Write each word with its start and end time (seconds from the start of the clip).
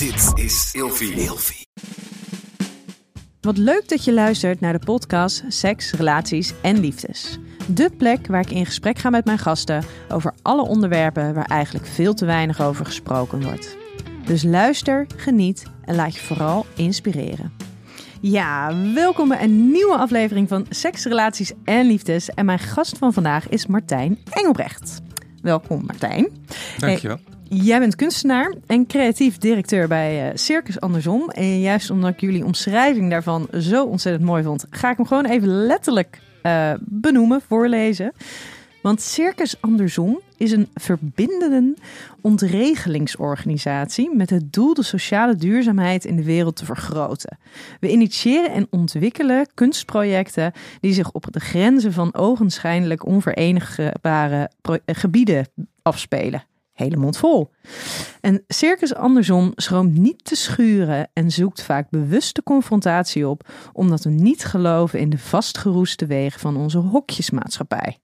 Dit 0.00 0.44
is 0.44 0.70
Ilfie. 0.72 1.12
Ilfie. 1.12 1.66
Wat 3.40 3.56
leuk 3.56 3.88
dat 3.88 4.04
je 4.04 4.12
luistert 4.12 4.60
naar 4.60 4.72
de 4.72 4.84
podcast 4.84 5.42
Seks, 5.48 5.92
Relaties 5.92 6.52
en 6.62 6.80
Liefdes. 6.80 7.38
De 7.66 7.90
plek 7.96 8.26
waar 8.26 8.40
ik 8.40 8.50
in 8.50 8.66
gesprek 8.66 8.98
ga 8.98 9.10
met 9.10 9.24
mijn 9.24 9.38
gasten 9.38 9.84
over 10.08 10.34
alle 10.42 10.62
onderwerpen 10.62 11.34
waar 11.34 11.44
eigenlijk 11.44 11.86
veel 11.86 12.14
te 12.14 12.24
weinig 12.24 12.60
over 12.60 12.84
gesproken 12.84 13.42
wordt. 13.42 13.76
Dus 14.24 14.42
luister, 14.42 15.06
geniet 15.16 15.62
en 15.84 15.94
laat 15.94 16.14
je 16.14 16.20
vooral 16.20 16.66
inspireren. 16.76 17.52
Ja, 18.20 18.74
welkom 18.94 19.28
bij 19.28 19.42
een 19.42 19.70
nieuwe 19.70 19.96
aflevering 19.96 20.48
van 20.48 20.66
Seks, 20.68 21.04
Relaties 21.04 21.52
en 21.64 21.86
Liefdes. 21.86 22.30
En 22.30 22.44
mijn 22.44 22.58
gast 22.58 22.98
van 22.98 23.12
vandaag 23.12 23.48
is 23.48 23.66
Martijn 23.66 24.18
Engelbrecht. 24.30 25.00
Welkom 25.42 25.84
Martijn. 25.86 26.28
Dankjewel. 26.78 27.18
Jij 27.52 27.78
bent 27.78 27.96
kunstenaar 27.96 28.54
en 28.66 28.86
creatief 28.86 29.38
directeur 29.38 29.88
bij 29.88 30.28
eh, 30.28 30.36
Circus 30.36 30.80
Andersom. 30.80 31.30
En 31.30 31.60
juist 31.60 31.90
omdat 31.90 32.10
ik 32.10 32.20
jullie 32.20 32.44
omschrijving 32.44 33.10
daarvan 33.10 33.48
zo 33.58 33.84
ontzettend 33.84 34.24
mooi 34.24 34.42
vond, 34.42 34.66
ga 34.70 34.90
ik 34.90 34.96
hem 34.96 35.06
gewoon 35.06 35.26
even 35.26 35.48
letterlijk 35.48 36.20
eh, 36.42 36.72
benoemen, 36.80 37.40
voorlezen. 37.40 38.12
Want 38.82 39.00
Circus 39.00 39.60
Andersom 39.60 40.20
is 40.36 40.52
een 40.52 40.68
verbindende 40.74 41.74
ontregelingsorganisatie 42.20 44.14
met 44.14 44.30
het 44.30 44.52
doel 44.52 44.74
de 44.74 44.82
sociale 44.82 45.34
duurzaamheid 45.34 46.04
in 46.04 46.16
de 46.16 46.24
wereld 46.24 46.56
te 46.56 46.64
vergroten. 46.64 47.38
We 47.80 47.90
initiëren 47.90 48.52
en 48.52 48.66
ontwikkelen 48.70 49.46
kunstprojecten 49.54 50.52
die 50.80 50.92
zich 50.92 51.12
op 51.12 51.26
de 51.30 51.40
grenzen 51.40 51.92
van 51.92 52.14
ogenschijnlijk 52.14 53.06
onverenigbare 53.06 54.50
eh, 54.62 54.74
gebieden 54.86 55.46
afspelen 55.82 56.48
hele 56.80 56.96
mond 56.96 57.16
vol. 57.16 57.50
En 58.20 58.44
Circus 58.48 58.94
Andersom 58.94 59.52
schroomt 59.54 59.98
niet 59.98 60.24
te 60.24 60.34
schuren 60.36 61.08
en 61.12 61.30
zoekt 61.30 61.62
vaak 61.62 61.90
bewust 61.90 62.34
de 62.34 62.42
confrontatie 62.42 63.28
op, 63.28 63.48
omdat 63.72 64.04
we 64.04 64.10
niet 64.10 64.44
geloven 64.44 64.98
in 64.98 65.10
de 65.10 65.18
vastgeroeste 65.18 66.06
wegen 66.06 66.40
van 66.40 66.56
onze 66.56 66.78
hokjesmaatschappij. 66.78 67.98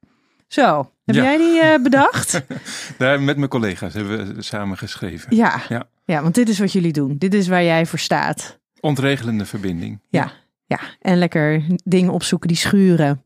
Zo, 0.49 0.91
heb 1.05 1.15
Ja. 1.15 1.23
jij 1.23 1.37
die 1.37 1.61
eh, 1.61 1.83
bedacht? 1.83 2.43
Daar, 2.99 3.21
met 3.21 3.37
mijn 3.37 3.49
collega's 3.51 3.95
hebben 3.95 4.35
we 4.37 4.43
samen 4.43 4.79
geschreven. 4.79 5.37
ja. 5.37 5.63
Ja. 5.69 5.85
ja, 6.05 6.23
want 6.23 6.35
dit 6.35 6.49
is 6.49 6.59
wat 6.59 6.73
jullie 6.73 6.93
doen. 6.93 7.15
Dit 7.19 7.35
is 7.35 7.49
waar 7.49 7.65
jij 7.65 7.87
voor 7.87 7.99
staat. 7.99 8.59
Ontregelende 8.81 9.45
verbinding. 9.45 10.01
Ja, 10.09 10.33
ja. 10.67 10.79
En 11.01 11.19
lekker 11.19 11.63
dingen 11.85 12.13
opzoeken 12.13 12.49
die 12.49 12.57
schuren. 12.57 13.25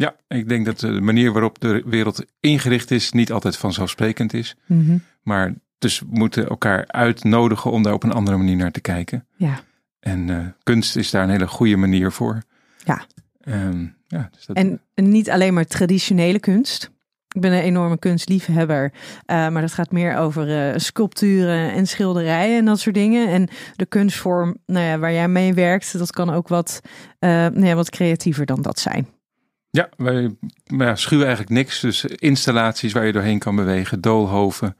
Ja, 0.00 0.16
ik 0.28 0.48
denk 0.48 0.64
dat 0.66 0.80
de 0.80 1.00
manier 1.00 1.32
waarop 1.32 1.60
de 1.60 1.82
wereld 1.86 2.24
ingericht 2.40 2.90
is 2.90 3.12
niet 3.12 3.32
altijd 3.32 3.56
vanzelfsprekend 3.56 4.34
is. 4.34 4.56
Mhm. 4.66 4.98
Maar 5.22 5.54
dus 5.78 5.98
we 5.98 6.06
moeten 6.10 6.48
elkaar 6.48 6.84
uitnodigen 6.86 7.70
om 7.70 7.82
daar 7.82 7.92
op 7.92 8.02
een 8.02 8.12
andere 8.12 8.36
manier 8.36 8.56
naar 8.56 8.70
te 8.70 8.80
kijken. 8.80 9.26
Ja. 9.36 9.60
En 10.00 10.30
eh, 10.30 10.46
kunst 10.62 10.96
is 10.96 11.10
daar 11.10 11.22
een 11.22 11.30
hele 11.30 11.46
goede 11.46 11.76
manier 11.76 12.12
voor. 12.12 12.42
Ja. 12.84 13.04
Ehm, 13.40 13.86
ja 14.06 14.28
dus 14.32 14.46
dat, 14.46 14.56
En 14.56 14.80
niet 14.94 15.30
alleen 15.30 15.54
maar 15.54 15.66
traditionele 15.66 16.38
kunst. 16.38 16.90
Ik 17.28 17.40
ben 17.40 17.52
een 17.52 17.62
enorme 17.62 17.98
kunstliefhebber, 17.98 18.92
eh, 19.26 19.48
maar 19.48 19.62
dat 19.62 19.72
gaat 19.72 19.90
meer 19.90 20.16
over 20.16 20.70
eh, 20.70 20.78
sculpturen 20.78 21.72
en 21.72 21.86
schilderijen 21.86 22.58
en 22.58 22.64
dat 22.64 22.80
soort 22.80 22.94
dingen. 22.94 23.28
En 23.28 23.48
de 23.76 23.86
kunstvorm 23.86 24.56
nou 24.66 24.86
ja, 24.86 24.98
waar 24.98 25.12
jij 25.12 25.28
mee 25.28 25.54
werkt, 25.54 25.98
dat 25.98 26.10
kan 26.10 26.30
ook 26.30 26.48
wat, 26.48 26.80
eh, 27.18 27.30
nou 27.30 27.64
ja, 27.64 27.74
wat 27.74 27.90
creatiever 27.90 28.46
dan 28.46 28.62
dat 28.62 28.78
zijn. 28.78 29.06
Ja, 29.70 29.88
wij 29.96 30.36
ja, 30.64 30.96
schuwen 30.96 31.26
eigenlijk 31.26 31.56
niks. 31.56 31.80
Dus 31.80 32.04
installaties 32.04 32.92
waar 32.92 33.06
je 33.06 33.12
doorheen 33.12 33.38
kan 33.38 33.56
bewegen, 33.56 34.00
doolhoven, 34.00 34.76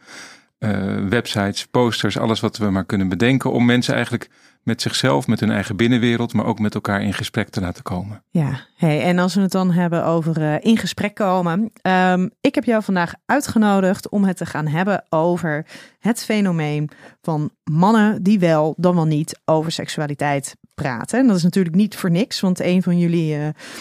eh, 0.59 0.97
websites, 1.09 1.67
posters, 1.67 2.19
alles 2.19 2.41
wat 2.41 2.57
we 2.57 2.71
maar 2.71 2.85
kunnen 2.85 3.09
bedenken. 3.09 3.53
Om 3.53 3.65
mensen 3.65 3.95
eigenlijk 3.95 4.31
met 4.63 4.83
zichzelf, 4.83 5.27
met 5.27 5.41
hun 5.41 5.51
eigen 5.51 5.77
binnenwereld, 5.77 6.33
maar 6.33 6.45
ook 6.45 6.59
met 6.59 6.75
elkaar 6.75 7.03
in 7.03 7.15
gesprek 7.15 7.49
te 7.49 7.61
laten 7.61 7.83
komen. 7.83 8.23
Ja, 8.31 8.61
hey, 8.77 9.03
en 9.03 9.19
als 9.19 9.35
we 9.35 9.41
het 9.41 9.53
dan 9.53 9.71
hebben 9.71 10.05
over 10.05 10.43
eh, 10.43 10.55
in 10.61 10.77
gesprek 10.77 11.15
komen. 11.15 11.71
ehm, 11.83 12.29
ik 12.41 12.55
heb 12.55 12.65
jou 12.65 12.83
vandaag 12.83 13.15
uitgenodigd 13.27 14.09
om 14.09 14.25
het 14.25 14.37
te 14.37 14.47
gaan 14.47 14.67
hebben 14.67 15.05
over 15.09 15.67
het 15.99 16.25
fenomeen 16.25 16.91
van 17.23 17.51
mannen 17.65 18.23
die 18.23 18.39
wel, 18.39 18.75
dan 18.77 18.95
wel 18.95 19.05
niet 19.05 19.41
over 19.45 19.73
seksualiteit 19.73 20.57
praten. 20.83 21.19
En 21.19 21.27
dat 21.27 21.37
is 21.37 21.43
natuurlijk 21.43 21.75
niet 21.75 21.97
voor 21.97 22.11
niks, 22.11 22.41
want 22.41 22.61
een 22.61 22.83
van 22.83 22.99
jullie 22.99 23.35
eh, 23.35 23.41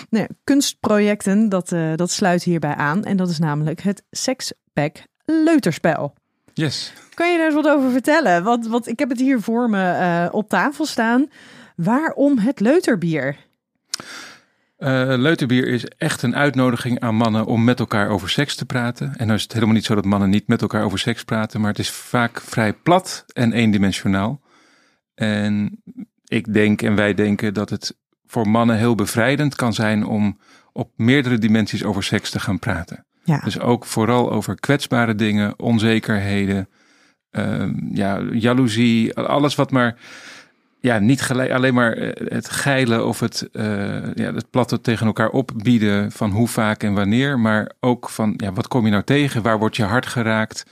nou 0.10 0.26
ja, 0.28 0.28
kunstprojecten, 0.44 1.50
dat, 1.50 1.72
eh, 1.72 1.96
dat 1.96 2.12
sluit 2.12 2.44
hierbij 2.44 2.76
aan. 2.76 3.04
En 3.04 3.18
dat 3.18 3.30
is 3.30 3.40
namelijk 3.40 3.82
het 3.82 4.04
Sexpack 4.12 4.96
Leuterspel. 5.26 6.14
Yes. 6.54 6.94
Kan 7.14 7.32
je 7.32 7.38
daar 7.38 7.46
eens 7.46 7.56
wat 7.56 7.68
over 7.68 7.92
vertellen? 7.92 8.44
Want, 8.44 8.68
want 8.68 8.88
ik 8.88 9.00
heb 9.00 9.10
het 9.10 9.20
hier 9.20 9.42
voor 9.42 9.70
me 9.70 9.92
eh, 9.92 10.28
op 10.32 10.50
tafel 10.50 10.86
staan. 10.86 11.28
Waarom 11.76 12.38
het 12.38 12.60
leuterbier? 12.60 13.48
Leuterbier 15.18 15.68
is 15.68 15.86
echt 15.86 16.22
een 16.22 16.36
uitnodiging 16.36 17.00
aan 17.00 17.16
mannen 17.16 17.46
om 17.46 17.64
met 17.64 17.80
elkaar 17.80 18.10
over 18.10 18.30
seks 18.30 18.56
te 18.56 18.66
praten. 18.66 19.14
En 19.18 19.26
nou 19.26 19.38
is 19.38 19.44
het 19.44 19.54
helemaal 19.54 19.76
niet 19.76 19.86
zo 19.86 19.96
dat 19.96 20.06
mannen 20.06 20.30
niet 20.30 20.48
met 20.48 20.62
elkaar 20.62 20.84
over 20.84 21.00
seks 21.00 21.24
praten, 21.24 21.62
maar 21.62 21.70
het 21.70 21.80
is 21.80 21.90
vaak 21.90 22.42
vrij 22.42 22.74
plat 22.74 23.26
en 23.34 23.54
eendimensionaal. 23.54 24.42
En 25.16 25.82
ik 26.30 26.54
denk 26.54 26.82
en 26.82 26.96
wij 26.96 27.14
denken 27.14 27.54
dat 27.54 27.70
het 27.70 27.98
voor 28.26 28.48
mannen 28.48 28.78
heel 28.78 28.96
bevrijdend 28.96 29.56
kan 29.56 29.74
zijn 29.74 30.06
om 30.06 30.40
op 30.74 30.92
meerdere 30.96 31.38
dimensies 31.38 31.84
over 31.84 32.04
seks 32.04 32.30
te 32.30 32.40
gaan 32.40 32.60
praten. 32.60 33.06
Ja. 33.24 33.40
Dus 33.40 33.60
ook 33.60 33.86
vooral 33.86 34.32
over 34.32 34.60
kwetsbare 34.60 35.16
dingen, 35.16 35.60
onzekerheden, 35.60 36.70
ehm, 37.32 37.74
ja, 37.94 38.22
jaloezie, 38.32 39.16
alles 39.16 39.56
wat 39.56 39.72
maar 39.72 39.96
ja, 40.80 41.00
niet 41.00 41.22
gelijk, 41.22 41.52
alleen 41.52 41.74
maar 41.74 41.94
eh, 41.94 42.28
het 42.28 42.50
geilen 42.50 43.08
of 43.08 43.20
het, 43.20 43.50
eh, 43.52 44.14
ja, 44.16 44.34
het 44.34 44.50
platte 44.50 44.82
tegen 44.82 45.06
elkaar 45.06 45.30
opbieden 45.30 46.12
van 46.12 46.32
hoe 46.32 46.48
vaak 46.48 46.84
en 46.84 46.94
wanneer, 46.94 47.40
maar 47.40 47.72
ook 47.80 48.10
van 48.10 48.34
ja, 48.38 48.54
wat 48.54 48.68
kom 48.68 48.86
je 48.86 48.92
nou 48.92 49.04
tegen, 49.04 49.42
waar 49.42 49.60
wordt 49.60 49.76
je 49.76 49.84
hart 49.84 50.06
geraakt, 50.06 50.66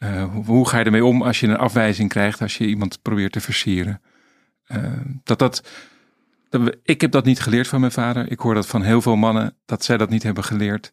Eh, 0.00 0.24
hoe, 0.32 0.44
hoe 0.44 0.68
ga 0.68 0.78
je 0.78 0.84
ermee 0.84 1.04
om 1.04 1.22
als 1.22 1.40
je 1.40 1.46
een 1.46 1.56
afwijzing 1.56 2.08
krijgt, 2.08 2.42
als 2.42 2.58
je 2.58 2.66
iemand 2.66 3.02
probeert 3.02 3.32
te 3.32 3.40
versieren. 3.40 4.00
Eh, 4.70 4.82
dat 5.24 5.38
dat, 5.38 5.62
ik 6.82 7.00
heb 7.00 7.10
dat 7.10 7.24
niet 7.24 7.40
geleerd 7.40 7.68
van 7.68 7.80
mijn 7.80 7.92
vader. 7.92 8.30
Ik 8.30 8.38
hoor 8.38 8.54
dat 8.54 8.66
van 8.66 8.82
heel 8.82 9.02
veel 9.02 9.16
mannen 9.16 9.56
dat 9.64 9.84
zij 9.84 9.96
dat 9.96 10.10
niet 10.10 10.22
hebben 10.22 10.44
geleerd. 10.44 10.92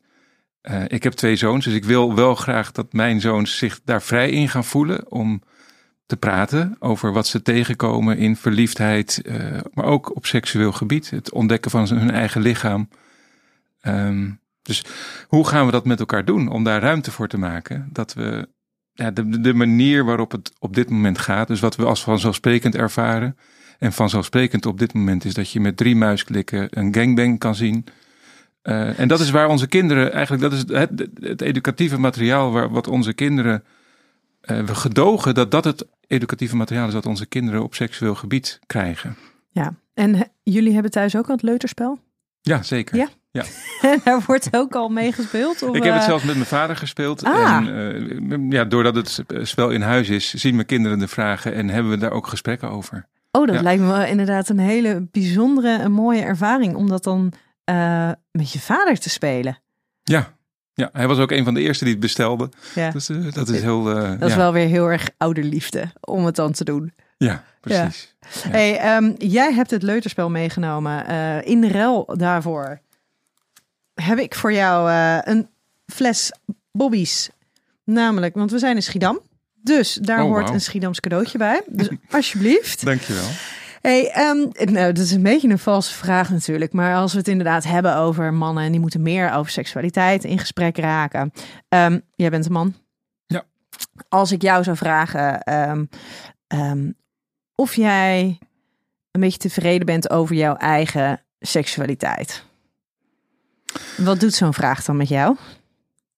Eh, 0.62 0.84
ik 0.88 1.04
heb 1.04 1.14
twee 1.14 1.36
zoons, 1.36 1.66
dus 1.66 1.74
ik 1.74 1.86
wil 1.86 2.16
wel 2.16 2.36
graag 2.36 2.72
dat 2.72 2.94
mijn 2.94 3.22
zoons 3.22 3.58
zich 3.58 3.80
daar 3.84 4.02
vrij 4.02 4.30
in 4.30 4.50
gaan 4.50 4.66
voelen 4.66 5.12
om 5.12 5.42
te 6.06 6.18
praten 6.18 6.76
over 6.80 7.14
wat 7.14 7.28
ze 7.28 7.42
tegenkomen 7.42 8.18
in 8.18 8.36
verliefdheid, 8.36 9.22
eh, 9.22 9.60
maar 9.74 9.86
ook 9.86 10.16
op 10.16 10.26
seksueel 10.26 10.72
gebied. 10.72 11.10
Het 11.10 11.32
ontdekken 11.32 11.72
van 11.72 11.88
hun 11.88 12.12
eigen 12.12 12.42
lichaam. 12.42 12.90
Ehm, 13.80 14.32
dus 14.62 14.84
hoe 15.28 15.48
gaan 15.48 15.66
we 15.66 15.72
dat 15.72 15.86
met 15.86 16.00
elkaar 16.00 16.26
doen 16.26 16.48
om 16.48 16.64
daar 16.64 16.82
ruimte 16.82 17.12
voor 17.12 17.28
te 17.28 17.38
maken? 17.38 17.90
Dat 17.92 18.14
we 18.14 18.50
ja, 18.94 19.12
de, 19.12 19.42
de 19.42 19.54
manier 19.54 20.06
waarop 20.06 20.32
het 20.32 20.54
op 20.60 20.76
dit 20.76 20.90
moment 20.90 21.18
gaat, 21.20 21.48
dus 21.48 21.60
wat 21.60 21.76
we 21.76 21.86
als 21.86 22.04
vanzelfsprekend 22.04 22.76
ervaren. 22.76 23.38
En 23.80 23.94
vanzelfsprekend 23.94 24.66
op 24.66 24.80
dit 24.80 24.94
moment 24.94 25.26
is 25.26 25.34
dat 25.34 25.52
je 25.52 25.60
met 25.60 25.78
drie 25.78 25.96
muisklikken 25.96 26.68
een 26.70 26.94
gangbang 26.94 27.40
kan 27.40 27.56
zien. 27.56 27.86
Eh, 28.62 29.00
en 29.00 29.08
dat 29.08 29.20
is 29.20 29.30
waar 29.30 29.48
onze 29.48 29.68
kinderen, 29.68 30.12
eigenlijk 30.12 30.44
dat 30.44 30.54
is 30.54 30.64
het, 30.68 31.08
het 31.20 31.42
educatieve 31.42 32.00
materiaal 32.00 32.52
waar, 32.52 32.70
wat 32.70 32.88
onze 32.88 33.14
kinderen, 33.14 33.64
eh, 34.42 34.60
we 34.64 34.76
gedogen 34.76 35.34
dat 35.36 35.52
dat 35.52 35.64
het 35.64 35.88
educatieve 36.08 36.56
materiaal 36.56 36.88
is 36.88 36.94
dat 36.94 37.06
onze 37.06 37.26
kinderen 37.26 37.64
op 37.64 37.76
seksueel 37.76 38.16
gebied 38.16 38.60
krijgen. 38.66 39.16
Ja, 39.50 39.74
en 39.94 40.16
he- 40.16 40.24
jullie 40.44 40.74
hebben 40.74 40.92
thuis 40.92 41.16
ook 41.16 41.26
al 41.28 41.34
het 41.34 41.44
leuterspel? 41.44 42.00
Ja, 42.42 42.64
zeker. 42.64 42.96
Ja? 42.98 43.08
En 43.82 44.00
daar 44.04 44.24
wordt 44.26 44.48
ook 44.52 44.76
al 44.76 44.90
mee 44.90 45.12
gespeeld? 45.12 45.64
Of, 45.64 45.76
Ik 45.76 45.84
heb 45.84 45.94
het 45.94 46.02
eh, 46.02 46.08
zelfs 46.08 46.24
met 46.24 46.36
mijn 46.36 46.48
vader 46.48 46.76
gespeeld. 46.76 47.24
Ah. 47.24 47.56
En 47.68 48.52
ja, 48.52 48.66
doordat 48.66 48.96
het 48.96 49.24
spel 49.42 49.70
in 49.70 49.82
huis 49.82 50.10
is, 50.10 50.34
zien 50.34 50.56
mijn 50.56 50.68
kinderen 50.68 51.00
de 51.00 51.08
vragen 51.08 51.54
en 51.54 51.70
hebben 51.70 51.92
we 51.92 51.98
daar 51.98 52.12
ook 52.12 52.28
gesprekken 52.28 52.70
over. 52.70 53.08
Oh, 53.38 53.48
dat 53.48 53.56
Ja. 53.56 53.62
lijkt 53.62 53.82
me 53.84 54.08
inderdaad 54.10 54.50
een 54.50 54.60
hele 54.60 55.08
bijzondere 55.12 55.78
en 55.78 55.92
mooie 55.92 56.22
ervaring 56.22 56.76
om 56.76 56.88
dat 56.90 57.04
dan 57.04 57.34
eh, 57.64 58.12
met 58.32 58.52
je 58.52 58.60
vader 58.60 59.00
te 59.00 59.10
spelen. 59.10 59.60
Ja. 60.04 60.34
ja, 60.74 60.90
hij 60.94 61.08
was 61.08 61.18
ook 61.18 61.32
een 61.32 61.44
van 61.44 61.54
de 61.54 61.62
eerste 61.62 61.84
die 61.84 61.94
het 61.94 62.02
bestelde. 62.02 62.50
Ja. 62.76 62.92
Dus 62.92 63.10
eh, 63.10 63.32
dat 63.34 63.50
is 63.50 63.62
heel. 63.62 63.90
eh, 63.98 64.20
Dat 64.20 64.30
is 64.30 64.36
wel 64.36 64.52
weer 64.54 64.68
heel 64.68 64.92
erg 64.92 65.10
ouderliefde 65.18 65.92
om 66.00 66.26
het 66.26 66.36
dan 66.36 66.52
te 66.52 66.64
doen. 66.64 66.94
Ja, 67.18 67.44
precies. 67.62 68.16
Ja. 68.44 68.50
Hey, 68.50 68.78
ehm, 68.80 69.14
jij 69.18 69.54
hebt 69.54 69.72
het 69.72 69.84
leuterspel 69.84 70.30
meegenomen. 70.30 71.06
In 71.46 71.68
ruil 71.70 72.06
daarvoor 72.18 72.80
heb 73.94 74.18
ik 74.18 74.36
voor 74.36 74.54
jou 74.54 74.92
een 75.30 75.50
fles 75.86 76.32
Bobby's. 76.72 77.30
Namelijk, 77.84 78.36
want 78.36 78.52
we 78.52 78.60
zijn 78.60 78.76
in 78.76 78.84
Schiedam. 78.84 79.20
Dus 79.68 79.94
daar 79.94 80.24
Oh, 80.24 80.30
hoort 80.30 80.50
een 80.50 80.62
Schiedams 80.62 81.00
cadeautje 81.00 81.38
bij. 81.38 81.62
Dus 81.68 81.90
alsjeblieft. 82.12 82.86
Dankjewel. 82.86 83.28
Hey, 83.82 84.12
ehm, 84.12 84.72
nou, 84.72 84.94
dat 84.94 85.04
is 85.04 85.12
een 85.12 85.24
beetje 85.24 85.50
een 85.50 85.60
valse 85.60 85.94
vraag 85.94 86.30
natuurlijk. 86.30 86.74
Maar 86.74 86.96
als 86.96 87.12
we 87.12 87.18
het 87.18 87.28
inderdaad 87.28 87.64
hebben 87.64 87.96
over 87.96 88.34
mannen 88.34 88.64
en 88.64 88.72
die 88.72 88.80
moeten 88.80 89.02
meer 89.02 89.32
over 89.32 89.52
seksualiteit 89.52 90.24
in 90.24 90.40
gesprek 90.40 90.78
raken. 90.78 91.32
Ehm, 91.70 92.00
jij 92.16 92.30
bent 92.30 92.46
een 92.46 92.52
man. 92.52 92.74
Ja. 93.26 93.44
Als 94.10 94.32
ik 94.32 94.42
jou 94.42 94.64
zou 94.64 94.78
vragen, 94.78 95.42
ehm, 96.48 96.92
of 97.56 97.76
jij 97.76 98.40
een 99.12 99.22
beetje 99.22 99.38
tevreden 99.38 99.86
bent 99.86 100.10
over 100.10 100.36
jouw 100.36 100.56
eigen 100.56 101.22
seksualiteit. 101.40 102.44
Wat 103.98 104.20
doet 104.20 104.34
zo'n 104.34 104.54
vraag 104.54 104.84
dan 104.84 104.98
met 104.98 105.08
jou? 105.08 105.38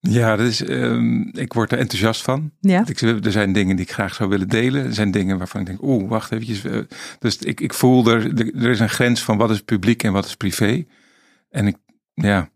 Ja, 0.01 0.38
ehm, 0.38 1.22
ik 1.22 1.54
word 1.54 1.72
er 1.72 1.78
enthousiast 1.78 2.22
van. 2.22 2.51
Ja. 2.60 2.84
Ik, 2.88 3.01
er 3.01 3.31
zijn 3.31 3.54
dingen 3.54 3.75
die 3.75 3.86
ik 3.86 3.92
graag 3.92 4.13
zou 4.13 4.30
willen 4.30 4.48
delen. 4.48 4.86
Er 4.86 4.94
zijn 4.94 5.12
dingen 5.12 5.38
waarvan 5.38 5.62
ik 5.62 5.68
denk, 5.68 5.81
oeh, 5.81 6.10
wacht 6.10 6.31
eventjes. 6.31 6.63
eh, 6.63 6.80
Dus 7.19 7.38
ik, 7.38 7.60
ik 7.60 7.74
voel 7.74 8.07
er, 8.07 8.38
er 8.63 8.69
is 8.69 8.80
een 8.80 8.90
grens 8.90 9.24
van 9.24 9.38
wat 9.38 9.50
is 9.51 9.62
publiek 9.62 10.04
en 10.04 10.12
wat 10.12 10.25
is 10.25 10.36
privé. 10.36 10.86
En 11.50 11.68
ik, 11.68 11.75
ja, 12.13 12.50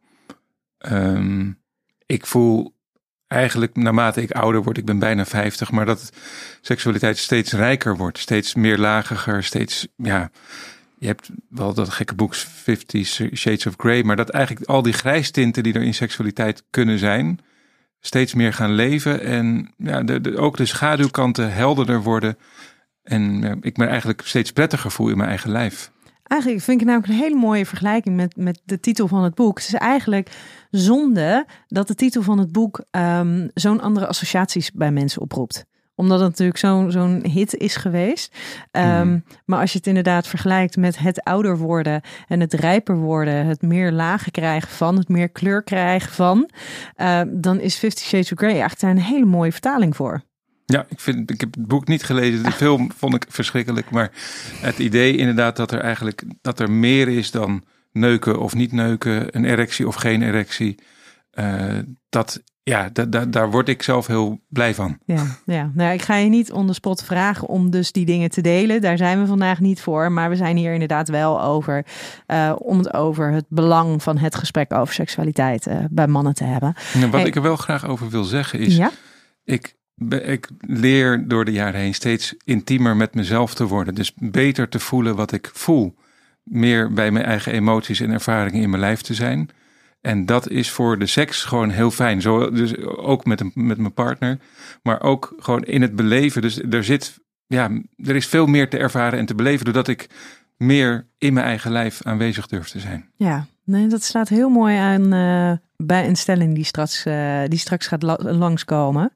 ehm, 0.78 1.52
ik 2.06 2.26
voel 2.26 2.76
eigenlijk 3.28 3.76
naarmate 3.76 4.22
ik 4.22 4.32
ouder 4.32 4.64
word, 4.64 4.78
ik 4.78 4.86
ben 4.86 5.00
bijna 5.00 5.26
50, 5.26 5.72
maar 5.72 5.86
dat 5.86 6.10
seksualiteit 6.62 7.18
steeds 7.18 7.52
rijker 7.54 7.98
wordt, 7.98 8.18
steeds 8.18 8.56
meer 8.56 8.78
lagiger, 8.78 9.44
steeds, 9.44 9.88
ja, 9.96 10.32
je 11.04 11.10
hebt 11.10 11.30
wel 11.50 11.74
dat 11.74 11.90
gekke 11.90 12.16
boek 12.16 12.36
Fifty 12.36 13.04
Shades 13.36 13.66
of 13.66 13.74
Grey, 13.78 14.04
maar 14.04 14.16
dat 14.16 14.30
eigenlijk 14.30 14.70
al 14.70 14.82
die 14.82 14.94
grijstinten 14.94 15.64
die 15.64 15.74
er 15.74 15.82
in 15.82 15.94
seksualiteit 15.94 16.64
kunnen 16.70 17.00
zijn, 17.00 17.40
steeds 18.00 18.34
meer 18.34 18.54
gaan 18.54 18.72
leven 18.72 19.22
en 19.22 19.74
ja, 19.78 20.04
de, 20.04 20.38
ook 20.38 20.58
de 20.58 20.66
schaduwkanten 20.66 21.54
helderder 21.54 22.02
worden. 22.02 22.38
En 23.04 23.44
ik 23.62 23.78
me 23.78 23.86
eigenlijk 23.86 24.22
steeds 24.22 24.52
prettiger 24.52 24.92
voel 24.92 25.10
in 25.10 25.18
mijn 25.18 25.30
eigen 25.30 25.52
lijf. 25.52 25.92
Eigenlijk 26.24 26.62
vind 26.62 26.82
ik 26.82 26.88
namelijk 26.88 27.12
een 27.14 27.20
hele 27.20 27.36
mooie 27.36 27.66
vergelijking 27.66 28.16
met, 28.16 28.36
met 28.36 28.62
de 28.66 28.80
titel 28.80 29.08
van 29.08 29.24
het 29.24 29.36
boek. 29.36 29.58
Het 29.58 29.68
is 29.68 29.74
eigenlijk 29.74 30.30
zonde 30.72 31.46
dat 31.68 31.88
de 31.88 31.96
titel 31.96 32.22
van 32.22 32.38
het 32.38 32.52
boek 32.52 32.84
um, 32.92 33.50
zo'n 33.54 33.82
andere 33.82 34.08
associaties 34.08 34.72
bij 34.72 34.92
mensen 34.92 35.22
oproept 35.22 35.66
omdat 35.96 36.20
het 36.20 36.30
natuurlijk 36.30 36.58
zo'n 36.58 36.92
zo'n 36.92 37.26
hit 37.28 37.56
is 37.56 37.76
geweest. 37.76 38.36
Um, 38.72 39.08
mm. 39.08 39.24
Maar 39.46 39.60
als 39.60 39.72
je 39.72 39.78
het 39.78 39.88
inderdaad 39.88 40.28
vergelijkt 40.28 40.78
met 40.78 41.00
het 41.00 41.24
ouder 41.24 41.58
worden 41.58 42.02
en 42.28 42.40
het 42.40 42.54
rijper 42.54 42.96
worden, 42.96 43.46
het 43.46 43.62
meer 43.62 43.92
lagen 43.92 44.32
krijgen 44.32 44.70
van, 44.70 44.98
het 44.98 45.10
meer 45.10 45.30
kleur 45.30 45.64
krijgen 45.64 46.12
van, 46.12 46.50
uh, 46.98 47.22
dan 47.28 47.60
is 47.60 47.78
Fifty 47.78 48.04
Shades 48.04 48.32
of 48.32 48.38
Grey 48.38 48.50
eigenlijk 48.50 48.80
daar 48.80 48.92
een 48.92 49.14
hele 49.14 49.26
mooie 49.26 49.52
vertaling 49.52 49.96
voor. 49.96 50.24
Ja, 50.66 50.86
ik, 50.90 51.00
vind, 51.00 51.32
ik 51.32 51.40
heb 51.40 51.56
het 51.56 51.68
boek 51.68 51.88
niet 51.88 52.04
gelezen. 52.04 52.44
De 52.44 52.52
film 52.64 52.92
vond 52.92 53.16
ik 53.16 53.26
verschrikkelijk. 53.30 53.90
Maar 53.90 54.12
het 54.62 54.80
idee 54.80 55.18
inderdaad 55.18 55.56
dat 55.56 55.72
er 55.72 55.80
eigenlijk 55.80 56.24
dat 56.42 56.60
er 56.60 56.72
meer 56.72 57.08
is 57.08 57.32
dan 57.32 57.64
neuken 57.92 58.40
of 58.40 58.56
niet 58.56 58.72
neuken, 58.72 59.36
een 59.36 59.46
erectie 59.46 59.88
of 59.88 59.96
geen 59.96 60.22
erectie. 60.22 60.80
Uh, 61.34 61.80
dat, 62.10 62.44
ja, 62.64 62.90
da, 62.94 63.06
da, 63.06 63.26
daar 63.26 63.52
word 63.52 63.70
ik 63.70 63.84
zelf 63.84 64.08
heel 64.08 64.40
blij 64.48 64.76
van. 64.76 64.98
Ja, 65.06 65.26
ja. 65.46 65.72
Nou, 65.74 65.94
ik 65.94 66.02
ga 66.02 66.16
je 66.16 66.30
niet 66.30 66.52
on 66.52 66.68
the 66.68 66.74
spot 66.74 67.04
vragen 67.04 67.48
om 67.48 67.70
dus 67.70 67.92
die 67.92 68.06
dingen 68.06 68.30
te 68.30 68.42
delen. 68.42 68.82
Daar 68.82 68.98
zijn 68.98 69.20
we 69.20 69.26
vandaag 69.26 69.60
niet 69.60 69.82
voor. 69.82 70.12
Maar 70.12 70.30
we 70.30 70.36
zijn 70.36 70.58
hier 70.58 70.74
inderdaad 70.74 71.10
wel 71.10 71.42
over. 71.42 71.86
Uh, 72.28 72.56
om 72.58 72.78
het 72.78 72.94
over 72.94 73.32
het 73.32 73.46
belang 73.50 74.04
van 74.04 74.18
het 74.18 74.36
gesprek 74.36 74.74
over 74.74 74.94
seksualiteit 74.94 75.68
uh, 75.68 75.78
bij 75.90 76.08
mannen 76.08 76.34
te 76.34 76.44
hebben. 76.44 76.74
Nou, 76.94 77.06
wat 77.06 77.20
hey. 77.20 77.30
ik 77.30 77.36
er 77.36 77.42
wel 77.42 77.56
graag 77.56 77.86
over 77.86 78.10
wil 78.10 78.24
zeggen 78.24 78.60
is. 78.60 78.76
Ja? 78.76 78.92
Ik, 79.44 79.76
ik 80.10 80.50
leer 80.60 81.28
door 81.28 81.46
de 81.46 81.52
jaren 81.52 81.80
heen 81.80 81.94
steeds 81.94 82.36
intiemer 82.44 82.96
met 82.96 83.16
mezelf 83.16 83.54
te 83.54 83.68
worden. 83.68 83.96
Dus 83.96 84.14
beter 84.16 84.70
te 84.70 84.80
voelen 84.80 85.16
wat 85.16 85.32
ik 85.32 85.50
voel. 85.54 85.96
Meer 86.44 86.94
bij 86.94 87.12
mijn 87.12 87.26
eigen 87.26 87.54
emoties 87.54 88.00
en 88.00 88.12
ervaringen 88.12 88.62
in 88.62 88.70
mijn 88.70 88.82
lijf 88.82 89.02
te 89.02 89.14
zijn. 89.14 89.50
En 90.04 90.26
dat 90.26 90.50
is 90.50 90.72
voor 90.72 91.00
de 91.00 91.06
seks 91.06 91.44
gewoon 91.44 91.70
heel 91.70 91.92
fijn. 91.92 92.22
Zo, 92.22 92.52
dus 92.52 92.78
ook 92.86 93.26
met, 93.26 93.40
een, 93.40 93.52
met 93.54 93.78
mijn 93.78 93.94
partner. 93.94 94.40
Maar 94.82 95.02
ook 95.02 95.34
gewoon 95.38 95.64
in 95.64 95.82
het 95.82 95.96
beleven. 95.96 96.42
Dus 96.42 96.62
er 96.62 96.84
zit, 96.84 97.20
ja, 97.48 97.70
er 97.96 98.16
is 98.16 98.28
veel 98.28 98.46
meer 98.46 98.70
te 98.70 98.78
ervaren 98.78 99.20
en 99.20 99.26
te 99.26 99.36
beleven. 99.36 99.66
Doordat 99.66 99.88
ik 99.88 100.10
meer 100.58 101.08
in 101.18 101.34
mijn 101.34 101.46
eigen 101.46 101.72
lijf 101.72 102.02
aanwezig 102.02 102.48
durf 102.48 102.70
te 102.70 102.80
zijn. 102.80 103.10
Ja, 103.16 103.46
nee, 103.64 103.88
dat 103.88 104.04
slaat 104.04 104.30
heel 104.30 104.50
mooi 104.50 104.78
aan 104.78 105.14
uh, 105.14 105.52
bij 105.78 106.08
een 106.08 106.16
stelling 106.16 106.56
die 106.56 106.66
straks, 106.66 107.06
uh, 107.06 107.42
die 107.48 107.60
straks 107.60 107.88
gaat 107.88 108.04
la 108.04 108.18
langskomen. 108.22 109.14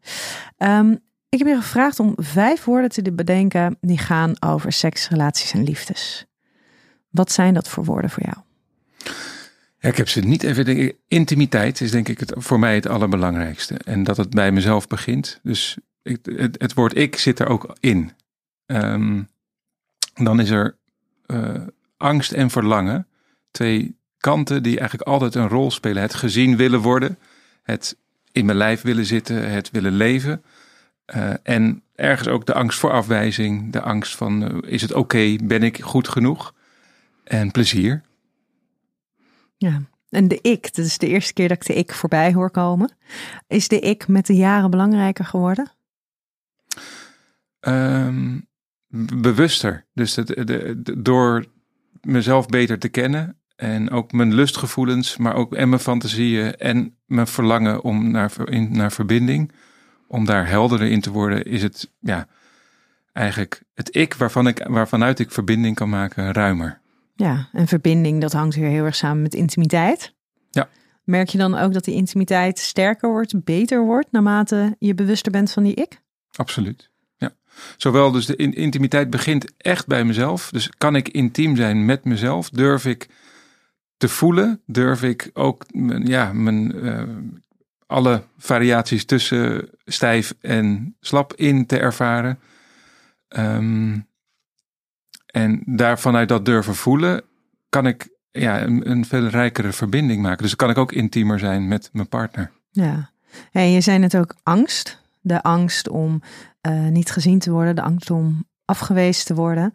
Um, 0.58 1.00
ik 1.30 1.40
heb 1.40 1.48
je 1.48 1.56
gevraagd 1.56 2.00
om 2.00 2.14
vijf 2.16 2.64
woorden 2.64 2.90
te 2.90 3.14
bedenken 3.14 3.78
die 3.82 3.98
gaan 3.98 4.34
over 4.40 4.72
seks, 4.72 5.10
relaties 5.10 5.54
en 5.54 5.64
liefdes. 5.64 6.26
Wat 7.10 7.32
zijn 7.32 7.54
dat 7.54 7.70
voor 7.70 7.86
woorden 7.86 8.10
voor 8.10 8.24
jou? 8.24 8.38
Ik 9.80 9.98
heb 9.98 10.10
ze 10.10 10.20
niet 10.20 10.44
even. 10.44 10.94
Intimiteit 11.08 11.82
is 11.82 11.92
denk 11.92 12.08
ik 12.08 12.20
het, 12.20 12.34
voor 12.36 12.60
mij 12.60 12.76
het 12.76 12.88
allerbelangrijkste. 12.88 13.76
En 13.86 14.04
dat 14.04 14.18
het 14.18 14.30
bij 14.30 14.52
mezelf 14.52 14.88
begint. 14.88 15.40
Dus 15.44 15.78
ik, 16.02 16.20
het, 16.24 16.56
het, 16.62 16.74
woord 16.74 16.98
ik 16.98 17.18
zit 17.18 17.40
er 17.40 17.48
ook 17.48 17.76
in. 17.80 18.12
Um, 18.66 19.28
dan 20.14 20.40
is 20.40 20.50
er 20.50 20.76
uh, 21.28 21.62
angst 21.98 22.32
en 22.32 22.50
verlangen. 22.50 23.08
Twee 23.52 23.96
kanten 24.18 24.64
die 24.64 24.80
eigenlijk 24.80 25.10
altijd 25.10 25.36
een 25.36 25.50
rol 25.50 25.72
spelen. 25.72 26.02
Het 26.02 26.14
gezien 26.14 26.58
willen 26.58 26.82
worden. 26.82 27.18
Het 27.64 27.98
in 28.32 28.46
mijn 28.46 28.58
lijf 28.58 28.82
willen 28.82 29.06
zitten. 29.06 29.50
Het 29.50 29.72
willen 29.72 29.94
leven. 29.94 30.44
Uh, 31.16 31.34
en 31.44 31.82
ergens 31.96 32.28
ook 32.28 32.46
de 32.46 32.54
angst 32.54 32.80
voor 32.80 32.92
afwijzing. 32.92 33.72
De 33.72 33.82
angst 33.82 34.16
van 34.16 34.44
uh, 34.44 34.72
is 34.72 34.82
het 34.82 34.94
oké? 34.94 35.36
Ben 35.44 35.64
ik 35.64 35.82
goed 35.82 36.08
genoeg? 36.08 36.54
En 37.24 37.52
plezier. 37.52 38.02
Ja, 39.58 39.82
en 40.10 40.28
de 40.28 40.40
ik, 40.42 40.76
dat 40.76 40.86
is 40.86 40.98
de 40.98 41.08
eerste 41.08 41.34
keer 41.34 41.48
dat 41.48 41.58
ik 41.58 41.66
de 41.66 41.74
ik 41.74 41.94
voorbij 41.94 42.34
hoor 42.34 42.52
komen. 42.52 42.92
Is 43.48 43.68
de 43.68 43.80
ik 43.80 44.08
met 44.08 44.26
de 44.26 44.36
jaren 44.36 44.70
belangrijker 44.70 45.26
geworden? 45.26 45.72
Um, 47.60 48.48
bewuster. 49.16 49.86
Dus 49.94 50.14
de, 50.14 50.82
door 50.98 51.46
mezelf 52.02 52.48
beter 52.48 52.80
te 52.80 52.90
kennen 52.90 53.40
en 53.56 53.90
ook 53.90 54.12
mijn 54.12 54.34
lustgevoelens, 54.34 55.18
maar 55.18 55.36
ook 55.36 55.54
en 55.54 55.70
mijn 55.70 55.82
fantasieën 55.82 56.56
en 56.56 56.98
mijn 57.06 57.28
verlangen 57.28 57.84
om 57.84 58.12
naar, 58.12 58.32
in, 58.46 58.72
naar 58.72 58.92
verbinding, 58.92 59.52
om 60.08 60.26
daar 60.26 60.48
helderder 60.48 60.88
in 60.88 61.02
te 61.02 61.12
worden, 61.12 61.46
is 61.46 61.64
het 61.64 61.92
ja, 62.00 62.28
eigenlijk 63.14 63.64
het 63.74 63.96
ik 63.96 64.14
waarvan 64.14 64.48
ik, 64.48 64.66
waarvanuit 64.68 65.20
ik 65.20 65.32
verbinding 65.32 65.76
kan 65.76 65.90
maken 65.90 66.32
ruimer. 66.34 66.82
Ja, 67.18 67.50
en 67.52 67.68
verbinding, 67.68 68.22
dat 68.22 68.34
hangt 68.34 68.56
weer 68.56 68.70
heel 68.70 68.86
erg 68.86 68.96
samen 68.96 69.22
met 69.22 69.34
intimiteit. 69.34 70.14
Ja. 70.50 70.70
Merk 71.04 71.30
je 71.30 71.38
dan 71.38 71.56
ook 71.56 71.74
dat 71.74 71.84
die 71.84 71.96
intimiteit 71.96 72.60
sterker 72.60 73.10
wordt, 73.10 73.44
beter 73.44 73.86
wordt, 73.86 74.12
naarmate 74.12 74.76
je 74.80 74.94
bewuster 74.94 75.32
bent 75.32 75.52
van 75.52 75.64
die 75.64 75.74
ik? 75.74 76.02
Absoluut. 76.36 76.90
Ja. 77.16 77.36
Zowel 77.78 78.12
dus 78.12 78.26
de 78.26 78.36
intimiteit 78.36 79.10
begint 79.10 79.54
echt 79.58 79.88
bij 79.88 80.04
mezelf. 80.04 80.50
Dus 80.52 80.70
kan 80.78 80.96
ik 80.96 81.10
intiem 81.10 81.56
zijn 81.56 81.86
met 81.86 82.04
mezelf? 82.04 82.50
Durf 82.50 82.86
ik 82.86 83.10
te 83.98 84.08
voelen? 84.08 84.62
Durf 84.66 85.04
ik 85.04 85.30
ook 85.34 85.66
ja, 86.04 86.34
mijn, 86.34 86.86
uh, 86.86 87.04
alle 87.88 88.24
variaties 88.38 89.06
tussen 89.06 89.70
stijf 89.86 90.34
en 90.42 90.96
slap 91.00 91.34
in 91.34 91.66
te 91.66 91.80
ervaren? 91.80 92.40
Um, 93.30 94.07
en 95.38 95.62
daar 95.66 96.00
vanuit 96.00 96.30
dat 96.30 96.46
durven 96.46 96.76
voelen, 96.76 97.24
kan 97.70 97.86
ik 97.86 98.10
ja, 98.32 98.62
een, 98.62 98.90
een 98.90 99.06
veel 99.06 99.28
rijkere 99.28 99.72
verbinding 99.72 100.22
maken. 100.22 100.44
Dus 100.44 100.56
kan 100.56 100.70
ik 100.70 100.78
ook 100.78 100.92
intiemer 100.92 101.40
zijn 101.40 101.68
met 101.68 101.90
mijn 101.94 102.08
partner. 102.08 102.52
Ja, 102.72 103.12
en 103.52 103.72
je 103.72 103.82
zei 103.82 104.02
het 104.02 104.18
ook 104.18 104.36
angst. 104.44 105.06
De 105.22 105.44
angst 105.44 105.90
om 105.90 106.22
uh, 106.68 106.88
niet 106.88 107.12
gezien 107.12 107.40
te 107.40 107.52
worden, 107.52 107.76
de 107.76 107.82
angst 107.82 108.10
om 108.10 108.46
afgewezen 108.66 109.26
te 109.26 109.34
worden. 109.34 109.74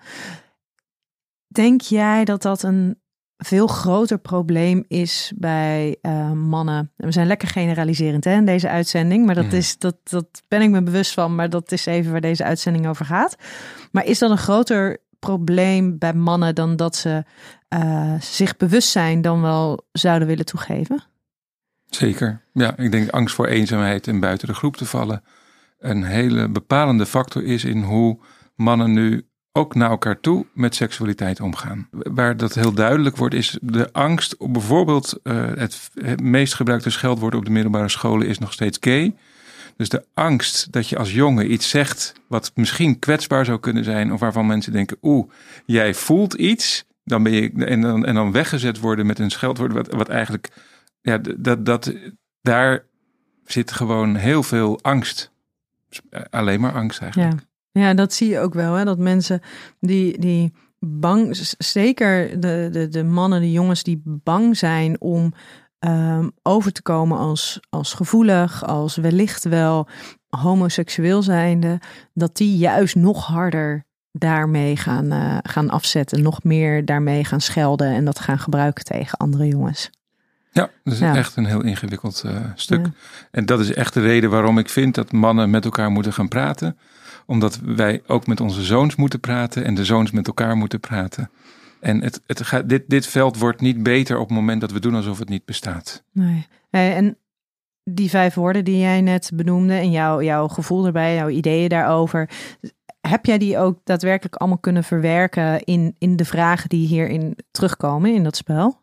Denk 1.46 1.80
jij 1.80 2.24
dat 2.24 2.42
dat 2.42 2.62
een 2.62 3.00
veel 3.36 3.66
groter 3.66 4.18
probleem 4.18 4.84
is 4.88 5.32
bij 5.36 5.96
uh, 6.02 6.32
mannen? 6.32 6.92
We 6.96 7.12
zijn 7.12 7.26
lekker 7.26 7.48
generaliserend 7.48 8.24
hè, 8.24 8.32
in 8.32 8.46
deze 8.46 8.68
uitzending, 8.68 9.26
maar 9.26 9.34
dat, 9.34 9.44
mm. 9.44 9.50
is, 9.50 9.78
dat, 9.78 9.96
dat 10.02 10.42
ben 10.48 10.62
ik 10.62 10.70
me 10.70 10.82
bewust 10.82 11.12
van, 11.12 11.34
maar 11.34 11.50
dat 11.50 11.72
is 11.72 11.86
even 11.86 12.12
waar 12.12 12.20
deze 12.20 12.44
uitzending 12.44 12.86
over 12.86 13.04
gaat. 13.04 13.36
Maar 13.90 14.04
is 14.04 14.18
dat 14.18 14.30
een 14.30 14.38
groter 14.38 14.98
probleem 15.26 15.98
bij 15.98 16.14
mannen 16.14 16.54
dan 16.54 16.76
dat 16.76 16.96
ze 16.96 17.24
uh, 17.74 18.20
zich 18.20 18.56
bewust 18.56 18.88
zijn 18.88 19.22
dan 19.22 19.42
wel 19.42 19.86
zouden 19.92 20.28
willen 20.28 20.44
toegeven? 20.44 21.02
Zeker. 21.86 22.40
Ja, 22.52 22.76
ik 22.76 22.90
denk 22.90 23.10
angst 23.10 23.34
voor 23.34 23.46
eenzaamheid 23.46 24.06
en 24.06 24.20
buiten 24.20 24.48
de 24.48 24.54
groep 24.54 24.76
te 24.76 24.84
vallen 24.84 25.22
een 25.78 26.04
hele 26.04 26.48
bepalende 26.48 27.06
factor 27.06 27.44
is 27.44 27.64
in 27.64 27.82
hoe 27.82 28.18
mannen 28.54 28.92
nu 28.92 29.26
ook 29.52 29.74
naar 29.74 29.90
elkaar 29.90 30.20
toe 30.20 30.46
met 30.54 30.74
seksualiteit 30.74 31.40
omgaan. 31.40 31.88
Waar 31.90 32.36
dat 32.36 32.54
heel 32.54 32.72
duidelijk 32.72 33.16
wordt 33.16 33.34
is 33.34 33.58
de 33.62 33.92
angst 33.92 34.36
bijvoorbeeld 34.38 35.20
het, 35.22 35.90
het 35.94 36.20
meest 36.20 36.54
gebruikte 36.54 36.90
scheldwoord 36.90 37.34
op 37.34 37.44
de 37.44 37.50
middelbare 37.50 37.88
scholen 37.88 38.26
is 38.26 38.38
nog 38.38 38.52
steeds 38.52 38.78
gay. 38.80 39.14
Dus 39.76 39.88
de 39.88 40.04
angst 40.14 40.72
dat 40.72 40.88
je 40.88 40.98
als 40.98 41.12
jongen 41.12 41.52
iets 41.52 41.68
zegt 41.68 42.12
wat 42.28 42.52
misschien 42.54 42.98
kwetsbaar 42.98 43.44
zou 43.44 43.58
kunnen 43.60 43.84
zijn, 43.84 44.12
of 44.12 44.20
waarvan 44.20 44.46
mensen 44.46 44.72
denken: 44.72 44.96
oeh, 45.02 45.30
jij 45.66 45.94
voelt 45.94 46.34
iets, 46.34 46.84
dan 47.04 47.22
ben 47.22 47.32
je 47.32 47.52
en 47.52 47.80
dan, 47.80 48.06
en 48.06 48.14
dan 48.14 48.32
weggezet 48.32 48.78
worden 48.78 49.06
met 49.06 49.18
een 49.18 49.30
scheldwoord, 49.30 49.72
wat, 49.72 49.92
wat 49.92 50.08
eigenlijk, 50.08 50.48
ja, 51.00 51.18
dat, 51.36 51.66
dat, 51.66 51.92
daar 52.42 52.84
zit 53.44 53.72
gewoon 53.72 54.14
heel 54.14 54.42
veel 54.42 54.78
angst. 54.82 55.30
Alleen 56.30 56.60
maar 56.60 56.72
angst 56.72 57.00
eigenlijk. 57.00 57.32
Ja. 57.32 57.50
Ja, 57.72 57.94
dat 57.94 58.12
zie 58.12 58.28
je 58.28 58.38
ook 58.38 58.54
wel. 58.54 58.74
Hè? 58.74 58.84
Dat 58.84 58.98
mensen 58.98 59.40
die, 59.80 60.18
die 60.18 60.52
bang, 60.78 61.36
zeker 61.58 62.40
de, 62.40 62.68
de, 62.72 62.88
de 62.88 63.04
mannen, 63.04 63.40
de 63.40 63.52
jongens 63.52 63.82
die 63.82 64.02
bang 64.04 64.56
zijn 64.56 65.00
om 65.00 65.34
ehm, 65.82 66.28
over 66.42 66.72
te 66.72 66.82
komen 66.82 67.18
als, 67.18 67.60
als 67.70 67.92
gevoelig, 67.92 68.64
als 68.66 68.96
wellicht 68.96 69.44
wel 69.44 69.88
homoseksueel 70.28 71.22
zijnde, 71.22 71.80
dat 72.14 72.36
die 72.36 72.56
juist 72.56 72.94
nog 72.94 73.26
harder 73.26 73.84
daarmee 74.12 74.76
gaan, 74.76 75.12
eh, 75.12 75.38
gaan 75.42 75.70
afzetten, 75.70 76.22
nog 76.22 76.42
meer 76.42 76.84
daarmee 76.84 77.24
gaan 77.24 77.40
schelden 77.40 77.86
en 77.94 78.04
dat 78.04 78.18
gaan 78.20 78.38
gebruiken 78.38 78.84
tegen 78.84 79.18
andere 79.18 79.46
jongens. 79.46 79.90
Ja, 80.50 80.70
dat 80.84 80.92
is 80.92 80.98
Ja. 80.98 81.14
echt 81.16 81.36
een 81.36 81.46
heel 81.46 81.62
ingewikkeld 81.62 82.22
eh, 82.26 82.36
stuk. 82.54 82.86
Ja. 82.86 82.92
En 83.30 83.46
dat 83.46 83.60
is 83.60 83.72
echt 83.74 83.94
de 83.94 84.00
reden 84.00 84.30
waarom 84.30 84.58
ik 84.58 84.68
vind 84.68 84.94
dat 84.94 85.12
mannen 85.12 85.50
met 85.50 85.64
elkaar 85.64 85.90
moeten 85.90 86.12
gaan 86.12 86.28
praten. 86.28 86.78
Omdat 87.26 87.58
wij 87.64 88.02
ook 88.06 88.26
met 88.26 88.40
onze 88.40 88.62
zoons 88.62 88.96
moeten 88.96 89.20
praten 89.20 89.64
en 89.64 89.74
de 89.74 89.84
zoons 89.84 90.10
met 90.10 90.26
elkaar 90.26 90.56
moeten 90.56 90.80
praten. 90.80 91.30
En 91.82 92.02
het, 92.02 92.22
het 92.26 92.42
gaat, 92.42 92.68
dit, 92.68 92.82
dit 92.86 93.06
veld 93.06 93.38
wordt 93.38 93.60
niet 93.60 93.82
beter 93.82 94.18
op 94.18 94.28
het 94.28 94.36
moment 94.36 94.60
dat 94.60 94.72
we 94.72 94.80
doen 94.80 94.94
alsof 94.94 95.18
het 95.18 95.28
niet 95.28 95.44
bestaat. 95.44 96.04
Nee. 96.12 96.46
En 96.70 97.16
die 97.84 98.10
vijf 98.10 98.34
woorden 98.34 98.64
die 98.64 98.78
jij 98.78 99.00
net 99.00 99.30
benoemde 99.34 99.74
en 99.74 99.90
jouw, 99.90 100.22
jouw 100.22 100.48
gevoel 100.48 100.86
erbij, 100.86 101.14
jouw 101.14 101.28
ideeën 101.28 101.68
daarover. 101.68 102.30
Heb 103.00 103.26
jij 103.26 103.38
die 103.38 103.58
ook 103.58 103.80
daadwerkelijk 103.84 104.36
allemaal 104.36 104.58
kunnen 104.58 104.84
verwerken 104.84 105.64
in, 105.64 105.96
in 105.98 106.16
de 106.16 106.24
vragen 106.24 106.68
die 106.68 106.86
hierin 106.86 107.36
terugkomen 107.50 108.14
in 108.14 108.24
dat 108.24 108.36
spel? 108.36 108.80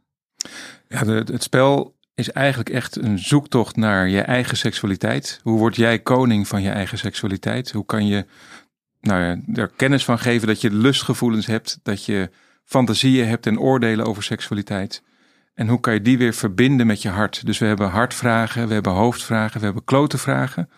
Ja, 0.88 1.04
de, 1.04 1.24
het 1.32 1.44
spel 1.44 1.96
is 2.16 2.32
eigenlijk 2.32 2.70
echt 2.70 2.96
een 2.96 3.20
zoektocht 3.20 3.76
naar 3.76 4.10
je 4.10 4.22
eigen 4.22 4.58
seksualiteit. 4.58 5.40
Hoe 5.44 5.60
word 5.60 5.76
jij 5.76 6.00
koning 6.00 6.48
van 6.48 6.62
je 6.62 6.70
eigen 6.70 6.98
seksualiteit? 6.98 7.72
Hoe 7.72 7.86
kan 7.86 8.08
je 8.08 8.26
nou 9.02 9.22
ja, 9.22 9.38
er 9.54 9.72
kennis 9.76 10.06
van 10.06 10.20
geven 10.20 10.48
dat 10.48 10.62
je 10.62 10.72
lustgevoelens 10.72 11.46
hebt, 11.46 11.80
dat 11.84 12.06
je 12.06 12.30
fantasieën 12.70 13.28
hebt 13.28 13.46
en 13.46 13.60
oordelen 13.60 14.06
over 14.06 14.24
seksualiteit? 14.24 15.04
En 15.54 15.68
hoe 15.68 15.80
kan 15.80 15.94
je 15.94 16.02
die 16.02 16.18
weer 16.18 16.34
verbinden 16.34 16.88
met 16.88 17.02
je 17.02 17.10
hart? 17.10 17.46
Dus 17.46 17.58
we 17.58 17.66
hebben 17.66 17.90
hartvragen, 17.90 18.68
we 18.68 18.74
hebben 18.74 18.92
hoofdvragen, 18.92 19.60
we 19.60 19.66
hebben 19.66 19.84
klote 19.84 20.18
vragen. 20.18 20.70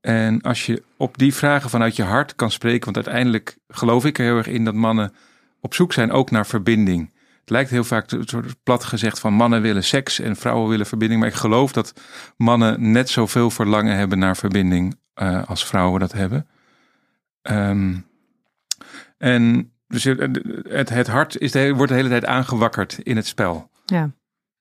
En 0.00 0.40
als 0.40 0.66
je 0.66 0.82
op 0.96 1.18
die 1.18 1.34
vragen 1.34 1.70
vanuit 1.70 1.96
je 1.96 2.02
hart 2.02 2.34
kan 2.34 2.50
spreken, 2.50 2.84
want 2.84 2.96
uiteindelijk 2.96 3.56
geloof 3.68 4.04
ik 4.04 4.18
er 4.18 4.24
heel 4.24 4.36
erg 4.36 4.46
in 4.46 4.64
dat 4.64 4.74
mannen 4.74 5.12
op 5.60 5.74
zoek 5.74 5.92
zijn 5.92 6.12
ook 6.12 6.30
naar 6.30 6.46
verbinding. 6.46 7.12
Het 7.40 7.50
lijkt 7.50 7.70
heel 7.70 7.84
vaak 7.84 8.10
soort 8.24 8.62
plat 8.62 8.84
gezegd 8.84 9.18
van 9.18 9.32
mannen 9.32 9.62
willen 9.62 9.84
seks 9.84 10.20
en 10.20 10.36
vrouwen 10.36 10.68
willen 10.68 10.86
verbinding. 10.86 11.20
Maar 11.20 11.30
ik 11.30 11.36
geloof 11.36 11.72
dat 11.72 11.94
mannen 12.36 12.90
net 12.90 13.08
zoveel 13.08 13.50
verlangen 13.50 13.96
hebben 13.96 14.18
naar 14.18 14.36
verbinding 14.36 14.98
eh, 15.14 15.48
als 15.48 15.66
vrouwen 15.66 16.00
dat 16.00 16.12
hebben. 16.12 16.46
Ehm, 17.42 17.96
en 19.18 19.72
dus 19.90 20.04
het, 20.04 20.88
het, 20.88 21.06
hart 21.06 21.38
is 21.38 21.52
de, 21.52 21.74
wordt 21.74 21.90
de 21.90 21.96
hele 21.96 22.08
tijd 22.08 22.24
aangewakkerd 22.24 22.98
in 23.02 23.16
het 23.16 23.26
spel. 23.26 23.70
Ja. 23.84 24.10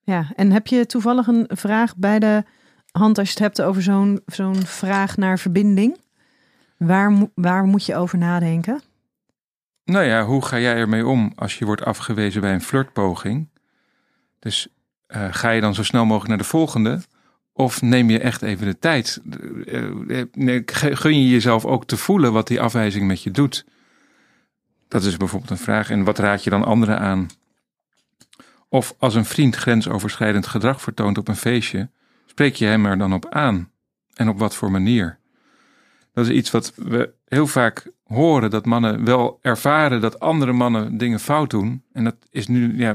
ja. 0.01 0.31
En 0.35 0.51
heb 0.51 0.67
je 0.67 0.85
toevallig 0.85 1.27
een 1.27 1.49
vraag 1.53 1.95
bij 1.95 2.19
de 2.19 2.43
hand 2.91 3.17
als 3.17 3.27
je 3.27 3.33
het 3.33 3.43
hebt 3.43 3.61
over 3.61 3.81
zo'n 3.81 4.21
zo'n 4.25 4.65
vraag 4.65 5.17
naar 5.17 5.39
verbinding? 5.39 5.97
Waar, 6.77 7.13
waar 7.35 7.63
moet 7.63 7.85
je 7.85 7.95
over 7.95 8.17
nadenken? 8.17 8.81
Nou 9.83 10.05
ja, 10.05 10.23
hoe 10.23 10.45
ga 10.45 10.59
jij 10.59 10.75
ermee 10.75 11.07
om 11.07 11.31
als 11.35 11.57
je 11.57 11.65
wordt 11.65 11.85
afgewezen 11.85 12.41
bij 12.41 12.53
een 12.53 12.61
flirtpoging? 12.61 13.49
Dus 14.39 14.67
eh, 15.07 15.27
ga 15.31 15.49
je 15.49 15.61
dan 15.61 15.75
zo 15.75 15.83
snel 15.83 16.05
mogelijk 16.05 16.29
naar 16.29 16.37
de 16.37 16.43
volgende? 16.43 17.01
Of 17.53 17.81
neem 17.81 18.09
je 18.09 18.19
echt 18.19 18.41
even 18.41 18.65
de 18.65 18.79
tijd? 18.79 19.21
Eh, 19.65 20.19
eh, 20.19 20.61
Gun 20.73 21.21
je 21.23 21.29
jezelf 21.29 21.65
ook 21.65 21.85
te 21.85 21.97
voelen 21.97 22.33
wat 22.33 22.47
die 22.47 22.61
afwijzing 22.61 23.07
met 23.07 23.23
je 23.23 23.31
doet? 23.31 23.65
Dat 24.89 25.03
is 25.03 25.17
bijvoorbeeld 25.17 25.51
een 25.51 25.57
vraag. 25.57 25.89
En 25.89 26.03
wat 26.03 26.19
raad 26.19 26.43
je 26.43 26.49
dan 26.49 26.63
anderen 26.63 26.99
aan? 26.99 27.27
Of 28.69 28.95
als 28.97 29.15
een 29.15 29.25
vriend 29.25 29.55
grensoverschrijdend 29.55 30.47
gedrag 30.47 30.81
vertoont 30.81 31.17
op 31.17 31.27
een 31.27 31.35
feestje, 31.35 31.89
spreek 32.25 32.55
je 32.55 32.65
hem 32.65 32.85
er 32.85 32.97
dan 32.97 33.13
op 33.13 33.29
aan? 33.29 33.71
En 34.13 34.29
op 34.29 34.39
wat 34.39 34.55
voor 34.55 34.71
manier? 34.71 35.19
Dat 36.13 36.25
is 36.25 36.31
iets 36.35 36.51
wat 36.51 36.73
we 36.75 37.13
heel 37.25 37.47
vaak 37.47 37.91
horen, 38.03 38.49
dat 38.49 38.65
mannen 38.65 39.05
wel 39.05 39.39
ervaren 39.41 40.01
dat 40.01 40.19
andere 40.19 40.51
mannen 40.51 40.97
dingen 40.97 41.19
fout 41.19 41.49
doen. 41.49 41.83
En 41.93 42.03
dat 42.03 42.15
is 42.29 42.47
nu, 42.47 42.77
ja, 42.77 42.93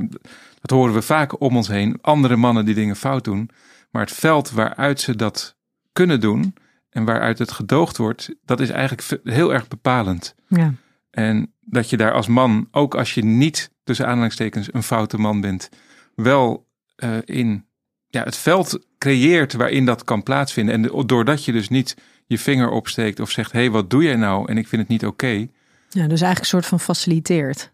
dat 0.60 0.70
horen 0.70 0.94
we 0.94 1.02
vaak 1.02 1.40
om 1.40 1.56
ons 1.56 1.68
heen. 1.68 1.98
Andere 2.00 2.36
mannen 2.36 2.64
die 2.64 2.74
dingen 2.74 2.96
fout 2.96 3.24
doen. 3.24 3.50
Maar 3.90 4.02
het 4.02 4.12
veld 4.12 4.50
waaruit 4.50 5.00
ze 5.00 5.16
dat 5.16 5.56
kunnen 5.92 6.20
doen 6.20 6.54
en 6.90 7.04
waaruit 7.04 7.38
het 7.38 7.52
gedoogd 7.52 7.96
wordt, 7.96 8.34
dat 8.44 8.60
is 8.60 8.70
eigenlijk 8.70 9.20
heel 9.24 9.52
erg 9.52 9.68
bepalend. 9.68 10.34
Ja. 10.48 10.74
En 11.10 11.53
dat 11.66 11.90
je 11.90 11.96
daar 11.96 12.12
als 12.12 12.26
man, 12.26 12.68
ook 12.70 12.94
als 12.94 13.14
je 13.14 13.24
niet 13.24 13.70
tussen 13.84 14.06
aanhalingstekens 14.06 14.68
een 14.72 14.82
foute 14.82 15.18
man 15.18 15.40
bent, 15.40 15.68
wel 16.14 16.66
eh, 16.96 17.16
in 17.24 17.66
ja, 18.08 18.22
het 18.22 18.36
veld 18.36 18.78
creëert 18.98 19.52
waarin 19.52 19.84
dat 19.84 20.04
kan 20.04 20.22
plaatsvinden. 20.22 20.74
En 20.74 21.06
doordat 21.06 21.44
je 21.44 21.52
dus 21.52 21.68
niet 21.68 21.96
je 22.26 22.38
vinger 22.38 22.70
opsteekt 22.70 23.20
of 23.20 23.30
zegt: 23.30 23.52
hé, 23.52 23.58
hey, 23.58 23.70
wat 23.70 23.90
doe 23.90 24.02
jij 24.02 24.16
nou? 24.16 24.48
En 24.48 24.58
ik 24.58 24.68
vind 24.68 24.82
het 24.82 24.90
niet 24.90 25.06
oké. 25.06 25.48
ja, 25.88 26.06
dus 26.06 26.20
eigenlijk 26.20 26.38
een 26.38 26.44
soort 26.44 26.66
van 26.66 26.80
faciliteert. 26.80 27.72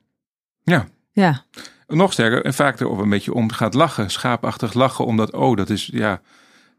Ja. 0.63 0.89
Ja, 1.13 1.45
Nog 1.87 2.13
sterker, 2.13 2.45
en 2.45 2.55
vaak 2.55 2.81
erop 2.81 2.99
een 2.99 3.09
beetje 3.09 3.35
om 3.35 3.53
gaat 3.53 3.75
lachen, 3.75 4.11
schaapachtig 4.11 4.75
lachen, 4.75 5.05
omdat, 5.05 5.33
oh, 5.33 5.57
dat 5.57 5.71
is 5.71 5.89
ja. 5.93 6.21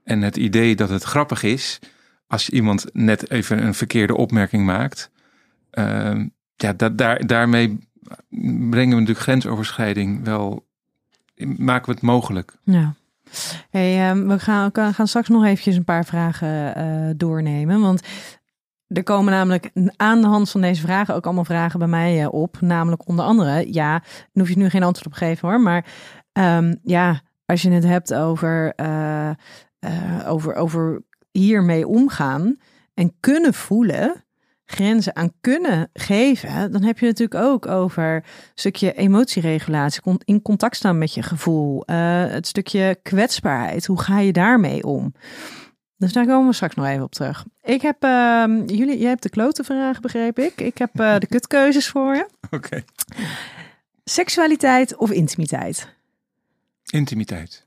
En 0.03 0.22
het 0.22 0.38
idee 0.38 0.75
dat 0.75 0.89
het 0.89 1.03
grappig 1.03 1.44
is, 1.44 1.80
als 2.27 2.50
iemand 2.50 2.86
net 2.94 3.30
even 3.30 3.63
een 3.63 3.74
verkeerde 3.74 4.18
opmerking 4.18 4.65
maakt, 4.65 5.12
ehm, 5.72 6.27
ja, 6.62 6.74
daar, 6.74 7.25
daarmee 7.25 7.80
brengen 8.70 8.89
we 8.89 9.00
natuurlijk 9.00 9.20
grensoverschrijding 9.20 10.24
wel, 10.24 10.68
maken 11.58 11.86
we 11.86 11.91
het 11.91 12.01
mogelijk. 12.01 12.53
Ja. 12.63 12.94
Hey, 13.70 14.10
ehm, 14.10 14.27
we 14.27 14.39
gaan, 14.39 14.70
gaan 14.74 15.08
straks 15.08 15.27
nog 15.27 15.46
eventjes 15.46 15.75
een 15.75 15.84
paar 15.84 16.06
vragen 16.06 16.75
eh, 16.75 17.10
doornemen. 17.15 17.82
Want 17.82 18.01
er 18.88 19.03
komen 19.03 19.34
namelijk 19.34 19.72
aan 19.96 20.22
de 20.22 20.27
hand 20.27 20.50
van 20.50 20.62
deze 20.62 20.82
vragen 20.82 21.15
ook 21.15 21.25
allemaal 21.25 21.46
vragen 21.46 21.80
bij 21.80 21.88
mij 21.88 22.22
eh, 22.22 22.34
op. 22.34 22.62
Namelijk 22.62 23.08
onder 23.08 23.25
andere, 23.25 23.74
ja, 23.74 24.00
daar 24.00 24.30
hoef 24.34 24.50
je 24.50 24.58
nu 24.58 24.70
geen 24.70 24.84
antwoord 24.84 25.08
op 25.08 25.13
geven 25.13 25.50
hoor. 25.50 25.62
Maar 25.62 25.86
ehm, 26.32 26.75
ja, 26.84 27.22
als 27.46 27.62
je 27.62 27.72
het 27.72 27.84
hebt 27.84 28.13
over, 28.13 28.74
eh, 28.75 29.32
over, 30.25 30.56
over 30.56 31.03
hiermee 31.32 31.88
omgaan 31.88 32.58
en 32.94 33.13
kunnen 33.20 33.53
voelen, 33.53 34.24
grenzen 34.71 35.15
aan 35.15 35.33
kunnen 35.41 35.89
geven, 35.93 36.71
dan 36.71 36.83
heb 36.83 36.99
je 36.99 37.05
natuurlijk 37.05 37.43
ook 37.43 37.67
over 37.67 38.15
een 38.15 38.23
stukje 38.55 38.93
emotieregulatie, 38.93 40.01
in 40.25 40.41
contact 40.41 40.75
staan 40.75 40.97
met 40.97 41.13
je 41.13 41.23
gevoel, 41.23 41.85
eh, 41.85 42.25
het 42.25 42.47
stukje 42.47 42.99
kwetsbaarheid. 43.03 43.85
Hoe 43.85 44.01
ga 44.01 44.19
je 44.19 44.31
daarmee 44.31 44.83
om? 44.83 45.13
Dus 45.97 46.13
daar 46.13 46.25
komen 46.25 46.47
we 46.47 46.53
straks 46.53 46.75
nog 46.75 46.85
even 46.85 47.03
op 47.03 47.11
terug. 47.11 47.45
Ik 47.63 47.81
heb, 47.81 48.03
ehm, 48.03 48.65
jullie, 48.65 48.97
jij 48.97 49.09
hebt 49.09 49.23
de 49.23 49.29
klote 49.29 49.63
vraag, 49.63 49.99
begreep 49.99 50.39
ik. 50.39 50.61
Ik 50.61 50.77
heb 50.77 50.99
eh, 50.99 51.17
de 51.17 51.27
kutkeuzes 51.27 51.87
voor 51.87 52.15
je. 52.15 52.27
Oké. 52.51 52.83
Seksualiteit 54.03 54.95
of 54.95 55.11
intimiteit? 55.11 55.93
Intimiteit. 56.85 57.65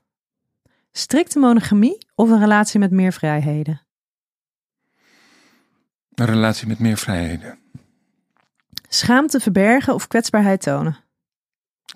Strikte 0.91 1.39
monogamie 1.39 1.97
of 2.15 2.29
een 2.29 2.39
relatie 2.39 2.79
met 2.79 2.91
meer 2.91 3.13
vrijheden? 3.13 3.84
Een 6.15 6.25
relatie 6.25 6.67
met 6.67 6.79
meer 6.79 6.97
vrijheden. 6.97 7.59
Schaamte 8.89 9.39
verbergen 9.39 9.93
of 9.93 10.07
kwetsbaarheid 10.07 10.61
tonen? 10.61 10.97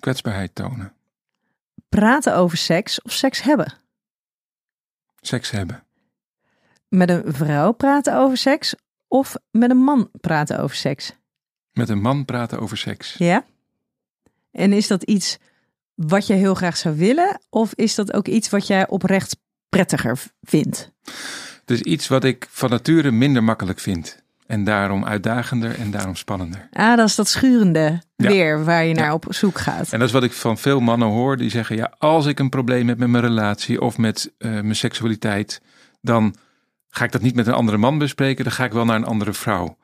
Kwetsbaarheid 0.00 0.54
tonen. 0.54 0.92
Praten 1.88 2.36
over 2.36 2.56
seks 2.58 3.02
of 3.02 3.12
seks 3.12 3.42
hebben? 3.42 3.74
Seks 5.20 5.50
hebben. 5.50 5.84
Met 6.88 7.10
een 7.10 7.22
vrouw 7.26 7.72
praten 7.72 8.16
over 8.16 8.36
seks 8.36 8.74
of 9.08 9.34
met 9.50 9.70
een 9.70 9.82
man 9.84 10.10
praten 10.20 10.58
over 10.58 10.76
seks? 10.76 11.12
Met 11.72 11.88
een 11.88 12.00
man 12.00 12.24
praten 12.24 12.60
over 12.60 12.76
seks. 12.76 13.14
Ja. 13.18 13.44
En 14.50 14.72
is 14.72 14.86
dat 14.86 15.02
iets 15.02 15.38
wat 15.94 16.26
je 16.26 16.34
heel 16.34 16.54
graag 16.54 16.76
zou 16.76 16.96
willen? 16.96 17.40
Of 17.48 17.74
is 17.74 17.94
dat 17.94 18.12
ook 18.12 18.28
iets 18.28 18.48
wat 18.48 18.66
jij 18.66 18.88
oprecht 18.88 19.36
prettiger 19.68 20.22
vindt? 20.42 20.92
Is 21.70 21.80
iets 21.80 22.08
wat 22.08 22.24
ik 22.24 22.46
van 22.50 22.70
nature 22.70 23.10
minder 23.10 23.44
makkelijk 23.44 23.78
vind. 23.80 24.22
En 24.46 24.64
daarom 24.64 25.04
uitdagender 25.04 25.78
en 25.78 25.90
daarom 25.90 26.16
spannender. 26.16 26.68
Ah, 26.72 26.96
dat 26.96 27.08
is 27.08 27.14
dat 27.14 27.28
schurende 27.28 28.00
Ja. 28.16 28.28
weer 28.28 28.64
waar 28.64 28.84
je 28.84 28.94
naar 28.94 29.04
Ja. 29.04 29.12
op 29.12 29.26
zoek 29.28 29.58
gaat. 29.58 29.92
En 29.92 29.98
dat 29.98 30.08
is 30.08 30.14
wat 30.14 30.22
ik 30.22 30.32
van 30.32 30.58
veel 30.58 30.80
mannen 30.80 31.08
hoor. 31.08 31.36
Die 31.36 31.50
zeggen, 31.50 31.76
ja, 31.76 31.94
als 31.98 32.26
ik 32.26 32.38
een 32.38 32.48
probleem 32.48 32.88
heb 32.88 32.98
met 32.98 33.08
mijn 33.08 33.24
relatie 33.24 33.80
of 33.80 33.98
met 33.98 34.32
eh, 34.38 34.50
mijn 34.50 34.76
seksualiteit, 34.76 35.60
dan 36.00 36.34
ga 36.88 37.04
ik 37.04 37.12
dat 37.12 37.22
niet 37.22 37.34
met 37.34 37.46
een 37.46 37.52
andere 37.52 37.78
man 37.78 37.98
bespreken. 37.98 38.44
Dan 38.44 38.52
ga 38.52 38.64
ik 38.64 38.72
wel 38.72 38.84
naar 38.84 38.96
een 38.96 39.04
andere 39.04 39.32
vrouw. 39.32 39.76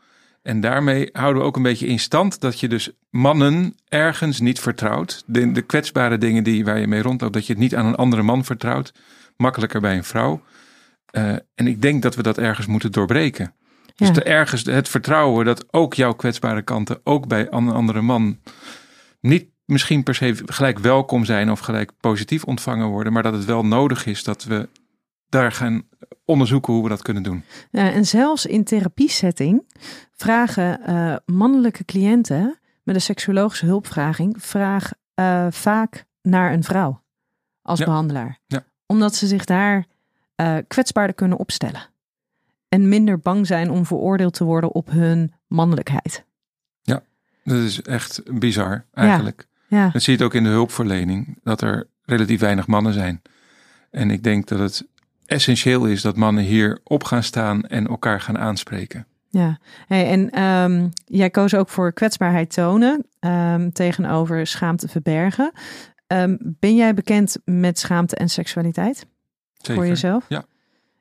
En 0.43 0.61
daarmee 0.61 1.09
houden 1.12 1.43
we 1.43 1.49
ook 1.49 1.57
een 1.57 1.62
beetje 1.62 1.87
in 1.87 1.99
stand 1.99 2.40
dat 2.40 2.61
je 2.61 2.69
dus 2.69 2.90
mannen 3.11 3.75
ergens 3.88 4.40
niet 4.40 4.61
vertrouwt. 4.61 5.23
De, 5.26 5.52
de 5.52 5.62
kwetsbare 5.62 6.19
dingen 6.19 6.45
die, 6.45 6.64
waar 6.64 6.78
je 6.78 6.87
mee 6.87 7.02
rondloopt, 7.02 7.33
dat 7.33 7.47
je 7.47 7.52
het 7.52 7.62
niet 7.62 7.76
aan 7.76 7.87
een 7.87 7.95
andere 7.95 8.23
man 8.23 8.45
vertrouwt. 8.45 8.93
Makkelijker 9.37 9.81
bij 9.81 9.97
een 9.97 10.05
vrouw. 10.05 10.43
Eh, 11.11 11.33
en 11.55 11.67
ik 11.67 11.83
denk 11.83 12.03
dat 12.03 12.15
we 12.15 12.23
dat 12.23 12.39
ergens 12.39 12.67
moeten 12.67 12.93
doorbreken. 12.93 13.55
Dus 13.95 14.09
Ja. 14.09 14.15
te 14.15 14.23
ergens 14.23 14.65
het 14.65 14.89
vertrouwen 14.89 15.45
dat 15.45 15.73
ook 15.73 15.95
jouw 15.95 16.13
kwetsbare 16.13 16.63
kanten 16.63 17.01
ook 17.05 17.27
bij 17.29 17.47
een 17.51 17.69
andere 17.71 18.01
man 18.01 18.39
niet 19.21 19.49
misschien 19.65 20.03
per 20.03 20.15
se 20.15 20.35
gelijk 20.47 20.79
welkom 20.79 21.25
zijn 21.25 21.51
of 21.51 21.59
gelijk 21.61 21.91
positief 22.01 22.45
ontvangen 22.45 22.87
worden, 22.89 23.13
maar 23.13 23.23
dat 23.23 23.33
het 23.33 23.45
wel 23.45 23.65
nodig 23.67 24.07
is 24.07 24.25
dat 24.25 24.45
we 24.45 24.69
daar 25.29 25.53
gaan 25.53 25.83
onderzoeken 26.25 26.73
hoe 26.73 26.83
we 26.83 26.89
dat 26.89 27.03
kunnen 27.03 27.23
doen. 27.23 27.43
Ja, 27.71 27.91
en 27.93 28.05
zelfs 28.07 28.47
in 28.47 28.65
therapiesetting 28.65 29.63
vragen 30.15 30.83
eh, 30.83 31.17
mannelijke 31.25 31.85
cliënten 31.85 32.59
met 32.83 32.95
een 32.95 33.01
seksuologische 33.01 33.67
hulpvraging 33.67 34.37
vraag 34.39 34.91
eh, 35.15 35.47
vaak 35.51 36.05
naar 36.23 36.53
een 36.53 36.65
vrouw 36.65 37.03
als 37.63 37.79
Ja. 37.79 37.85
behandelaar. 37.85 38.39
Ja. 38.47 38.65
Omdat 38.87 39.15
ze 39.15 39.27
zich 39.27 39.45
daar 39.45 39.87
eh, 40.37 40.57
kwetsbaarder 40.69 41.14
kunnen 41.14 41.38
opstellen. 41.38 41.81
En 42.69 42.88
minder 42.88 43.19
bang 43.19 43.47
zijn 43.47 43.71
om 43.71 43.87
veroordeeld 43.87 44.35
te 44.35 44.45
worden 44.45 44.73
op 44.75 44.90
hun 44.90 45.33
mannelijkheid. 45.47 46.25
Dat 47.45 47.57
is 47.62 47.83
echt 47.83 48.23
bizar 48.38 48.85
eigenlijk. 48.95 49.47
Ja, 49.69 49.88
Dat 49.88 50.02
zie 50.02 50.19
je 50.19 50.25
ook 50.25 50.35
in 50.35 50.43
de 50.43 50.49
hulpverlening, 50.49 51.38
dat 51.43 51.61
er 51.61 51.88
relatief 52.05 52.40
weinig 52.40 52.66
mannen 52.66 52.93
zijn. 52.93 53.23
En 53.90 54.11
ik 54.11 54.23
denk 54.23 54.47
dat 54.47 54.59
het 54.59 54.87
essentieel 55.26 55.85
is 55.87 56.02
dat 56.02 56.16
mannen 56.16 56.45
hier 56.45 56.81
op 56.85 57.05
gaan 57.05 57.23
staan 57.23 57.62
en 57.62 57.87
elkaar 57.87 58.21
gaan 58.21 58.38
aanspreken. 58.38 59.07
ja. 59.31 59.59
Hey, 59.87 60.11
en 60.11 60.31
ehm, 60.31 60.88
jij 61.05 61.31
koos 61.31 61.55
ook 61.55 61.69
voor 61.69 61.93
kwetsbaarheid 61.93 62.52
tonen 62.52 63.07
ehm, 63.19 63.71
tegenover 63.71 64.47
schaamte 64.47 64.88
verbergen. 64.88 65.52
Ehm, 66.07 66.37
ben 66.40 66.76
jij 66.76 66.95
bekend 66.95 67.37
met 67.45 67.78
schaamte 67.78 68.16
en 68.16 68.28
seksualiteit? 68.28 69.07
Zeker. 69.57 69.75
voor 69.75 69.87
jezelf? 69.87 70.25
Ja. 70.29 70.45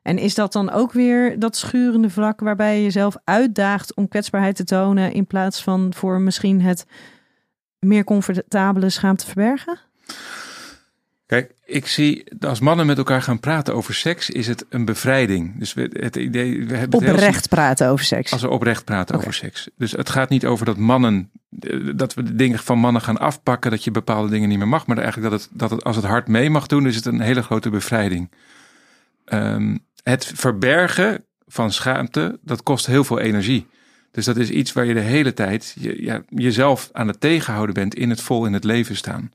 En 0.02 0.18
is 0.18 0.36
dat 0.36 0.54
dan 0.54 0.72
ook 0.72 0.92
weer 0.92 1.40
dat 1.40 1.56
schurende 1.56 2.10
vlak 2.10 2.40
waarbij 2.40 2.76
je 2.76 2.84
jezelf 2.84 3.18
uitdaagt 3.24 3.96
om 3.96 4.08
kwetsbaarheid 4.08 4.56
te 4.56 4.64
tonen 4.64 5.14
in 5.14 5.26
plaats 5.26 5.64
van 5.64 5.94
voor 5.94 6.22
misschien 6.22 6.62
het 6.62 6.86
meer 7.80 8.04
comfortabele 8.04 8.90
schaamte 8.90 9.26
verbergen? 9.26 9.80
Kijk, 11.26 11.54
ik 11.66 11.88
zie 11.88 12.24
als 12.40 12.60
mannen 12.60 12.86
met 12.86 12.98
elkaar 12.98 13.22
gaan 13.22 13.40
praten 13.40 13.74
over 13.74 13.94
seks, 13.94 14.30
is 14.30 14.48
het 14.48 14.66
een 14.70 14.86
bevrijding. 14.86 15.60
Dus 15.60 15.74
we, 15.74 15.90
het 16.00 16.16
idee, 16.16 16.66
we 16.66 16.76
hebben 16.76 17.00
het 17.00 17.10
Oprecht 17.10 17.50
praten 17.50 17.88
over 17.90 18.06
seks. 18.06 18.32
Als 18.32 18.42
we 18.42 18.50
oprecht 18.50 18.86
praten 18.86 19.16
over 19.16 19.34
seks. 19.34 19.70
Dus 19.78 19.92
het 19.92 20.10
gaat 20.10 20.30
niet 20.30 20.46
over 20.46 20.66
dat 20.66 20.78
mannen, 20.78 21.32
dat 21.96 22.14
we 22.14 22.24
de 22.24 22.36
dingen 22.36 22.60
van 22.60 22.80
mannen 22.80 23.02
gaan 23.02 23.18
afpakken, 23.18 23.72
dat 23.72 23.84
je 23.84 23.92
bepaalde 23.92 24.30
dingen 24.30 24.50
niet 24.50 24.58
meer 24.58 24.68
mag. 24.68 24.86
Maar 24.86 24.98
eigenlijk 24.98 25.32
dat 25.32 25.42
het, 25.42 25.50
dat 25.54 25.70
het 25.70 25.84
als 25.84 25.96
het 25.96 26.06
hart 26.06 26.28
mee 26.28 26.50
mag 26.50 26.68
doen, 26.68 26.88
is 26.88 26.96
het 26.96 27.06
een 27.06 27.22
hele 27.22 27.42
grote 27.42 27.70
bevrijding. 27.70 28.32
Ehm, 29.26 29.78
het 30.04 30.32
verbergen 30.36 31.26
van 31.48 31.72
schaamte, 31.72 32.40
dat 32.42 32.64
kost 32.64 32.86
heel 32.86 33.04
veel 33.04 33.20
energie. 33.20 33.68
Dus 34.12 34.26
dat 34.26 34.38
is 34.38 34.50
iets 34.50 34.74
waar 34.74 34.86
je 34.86 34.94
de 34.94 35.00
hele 35.00 35.34
tijd 35.34 35.76
je, 35.80 36.04
ja, 36.04 36.22
jezelf 36.30 36.90
aan 36.92 37.08
het 37.08 37.20
tegenhouden 37.20 37.76
bent 37.76 37.96
in 37.96 38.10
het 38.10 38.22
vol 38.22 38.46
in 38.46 38.54
het 38.54 38.64
leven 38.64 38.96
staan. 38.96 39.32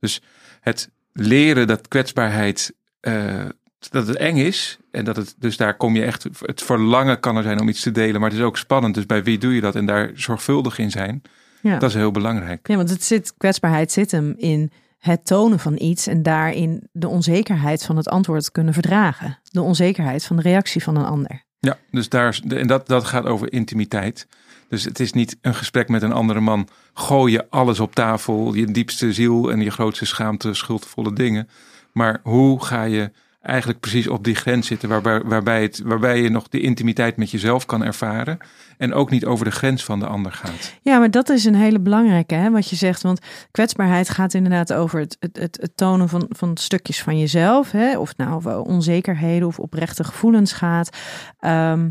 Dus 0.00 0.22
het 0.60 0.90
leren 1.20 1.66
dat 1.66 1.88
kwetsbaarheid, 1.88 2.72
eh, 3.00 3.44
dat 3.90 4.06
het 4.06 4.16
eng 4.16 4.36
is. 4.36 4.78
En 4.90 5.04
dat 5.04 5.16
het, 5.16 5.34
dus 5.38 5.56
daar 5.56 5.76
kom 5.76 5.94
je 5.94 6.04
echt, 6.04 6.26
het 6.40 6.62
verlangen 6.62 7.20
kan 7.20 7.36
er 7.36 7.42
zijn 7.42 7.60
om 7.60 7.68
iets 7.68 7.82
te 7.82 7.90
delen. 7.90 8.20
Maar 8.20 8.30
het 8.30 8.38
is 8.38 8.44
ook 8.44 8.58
spannend. 8.58 8.94
Dus 8.94 9.06
bij 9.06 9.22
wie 9.22 9.38
doe 9.38 9.54
je 9.54 9.60
dat? 9.60 9.74
En 9.74 9.86
daar 9.86 10.10
zorgvuldig 10.14 10.78
in 10.78 10.90
zijn. 10.90 11.22
ja. 11.62 11.78
Dat 11.78 11.88
is 11.88 11.96
heel 11.96 12.10
belangrijk. 12.10 12.68
ja, 12.68 12.76
want 12.76 12.90
het 12.90 13.04
zit, 13.04 13.34
kwetsbaarheid 13.36 13.92
zit 13.92 14.10
hem 14.10 14.34
in 14.36 14.70
het 14.98 15.26
tonen 15.26 15.58
van 15.58 15.74
iets 15.78 16.06
en 16.06 16.22
daarin 16.22 16.88
de 16.92 17.08
onzekerheid 17.08 17.84
van 17.84 17.96
het 17.96 18.08
antwoord 18.08 18.52
kunnen 18.52 18.72
verdragen. 18.72 19.38
De 19.42 19.62
onzekerheid 19.62 20.24
van 20.24 20.36
de 20.36 20.42
reactie 20.42 20.82
van 20.82 20.96
een 20.96 21.04
ander. 21.04 21.46
Ja, 21.58 21.78
dus 21.90 22.08
daar, 22.08 22.40
en 22.48 22.66
dat, 22.66 22.86
dat 22.86 23.04
gaat 23.04 23.24
over 23.24 23.52
intimiteit. 23.52 24.26
Dus 24.68 24.84
het 24.84 25.00
is 25.00 25.12
niet 25.12 25.36
een 25.40 25.54
gesprek 25.54 25.88
met 25.88 26.02
een 26.02 26.12
andere 26.12 26.40
man. 26.40 26.68
Gooi 26.94 27.32
je 27.32 27.46
alles 27.50 27.80
op 27.80 27.94
tafel, 27.94 28.54
je 28.54 28.66
diepste 28.66 29.12
ziel 29.12 29.50
en 29.50 29.60
je 29.60 29.70
grootste 29.70 30.06
schaamte, 30.06 30.54
schuldvolle 30.54 31.12
dingen. 31.12 31.48
Maar 31.92 32.20
hoe 32.22 32.64
ga 32.64 32.82
je 32.82 33.10
eigenlijk 33.42 33.80
precies 33.80 34.08
op 34.08 34.24
die 34.24 34.34
grens 34.34 34.66
zitten 34.66 34.88
waarbij, 34.88 35.22
waarbij, 35.22 35.62
het, 35.62 35.80
waarbij 35.84 36.22
je 36.22 36.30
nog 36.30 36.48
die 36.48 36.60
intimiteit 36.60 37.16
met 37.16 37.30
jezelf 37.30 37.66
kan 37.66 37.84
ervaren. 37.84 38.38
En 38.78 38.94
ook 38.94 39.10
niet 39.10 39.24
over 39.24 39.44
de 39.44 39.50
grens 39.50 39.84
van 39.84 39.98
de 39.98 40.06
ander 40.06 40.32
gaat. 40.32 40.74
Ja, 40.82 40.98
maar 40.98 41.10
dat 41.10 41.28
is 41.28 41.44
een 41.44 41.54
hele 41.54 41.80
belangrijke, 41.80 42.34
hè, 42.34 42.50
wat 42.50 42.70
je 42.70 42.76
zegt. 42.76 43.02
Want 43.02 43.20
kwetsbaarheid 43.50 44.08
gaat 44.08 44.34
inderdaad 44.34 44.72
over 44.72 45.00
het, 45.00 45.16
het, 45.20 45.58
het, 45.60 45.70
tonen 45.74 46.08
van, 46.08 46.26
van 46.28 46.56
stukjes 46.56 47.02
van 47.02 47.18
jezelf. 47.18 47.70
Hè, 47.70 47.98
of 47.98 48.16
nou 48.16 48.64
onzekerheden 48.64 49.48
of 49.48 49.58
oprechte 49.58 50.04
gevoelens 50.04 50.52
gaat. 50.52 50.96
Ehm, 51.38 51.88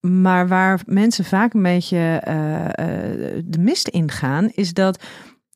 maar 0.00 0.48
waar 0.48 0.80
mensen 0.86 1.24
vaak 1.24 1.54
een 1.54 1.62
beetje 1.62 1.96
eh, 2.24 2.64
eh, 2.64 3.42
de 3.44 3.58
mist 3.58 3.88
in 3.88 4.10
gaan, 4.10 4.50
is 4.54 4.72
dat 4.72 5.04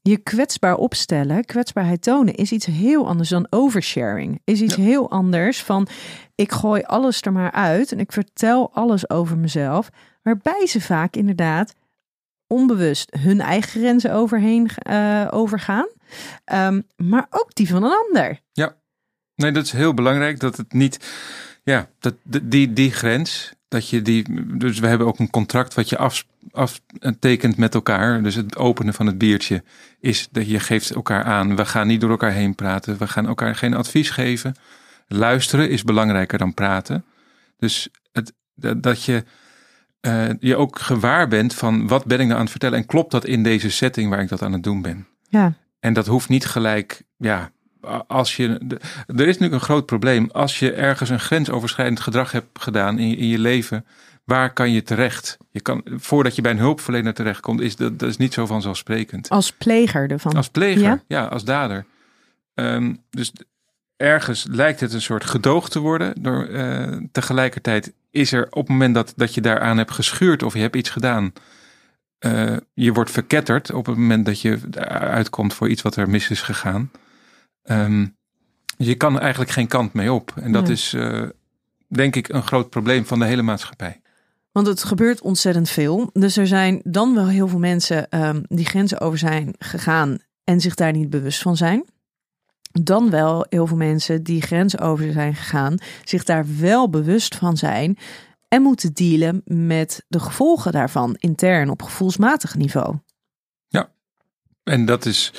je 0.03 0.17
kwetsbaar 0.17 0.77
opstellen, 0.77 1.45
kwetsbaarheid 1.45 2.03
tonen, 2.03 2.35
is 2.35 2.53
iets 2.53 2.67
heel 2.67 3.09
anders 3.09 3.29
dan 3.29 3.47
oversharing. 3.51 4.41
Is 4.45 4.61
iets 4.61 4.75
Ja. 4.75 4.83
heel 4.83 5.11
anders 5.11 5.63
van 5.63 5.89
ik 6.35 6.53
gooi 6.53 6.83
alles 6.83 7.23
er 7.23 7.33
maar 7.33 7.53
uit 7.53 7.93
en 7.93 7.99
ik 8.01 8.13
vertel 8.13 8.75
alles 8.75 9.11
over 9.11 9.39
mezelf. 9.39 9.91
Waarbij 10.23 10.67
ze 10.67 10.81
vaak 10.81 11.17
inderdaad 11.17 11.75
onbewust 12.47 13.17
hun 13.21 13.41
eigen 13.41 13.81
grenzen 13.81 14.13
overheen 14.13 14.69
eh, 14.69 15.29
overgaan. 15.31 15.89
Ehm, 16.45 16.81
maar 16.97 17.27
ook 17.31 17.55
die 17.55 17.69
van 17.69 17.83
een 17.83 18.05
ander. 18.07 18.41
Nee, 19.35 19.53
dat 19.53 19.65
is 19.65 19.73
heel 19.73 19.95
belangrijk 19.95 20.41
dat 20.41 20.57
het 20.57 20.73
niet, 20.73 21.13
ja, 21.65 21.89
dat 21.99 22.15
die, 22.43 22.73
die 22.73 22.91
grens, 22.93 23.55
dat 23.73 23.89
je 23.89 24.03
die, 24.03 24.25
dus 24.57 24.79
we 24.79 24.87
hebben 24.87 25.07
ook 25.07 25.19
een 25.19 25.31
contract 25.31 25.75
wat 25.75 25.89
je 25.89 25.99
af, 25.99 26.25
aftekent 26.51 27.57
met 27.57 27.75
elkaar. 27.75 28.23
Dus 28.23 28.35
het 28.35 28.57
openen 28.57 28.95
van 28.95 29.07
het 29.07 29.19
biertje 29.19 29.63
is 30.01 30.29
dat 30.31 30.51
je 30.51 30.61
geeft 30.61 30.91
elkaar 30.91 31.25
aan, 31.25 31.57
we 31.57 31.65
gaan 31.65 31.87
niet 31.87 32.01
door 32.01 32.11
elkaar 32.11 32.33
heen 32.33 32.55
praten, 32.55 32.99
we 32.99 33.07
gaan 33.07 33.27
elkaar 33.27 33.57
geen 33.57 33.75
advies 33.75 34.11
geven. 34.11 34.55
Luisteren 35.09 35.71
is 35.71 35.85
belangrijker 35.85 36.39
dan 36.39 36.55
praten. 36.55 37.05
Dus 37.59 37.89
het, 38.13 38.33
dat 38.77 39.05
je 39.05 39.25
eh, 40.01 40.29
je 40.41 40.57
ook 40.57 40.79
gewaar 40.79 41.29
bent 41.29 41.55
van 41.55 41.87
wat 41.87 42.05
ben 42.05 42.21
ik 42.21 42.25
nou 42.25 42.37
aan 42.37 42.43
het 42.43 42.51
vertellen 42.51 42.79
en 42.79 42.87
klopt 42.87 43.11
dat 43.11 43.25
in 43.25 43.43
deze 43.43 43.71
setting 43.71 44.11
waar 44.11 44.21
ik 44.21 44.29
dat 44.29 44.43
aan 44.43 44.53
het 44.53 44.63
doen 44.63 44.83
ben. 44.83 45.07
Ja, 45.29 45.55
En 45.81 45.93
dat 45.93 46.07
hoeft 46.07 46.29
niet 46.29 46.47
gelijk, 46.47 47.03
ja, 47.17 47.51
als 48.07 48.37
je, 48.37 48.49
er 49.07 49.21
is 49.21 49.27
natuurlijk 49.27 49.53
een 49.53 49.61
groot 49.61 49.87
probleem. 49.87 50.29
Als 50.33 50.59
je 50.59 50.73
ergens 50.73 51.11
een 51.11 51.21
grensoverschrijdend 51.21 52.01
gedrag 52.01 52.33
hebt 52.33 52.63
gedaan 52.63 52.99
in 52.99 53.09
je, 53.09 53.17
in 53.17 53.27
je 53.29 53.39
leven, 53.39 53.85
waar 54.25 54.53
kan 54.53 54.71
je 54.73 54.83
terecht? 54.83 55.37
Je 55.51 55.61
kan, 55.61 55.83
voordat 55.85 56.37
je 56.37 56.43
bij 56.43 56.51
een 56.51 56.59
hulpverlener 56.59 57.15
terechtkomt, 57.15 57.61
is 57.61 57.77
dat, 57.77 57.99
dat 57.99 58.09
is 58.09 58.17
niet 58.17 58.33
zo 58.33 58.47
vanzelfsprekend. 58.47 59.29
als 59.29 59.53
pleger 59.53 60.11
ervan. 60.11 60.37
Als 60.37 60.49
pleger, 60.49 60.83
Ja? 60.83 61.03
ja, 61.07 61.25
als 61.25 61.45
dader. 61.45 61.85
Ehm, 62.55 62.95
dus 63.11 63.33
ergens 63.97 64.47
lijkt 64.51 64.81
het 64.81 64.93
een 64.93 65.03
soort 65.03 65.25
gedoog 65.25 65.69
te 65.69 65.79
worden. 65.81 66.23
Door, 66.23 66.45
eh, 66.45 66.97
tegelijkertijd 67.13 67.93
is 68.11 68.33
er 68.33 68.47
op 68.51 68.63
het 68.63 68.69
moment 68.69 68.95
dat, 68.95 69.13
dat 69.17 69.35
je 69.35 69.41
daaraan 69.41 69.79
hebt 69.79 69.91
geschuurd 69.91 70.43
of 70.43 70.55
je 70.55 70.61
hebt 70.61 70.77
iets 70.77 70.91
gedaan, 70.91 71.33
eh, 72.19 72.57
je 72.75 72.93
wordt 72.93 73.11
verketterd 73.11 73.73
op 73.73 73.87
het 73.87 73.97
moment 73.97 74.27
dat 74.27 74.41
je 74.41 74.59
uitkomt 74.89 75.55
voor 75.55 75.69
iets 75.69 75.83
wat 75.83 75.97
er 75.97 76.11
mis 76.11 76.31
is 76.31 76.43
gegaan. 76.43 76.91
Ehm, 77.63 78.07
je 78.77 78.95
kan 78.95 79.21
eigenlijk 79.21 79.51
geen 79.51 79.67
kant 79.67 79.93
mee 79.93 80.13
op. 80.13 80.33
En 80.37 80.53
dat 80.53 80.69
is 80.69 80.93
eh, 80.93 81.23
denk 81.87 82.17
ik 82.17 82.29
een 82.29 82.43
groot 82.43 82.71
probleem 82.71 83.07
van 83.07 83.19
de 83.19 83.25
hele 83.25 83.43
maatschappij. 83.43 84.01
Want 84.53 84.67
het 84.67 84.85
gebeurt 84.85 85.21
ontzettend 85.21 85.69
veel. 85.69 86.11
Dus 86.13 86.37
er 86.37 86.47
zijn 86.47 86.81
dan 86.85 87.15
wel 87.15 87.29
heel 87.29 87.49
veel 87.49 87.59
mensen 87.59 88.09
ehm, 88.09 88.43
die 88.49 88.65
grenzen 88.65 89.01
over 89.01 89.19
zijn 89.19 89.55
gegaan 89.59 90.19
en 90.45 90.61
zich 90.61 90.75
daar 90.75 90.93
niet 90.93 91.11
bewust 91.11 91.43
van 91.43 91.57
zijn. 91.57 91.85
Dan 92.73 93.11
wel 93.11 93.47
heel 93.49 93.67
veel 93.67 93.77
mensen 93.77 94.23
die 94.23 94.43
grenzen 94.43 94.79
over 94.79 95.13
zijn 95.13 95.35
gegaan, 95.35 95.79
zich 96.05 96.25
daar 96.25 96.45
wel 96.59 96.91
bewust 96.91 97.35
van 97.35 97.57
zijn 97.57 97.99
en 98.49 98.63
moeten 98.63 98.93
dealen 98.93 99.43
met 99.45 100.05
de 100.09 100.21
gevolgen 100.21 100.73
daarvan 100.73 101.15
intern 101.19 101.71
op 101.71 101.83
gevoelsmatig 101.83 102.55
niveau. 102.55 102.97
En 104.65 104.85
dat 104.85 105.07
is, 105.07 105.33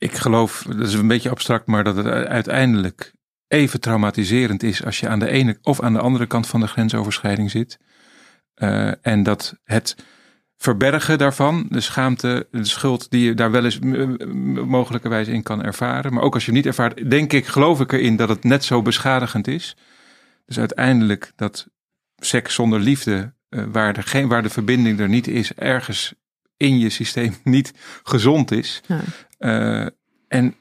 ik 0.00 0.12
geloof, 0.12 0.64
dat 0.68 0.86
is 0.86 0.94
een 0.94 1.08
beetje 1.08 1.30
abstract, 1.30 1.66
maar 1.66 1.84
dat 1.84 1.96
het 1.96 2.06
uiteindelijk 2.06 3.12
even 3.48 3.80
traumatiserend 3.80 4.62
is 4.62 4.84
als 4.84 5.00
je 5.00 5.08
aan 5.08 5.18
de 5.18 5.28
ene 5.30 5.58
of 5.62 5.80
aan 5.80 5.92
de 5.92 6.00
andere 6.00 6.26
kant 6.26 6.46
van 6.46 6.60
de 6.60 6.66
grensoverschrijding 6.66 7.50
zit. 7.50 7.78
Eh, 8.54 9.06
en 9.06 9.22
dat 9.22 9.54
het 9.64 9.96
verbergen 10.56 11.18
daarvan, 11.18 11.66
de 11.68 11.80
schaamte, 11.80 12.48
de 12.50 12.64
schuld 12.64 13.10
die 13.10 13.24
je 13.24 13.34
daar 13.34 13.50
wel 13.50 13.64
eens 13.64 13.78
mogelijkerwijs 14.66 15.28
in 15.28 15.42
kan 15.42 15.62
ervaren. 15.62 16.14
Maar 16.14 16.22
ook 16.22 16.34
als 16.34 16.44
je 16.44 16.50
hem 16.50 16.60
niet 16.60 16.68
ervaart, 16.68 17.10
denk 17.10 17.32
ik, 17.32 17.46
geloof 17.46 17.80
ik 17.80 17.92
erin 17.92 18.16
dat 18.16 18.28
het 18.28 18.44
net 18.44 18.64
zo 18.64 18.82
beschadigend 18.82 19.48
is. 19.48 19.76
Dus 20.46 20.58
uiteindelijk 20.58 21.32
dat 21.36 21.68
seks 22.16 22.54
zonder 22.54 22.80
liefde, 22.80 23.34
eh, 23.48 23.64
waar, 23.72 23.96
er 23.96 24.02
geen, 24.02 24.28
waar 24.28 24.42
de 24.42 24.50
verbinding 24.50 25.00
er 25.00 25.08
niet 25.08 25.28
is, 25.28 25.54
ergens 25.54 26.14
in 26.60 26.78
je 26.78 26.90
systeem 26.90 27.34
niet 27.44 27.72
gezond 28.02 28.50
is. 28.50 28.82
Ja. 28.86 29.00
Eh, 29.38 29.86
en 30.28 30.54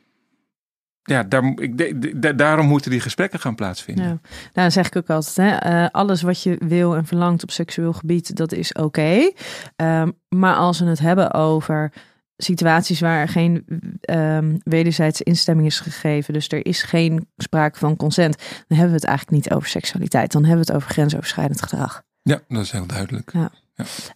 ja, 1.04 1.24
daar, 1.24 1.44
ik, 1.56 1.78
de- 1.78 2.20
de- 2.20 2.36
daarom 2.36 2.68
moeten 2.68 2.92
die 2.92 3.00
gesprekken 3.00 3.40
gaan 3.40 3.56
plaatsvinden. 3.56 4.04
Ja. 4.04 4.10
Nou, 4.10 4.20
dan 4.54 4.72
zeg 4.72 4.88
ik 4.88 4.96
ook 4.96 5.10
altijd, 5.10 5.36
hè, 5.36 5.56
eh, 5.56 5.90
alles 5.92 6.22
wat 6.22 6.44
je 6.44 6.56
wil 6.68 6.96
en 6.96 7.06
verlangt 7.06 7.44
op 7.44 7.52
seksueel 7.52 7.94
gebied, 7.94 8.36
dat 8.36 8.52
is 8.52 8.74
oké. 8.74 9.32
Ehm, 9.76 10.12
maar 10.30 10.56
als 10.56 10.80
we 10.80 10.86
het 10.86 11.00
hebben 11.00 11.34
over 11.34 11.92
situaties 12.38 13.00
waar 13.00 13.20
er 13.20 13.28
geen 13.28 13.66
ehm 14.02 14.58
wederzijdse 14.64 15.24
instemming 15.24 15.68
is 15.68 15.80
gegeven, 15.80 16.34
dus 16.34 16.48
er 16.50 16.66
is 16.66 16.84
geen 16.84 17.28
sprake 17.38 17.80
van 17.80 17.96
consent, 17.96 18.38
dan 18.38 18.78
hebben 18.78 18.88
we 18.96 19.00
het 19.02 19.04
eigenlijk 19.10 19.38
niet 19.44 19.54
over 19.54 19.70
seksualiteit. 19.70 20.32
Dan 20.32 20.46
hebben 20.46 20.66
we 20.66 20.72
het 20.72 20.82
over 20.82 20.92
grensoverschrijdend 20.94 21.62
gedrag. 21.62 22.04
Ja, 22.22 22.40
dat 22.48 22.64
is 22.64 22.72
heel 22.72 22.86
duidelijk. 22.86 23.32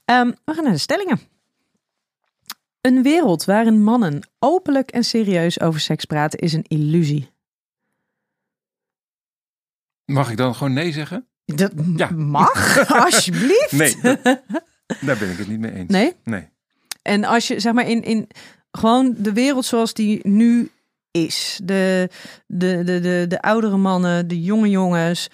Ehm, 0.06 0.32
we 0.46 0.54
gaan 0.54 0.63
naar 0.63 0.74
de 0.74 0.78
stellingen. 0.78 1.19
Een 2.84 3.04
wereld 3.04 3.43
waarin 3.46 3.84
mannen 3.84 4.30
openlijk 4.39 4.91
en 4.91 5.04
serieus 5.04 5.60
over 5.60 5.80
seks 5.80 6.06
praten 6.06 6.39
is 6.39 6.54
een 6.54 6.65
illusie. 6.67 7.32
Mag 10.06 10.32
ik 10.32 10.38
dan 10.38 10.56
gewoon 10.56 10.74
nee 10.74 10.91
zeggen? 10.91 11.28
Dat 11.46 11.72
Ja. 11.96 12.10
mag, 12.12 12.78
alsjeblieft. 13.06 13.72
Nee, 13.72 13.96
dat- 14.02 14.24
daar 15.02 15.17
ben 15.17 15.32
ik 15.32 15.38
het 15.38 15.48
niet 15.48 15.60
mee 15.60 15.72
eens. 15.74 15.91
Nee? 15.91 16.13
Nee. 16.24 16.50
En 17.02 17.24
als 17.24 17.48
je, 17.48 17.60
zeg 17.60 17.74
maar, 17.74 17.88
in, 17.88 18.04
in 18.04 18.28
gewoon 18.72 19.15
de 19.17 19.34
wereld 19.34 19.65
zoals 19.65 19.93
die 19.93 20.28
nu 20.28 20.72
is. 21.12 21.60
De, 21.63 22.10
de, 22.48 22.84
de, 22.84 23.00
de, 23.00 23.26
de 23.28 23.41
oudere 23.41 23.78
mannen, 23.78 24.28
de 24.28 24.41
jonge 24.41 24.69
jongens. 24.69 25.30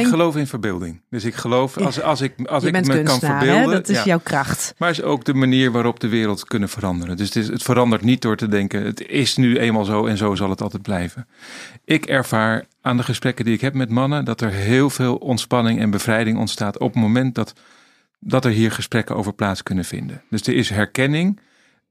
Ik 0.00 0.06
geloof 0.06 0.36
in 0.36 0.46
verbeelding. 0.46 1.00
Dus 1.10 1.24
ik 1.24 1.34
geloof, 1.34 1.76
als, 1.76 2.02
als 2.02 2.20
ik, 2.20 2.34
als 2.48 2.62
je 2.62 2.70
ik 2.70 2.86
me 2.86 3.02
kan 3.02 3.18
hè? 3.20 3.26
verbeelden. 3.26 3.74
Dat 3.74 3.88
is 3.88 3.96
ja. 3.96 4.04
jouw 4.04 4.20
kracht. 4.22 4.74
Maar 4.78 4.90
is 4.90 5.02
ook 5.02 5.24
de 5.24 5.34
manier 5.34 5.72
waarop 5.72 6.00
de 6.00 6.08
wereld 6.08 6.44
kunnen 6.44 6.68
veranderen. 6.68 7.16
Dus 7.16 7.26
het, 7.26 7.36
is, 7.36 7.48
het 7.48 7.62
verandert 7.62 8.02
niet 8.02 8.22
door 8.22 8.36
te 8.36 8.48
denken, 8.48 8.84
het 8.84 9.06
is 9.06 9.36
nu 9.36 9.58
eenmaal 9.58 9.84
zo 9.84 10.06
en 10.06 10.16
zo 10.16 10.34
zal 10.34 10.50
het 10.50 10.60
altijd 10.60 10.82
blijven. 10.82 11.26
Ik 11.84 12.06
ervaar 12.06 12.64
aan 12.80 12.96
de 12.96 13.02
gesprekken 13.02 13.44
die 13.44 13.54
ik 13.54 13.60
heb 13.60 13.74
met 13.74 13.90
mannen 13.90 14.24
dat 14.24 14.40
er 14.40 14.50
heel 14.50 14.90
veel 14.90 15.16
ontspanning 15.16 15.80
en 15.80 15.90
bevrijding 15.90 16.38
ontstaat 16.38 16.78
op 16.78 16.92
het 16.92 17.02
moment 17.02 17.34
dat, 17.34 17.52
dat 18.20 18.44
er 18.44 18.50
hier 18.50 18.72
gesprekken 18.72 19.16
over 19.16 19.32
plaats 19.32 19.62
kunnen 19.62 19.84
vinden. 19.84 20.22
Dus 20.30 20.46
er 20.46 20.54
is 20.54 20.70
herkenning, 20.70 21.40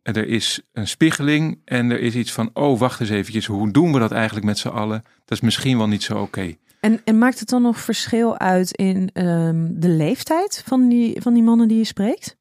en 0.03 0.15
er 0.15 0.27
is 0.27 0.61
een 0.73 0.87
spiegeling 0.87 1.59
en 1.65 1.91
er 1.91 1.99
is 1.99 2.15
iets 2.15 2.31
van, 2.31 2.49
oh 2.53 2.79
wacht 2.79 2.99
eens 2.99 3.09
eventjes, 3.09 3.45
hoe 3.45 3.71
doen 3.71 3.93
we 3.93 3.99
dat 3.99 4.11
eigenlijk 4.11 4.45
met 4.45 4.57
z'n 4.57 4.67
allen? 4.67 5.03
Dat 5.25 5.37
is 5.37 5.41
misschien 5.41 5.77
wel 5.77 5.87
niet 5.87 6.03
zo 6.03 6.17
oké. 6.17 6.55
En, 6.81 7.01
en 7.03 7.17
maakt 7.17 7.39
het 7.39 7.49
dan 7.49 7.61
nog 7.61 7.79
verschil 7.79 8.37
uit 8.37 8.71
in 8.75 9.09
ehm, 9.13 9.67
de 9.69 9.89
leeftijd 9.89 10.63
van 10.65 10.89
die, 10.89 11.21
van 11.21 11.33
die 11.33 11.43
mannen 11.43 11.67
die 11.67 11.77
je 11.77 11.83
spreekt? 11.83 12.37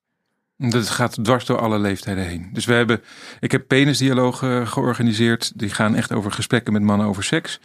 Dat 0.56 0.88
gaat 0.88 1.24
dwars 1.24 1.44
door 1.44 1.58
alle 1.58 1.78
leeftijden 1.78 2.24
heen. 2.24 2.50
Dus 2.52 2.64
we 2.64 2.72
hebben, 2.72 3.02
ik 3.40 3.52
heb 3.52 3.66
penisdialogen 3.66 4.68
georganiseerd. 4.68 5.52
Die 5.58 5.70
gaan 5.70 5.94
echt 5.94 6.12
over 6.12 6.32
gesprekken 6.32 6.72
met 6.72 6.82
mannen 6.82 7.06
over 7.06 7.24
seks. 7.24 7.60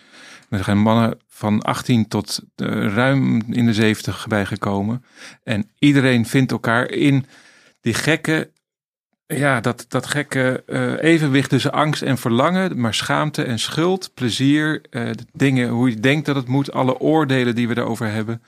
Er 0.50 0.64
zijn 0.64 0.78
mannen 0.78 1.18
van 1.28 1.62
18 1.62 2.08
tot 2.08 2.40
eh, 2.56 2.68
ruim 2.94 3.42
in 3.52 3.66
de 3.66 3.74
70 3.74 4.28
bijgekomen. 4.28 5.04
En 5.44 5.70
iedereen 5.80 6.26
vindt 6.26 6.52
elkaar 6.52 6.90
in 6.90 7.26
die 7.82 7.94
gekke, 7.94 8.52
ja, 9.28 9.60
dat, 9.60 9.86
dat 9.88 10.06
gekke 10.08 10.64
eh, 10.66 11.04
evenwicht 11.04 11.50
tussen 11.50 11.72
angst 11.72 12.02
en 12.02 12.18
verlangen. 12.18 12.80
Maar 12.80 12.94
schaamte 12.94 13.44
en 13.44 13.60
schuld, 13.60 14.14
plezier, 14.14 14.82
eh, 14.90 15.10
dingen, 15.34 15.70
hoe 15.70 15.90
je 15.90 16.00
denkt 16.00 16.26
dat 16.26 16.36
het 16.36 16.48
moet. 16.48 16.72
Alle 16.72 17.00
oordelen 17.00 17.56
die 17.56 17.68
we 17.68 17.74
daarover 17.74 18.12
hebben. 18.12 18.42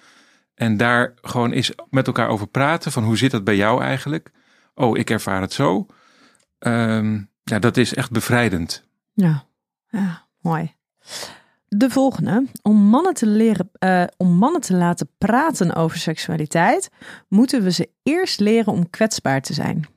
En 0.55 0.77
daar 0.77 1.13
gewoon 1.21 1.51
eens 1.51 1.71
met 1.89 2.07
elkaar 2.07 2.27
over 2.27 2.47
praten. 2.47 2.91
Van 2.91 3.03
hoe 3.03 3.17
zit 3.17 3.31
dat 3.31 3.43
bij 3.43 3.55
jou 3.55 3.81
eigenlijk? 3.81 4.31
Oh, 4.75 4.97
ik 4.97 5.09
ervaar 5.09 5.41
het 5.41 5.53
zo. 5.53 5.85
Ehm, 6.59 7.21
ja, 7.43 7.59
dat 7.59 7.77
is 7.77 7.93
echt 7.93 8.11
bevrijdend. 8.11 8.83
Ja, 9.13 9.45
ja 9.89 10.25
mooi. 10.41 10.75
De 11.67 11.89
volgende. 11.89 12.45
Om 12.61 12.75
mannen, 12.75 13.13
te 13.13 13.25
leren, 13.25 13.69
eh, 13.73 14.03
om 14.17 14.37
mannen 14.37 14.61
te 14.61 14.73
laten 14.73 15.09
praten 15.17 15.75
over 15.75 15.97
seksualiteit, 15.97 16.89
moeten 17.27 17.63
we 17.63 17.71
ze 17.71 17.89
eerst 18.03 18.39
leren 18.39 18.73
om 18.73 18.89
kwetsbaar 18.89 19.41
te 19.41 19.53
zijn. 19.53 19.87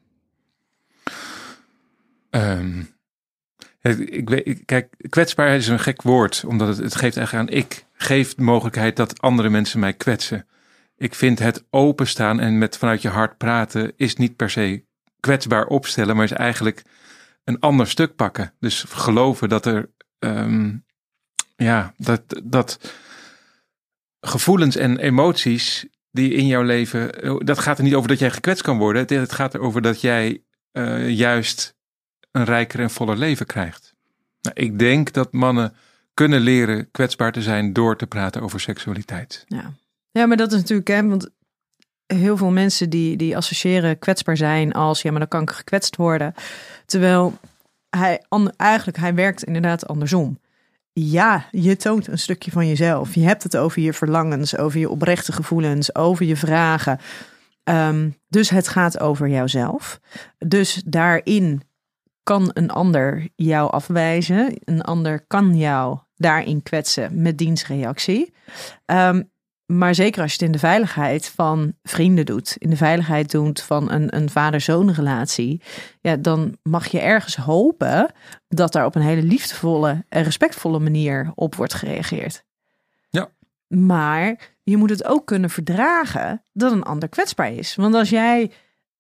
Ja, 3.83 3.91
ik 3.91 4.29
weet, 4.29 4.63
kijk, 4.65 4.95
kwetsbaarheid 5.09 5.61
is 5.61 5.69
een 5.69 5.79
gek 5.79 6.03
woord, 6.03 6.45
omdat 6.47 6.69
het, 6.69 6.77
het 6.77 6.95
geeft 6.95 7.17
eigenlijk 7.17 7.49
aan 7.49 7.57
ik 7.57 7.87
geef 7.93 8.35
de 8.35 8.43
mogelijkheid 8.43 8.97
dat 8.97 9.21
andere 9.21 9.49
mensen 9.49 9.81
mij 9.81 9.93
kwetsen. 9.93 10.47
Ik 10.97 11.15
vind 11.15 11.39
het 11.39 11.65
openstaan 11.71 12.41
en 12.41 12.59
met 12.59 12.77
vanuit 12.77 13.03
je 13.03 13.09
hart 13.09 13.37
praten 13.37 13.93
is 13.97 14.17
niet 14.17 14.37
per 14.37 14.51
se 14.51 14.85
kwetsbaar 15.21 15.67
opstellen, 15.67 16.17
maar 16.17 16.25
is 16.25 16.33
eigenlijk 16.33 16.83
een 17.45 17.61
ander 17.61 17.87
stuk 17.87 18.17
pakken. 18.17 18.55
Dus 18.59 18.85
geloven 18.89 19.49
dat 19.49 19.67
er, 19.67 19.91
ehm, 20.19 20.77
ja, 21.57 21.95
dat, 21.97 22.41
dat 22.45 22.95
gevoelens 24.21 24.77
en 24.77 24.99
emoties 24.99 25.87
die 26.11 26.33
in 26.33 26.47
jouw 26.47 26.63
leven, 26.63 27.23
eh, 27.23 27.37
dat 27.39 27.59
gaat 27.59 27.79
er 27.79 27.85
niet 27.85 27.95
over 27.95 28.09
dat 28.09 28.19
jij 28.19 28.31
gekwetst 28.31 28.63
kan 28.63 28.79
worden. 28.79 29.19
Het, 29.19 29.33
gaat 29.33 29.55
erover 29.55 29.83
dat 29.83 30.01
jij 30.01 30.43
eh, 30.73 31.09
juist 31.09 31.79
een 32.33 32.45
rijker 32.45 32.81
en 32.81 32.91
voller 32.91 33.17
leven 33.17 33.47
krijgt. 33.47 33.95
Nou, 34.41 34.55
ik 34.61 34.79
denk 34.79 35.13
dat 35.13 35.33
mannen 35.33 35.75
kunnen 36.15 36.41
leren 36.41 36.91
kwetsbaar 36.91 37.33
te 37.33 37.43
zijn 37.43 37.73
door 37.73 37.97
te 37.97 38.07
praten 38.07 38.43
over 38.43 38.61
seksualiteit. 38.61 39.45
Ja, 39.47 39.73
ja 40.11 40.27
maar 40.27 40.37
dat 40.37 40.53
is 40.53 40.59
natuurlijk, 40.59 40.89
hè, 40.89 41.09
want 41.09 41.31
heel 42.07 42.37
veel 42.37 42.51
mensen 42.51 42.91
die, 42.91 43.17
die 43.17 43.37
associëren 43.37 43.99
kwetsbaar 43.99 44.37
zijn 44.37 44.73
als, 44.73 45.03
ja, 45.03 45.11
maar 45.11 45.21
dan 45.21 45.29
kan 45.29 45.43
ik 45.43 45.51
gekwetst 45.51 45.97
worden. 45.97 46.35
Terwijl 46.87 47.39
hij 47.91 48.23
eigenlijk, 48.57 48.99
hij 48.99 49.15
werkt 49.15 49.45
inderdaad 49.45 49.89
andersom. 49.89 50.39
Ja, 50.93 51.47
je 51.51 51.77
toont 51.77 52.07
een 52.07 52.19
stukje 52.19 52.51
van 52.51 52.67
jezelf. 52.67 53.15
Je 53.15 53.21
hebt 53.21 53.43
het 53.43 53.57
over 53.57 53.83
je 53.83 53.93
verlangens, 53.93 54.57
over 54.57 54.81
je 54.81 54.91
oprechte 54.91 55.33
gevoelens, 55.33 55.95
over 55.95 56.27
je 56.27 56.37
vragen. 56.37 56.99
Ehm, 57.65 58.11
dus 58.29 58.51
het 58.51 58.69
gaat 58.69 59.01
over 59.01 59.29
jouzelf. 59.29 60.01
Dus 60.39 60.83
daarin 60.87 61.63
kan 62.31 62.51
een 62.55 62.71
ander 62.71 63.29
jou 63.37 63.71
afwijzen. 63.71 64.57
Een 64.65 64.83
ander 64.83 65.25
kan 65.27 65.57
jou 65.57 65.99
daarin 66.17 66.63
kwetsen 66.63 67.23
met 67.23 67.39
dienstreactie. 67.39 68.35
Ehm, 68.85 69.23
maar 69.67 69.95
zeker 69.95 70.23
als 70.23 70.31
je 70.31 70.37
het 70.37 70.47
in 70.47 70.53
de 70.53 70.59
veiligheid 70.59 71.29
van 71.29 71.73
vrienden 71.83 72.27
doet, 72.27 72.57
in 72.59 72.71
de 72.71 72.77
veiligheid 72.77 73.31
doet 73.31 73.63
van 73.63 73.91
een, 73.91 74.17
een 74.17 74.31
vader-zoon 74.31 74.93
relatie, 74.93 75.63
ja, 76.01 76.17
dan 76.17 76.57
mag 76.63 76.87
je 76.87 77.01
ergens 77.01 77.37
hopen 77.37 78.11
dat 78.49 78.73
daar 78.73 78.85
op 78.85 78.95
een 78.95 79.03
hele 79.03 79.23
liefdevolle 79.23 80.05
en 80.09 80.23
respectvolle 80.23 80.79
manier 80.79 81.33
op 81.35 81.55
wordt 81.55 81.75
gereageerd. 81.75 82.45
Ja. 83.09 83.29
Maar 83.67 84.55
je 84.63 84.77
moet 84.77 84.91
het 84.91 85.05
ook 85.05 85.27
kunnen 85.27 85.51
verdragen 85.51 86.43
dat 86.53 86.73
een 86.73 86.83
ander 86.83 87.09
kwetsbaar 87.09 87.53
is. 87.53 87.75
Want 87.75 87.95
als 87.95 88.11
jij 88.11 88.51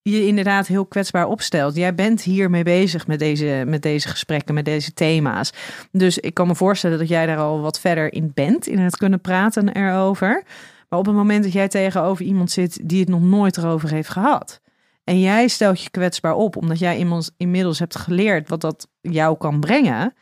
je 0.02 0.26
inderdaad 0.26 0.66
heel 0.66 0.86
kwetsbaar 0.86 1.26
opstelt. 1.26 1.74
Jij 1.74 1.94
bent 1.94 2.22
hiermee 2.22 2.62
bezig 2.62 3.06
met 3.06 3.18
deze, 3.18 3.62
met 3.66 3.82
deze 3.82 4.08
gesprekken, 4.08 4.54
met 4.54 4.64
deze 4.64 4.92
thema's. 4.92 5.52
Dus 5.92 6.18
ik 6.18 6.34
kan 6.34 6.46
me 6.46 6.54
voorstellen 6.54 6.98
dat 6.98 7.08
jij 7.08 7.26
daar 7.26 7.38
al 7.38 7.60
wat 7.60 7.80
verder 7.80 8.12
in 8.12 8.30
bent, 8.34 8.66
in 8.66 8.78
het 8.78 8.96
kunnen 8.96 9.20
praten 9.20 9.68
erover. 9.68 10.42
Maar 10.88 10.98
op 10.98 11.06
het 11.06 11.14
moment 11.14 11.42
dat 11.42 11.52
jij 11.52 11.68
tegenover 11.68 12.24
iemand 12.24 12.50
zit 12.50 12.88
die 12.88 13.00
het 13.00 13.08
nog 13.08 13.22
nooit 13.22 13.56
erover 13.56 13.90
heeft 13.90 14.08
gehad. 14.08 14.60
En 15.04 15.20
jij 15.20 15.48
stelt 15.48 15.82
je 15.82 15.90
kwetsbaar 15.90 16.34
op, 16.34 16.56
omdat 16.56 16.78
jij 16.78 16.96
iemand 16.96 17.30
inmiddels 17.36 17.78
hebt 17.78 17.96
geleerd 17.96 18.48
wat 18.48 18.60
dat 18.60 18.88
jou 19.00 19.36
kan 19.36 19.60
brengen. 19.60 20.14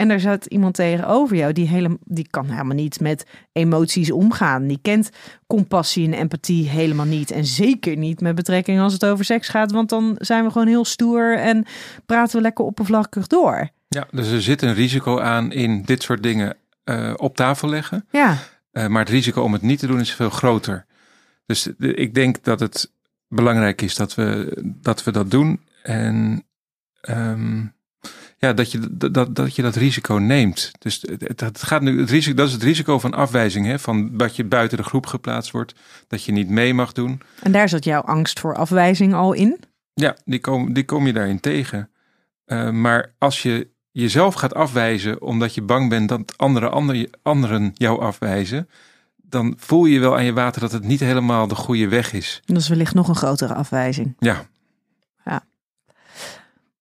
En 0.00 0.10
er 0.10 0.20
zat 0.20 0.46
iemand 0.46 0.74
tegenover 0.74 1.36
jou 1.36 1.52
die, 1.52 1.68
hele, 1.68 1.98
die 2.04 2.26
kan 2.30 2.50
helemaal 2.50 2.76
niet 2.76 3.00
met 3.00 3.26
emoties 3.52 4.10
omgaan. 4.10 4.66
Die 4.66 4.78
kent 4.82 5.10
compassie 5.46 6.06
en 6.06 6.12
empathie 6.12 6.68
helemaal 6.68 7.06
niet. 7.06 7.30
En 7.30 7.44
zeker 7.44 7.96
niet 7.96 8.20
met 8.20 8.34
betrekking 8.34 8.80
als 8.80 8.92
het 8.92 9.04
over 9.04 9.24
seks 9.24 9.48
gaat. 9.48 9.70
Want 9.72 9.88
dan 9.88 10.14
zijn 10.18 10.44
we 10.44 10.50
gewoon 10.50 10.66
heel 10.66 10.84
stoer 10.84 11.38
en 11.38 11.64
praten 12.06 12.36
we 12.36 12.42
lekker 12.42 12.64
oppervlakkig 12.64 13.26
door. 13.26 13.68
Ja, 13.88 14.06
dus 14.10 14.30
er 14.30 14.42
zit 14.42 14.62
een 14.62 14.74
risico 14.74 15.18
aan 15.20 15.52
in 15.52 15.82
dit 15.82 16.02
soort 16.02 16.22
dingen 16.22 16.56
eh, 16.84 17.12
op 17.16 17.36
tafel 17.36 17.68
leggen. 17.68 18.06
Ja, 18.10 18.36
Eh, 18.72 18.86
maar 18.86 19.00
het 19.00 19.08
risico 19.10 19.42
om 19.42 19.52
het 19.52 19.62
niet 19.62 19.78
te 19.78 19.86
doen 19.86 20.00
is 20.00 20.14
veel 20.14 20.30
groter. 20.30 20.86
Dus 21.46 21.68
de- 21.78 21.94
ik 21.94 22.14
denk 22.14 22.44
dat 22.44 22.60
het 22.60 22.92
belangrijk 23.28 23.82
is 23.82 23.94
dat 23.94 24.14
we 24.14 24.56
dat, 24.82 25.04
we 25.04 25.10
dat 25.12 25.30
doen. 25.30 25.60
En 25.82 26.44
ehm, 27.00 27.66
ja, 28.40 28.52
dat 28.52 28.72
je 28.72 28.96
dat, 28.96 29.14
dat, 29.14 29.34
dat 29.36 29.54
je 29.56 29.62
dat 29.62 29.74
risico 29.74 30.14
neemt. 30.14 30.70
Dus 30.78 31.04
het 31.26 31.62
gaat 31.62 31.82
nu, 31.82 32.00
het 32.00 32.10
risico, 32.10 32.36
dat 32.36 32.46
is 32.46 32.52
het 32.52 32.62
risico 32.62 32.98
van 32.98 33.14
afwijzing. 33.14 33.66
Hè? 33.66 33.78
Van 33.78 34.16
dat 34.16 34.36
je 34.36 34.44
buiten 34.44 34.78
de 34.78 34.84
groep 34.84 35.06
geplaatst 35.06 35.50
wordt. 35.50 35.74
Dat 36.08 36.24
je 36.24 36.32
niet 36.32 36.48
mee 36.48 36.74
mag 36.74 36.92
doen. 36.92 37.20
en 37.42 37.52
daar 37.52 37.68
zat 37.68 37.84
jouw 37.84 38.00
angst 38.00 38.40
voor 38.40 38.56
afwijzing 38.56 39.14
al 39.14 39.32
in. 39.32 39.60
Ja, 39.94 40.16
die 40.24 40.40
kom, 40.40 40.72
die 40.72 40.84
kom 40.84 41.06
je 41.06 41.12
daarin 41.12 41.40
tegen. 41.40 41.90
Eh, 42.44 42.70
maar 42.70 43.14
als 43.18 43.42
je 43.42 43.68
jezelf 43.90 44.34
gaat 44.34 44.54
afwijzen 44.54 45.22
omdat 45.22 45.54
je 45.54 45.62
bang 45.62 45.88
bent 45.88 46.08
dat 46.08 46.34
andere, 46.36 46.68
andere, 46.68 47.10
anderen 47.22 47.70
jou 47.74 48.00
afwijzen, 48.00 48.68
dan 49.16 49.54
voel 49.56 49.84
je 49.84 50.00
wel 50.00 50.16
aan 50.16 50.24
je 50.24 50.32
water 50.32 50.60
dat 50.60 50.72
het 50.72 50.84
niet 50.84 51.00
helemaal 51.00 51.48
de 51.48 51.54
goede 51.54 51.88
weg 51.88 52.12
is. 52.12 52.42
Dat 52.44 52.56
is 52.56 52.68
wellicht 52.68 52.94
nog 52.94 53.08
een 53.08 53.14
grotere 53.14 53.54
afwijzing. 53.54 54.16
Ja, 54.18 54.46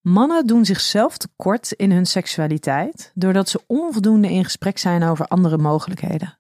Mannen 0.10 0.48
doen 0.48 0.66
zichzelf 0.66 1.18
tekort 1.18 1.72
in 1.72 1.92
hun 1.92 2.06
seksualiteit 2.06 3.12
doordat 3.16 3.50
ze 3.50 3.64
onvoldoende 3.68 4.30
in 4.30 4.44
gesprek 4.44 4.78
zijn 4.78 5.04
over 5.04 5.28
andere 5.28 5.58
mogelijkheden. 5.58 6.38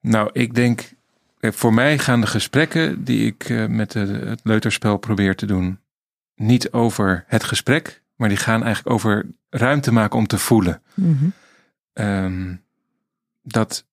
Nou, 0.00 0.30
ik 0.32 0.54
denk, 0.54 0.92
eh, 1.40 1.52
voor 1.52 1.74
mij 1.74 1.98
gaan 1.98 2.20
de 2.20 2.26
gesprekken 2.26 3.04
die 3.04 3.26
ik 3.26 3.44
eh, 3.44 3.66
met 3.66 3.92
het 3.92 4.40
leuterspel 4.42 4.96
probeer 4.96 5.36
te 5.36 5.46
doen, 5.46 5.80
niet 6.34 6.72
over 6.72 7.24
het 7.26 7.44
gesprek, 7.44 8.02
maar 8.16 8.28
die 8.28 8.38
gaan 8.38 8.62
eigenlijk 8.62 8.94
over 8.94 9.26
ruimte 9.50 9.92
maken 9.92 10.18
om 10.18 10.26
te 10.26 10.38
voelen. 10.38 10.82
Ehm, 11.92 12.54
dat, 13.42 13.86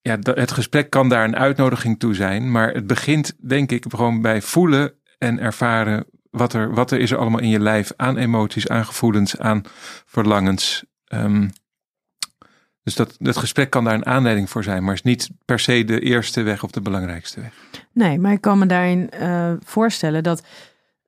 ja, 0.00 0.18
het 0.20 0.50
gesprek 0.50 0.90
kan 0.90 1.08
daar 1.08 1.24
een 1.24 1.36
uitnodiging 1.36 1.98
toe 1.98 2.14
zijn, 2.14 2.50
maar 2.50 2.72
het 2.72 2.86
begint, 2.86 3.36
denk 3.40 3.70
ik, 3.70 3.84
gewoon 3.88 4.20
bij 4.20 4.42
voelen 4.42 4.94
en 5.18 5.38
ervaren 5.38 6.06
wat 6.30 6.52
er, 6.52 6.74
wat 6.74 6.90
er 6.90 7.00
is 7.00 7.10
er 7.10 7.18
allemaal 7.18 7.40
in 7.40 7.48
je 7.48 7.60
lijf 7.60 7.92
aan 7.96 8.16
emoties, 8.16 8.68
aan 8.68 8.86
gevoelens, 8.86 9.38
aan 9.38 9.62
verlangens. 10.06 10.84
Ehm, 11.04 11.48
dus 12.82 12.94
dat, 12.94 13.16
dat 13.18 13.36
gesprek 13.36 13.70
kan 13.70 13.84
daar 13.84 13.94
een 13.94 14.06
aanleiding 14.06 14.50
voor 14.50 14.64
zijn, 14.64 14.84
maar 14.84 14.94
is 14.94 15.02
niet 15.02 15.30
per 15.44 15.58
se 15.58 15.84
de 15.84 16.00
eerste 16.00 16.42
weg 16.42 16.62
of 16.62 16.70
de 16.70 16.80
belangrijkste 16.80 17.40
weg. 17.40 17.52
Nee, 17.92 18.18
maar 18.18 18.32
ik 18.32 18.40
kan 18.40 18.58
me 18.58 18.66
daarin 18.66 19.10
uh, 19.20 19.52
voorstellen 19.64 20.22
dat 20.22 20.42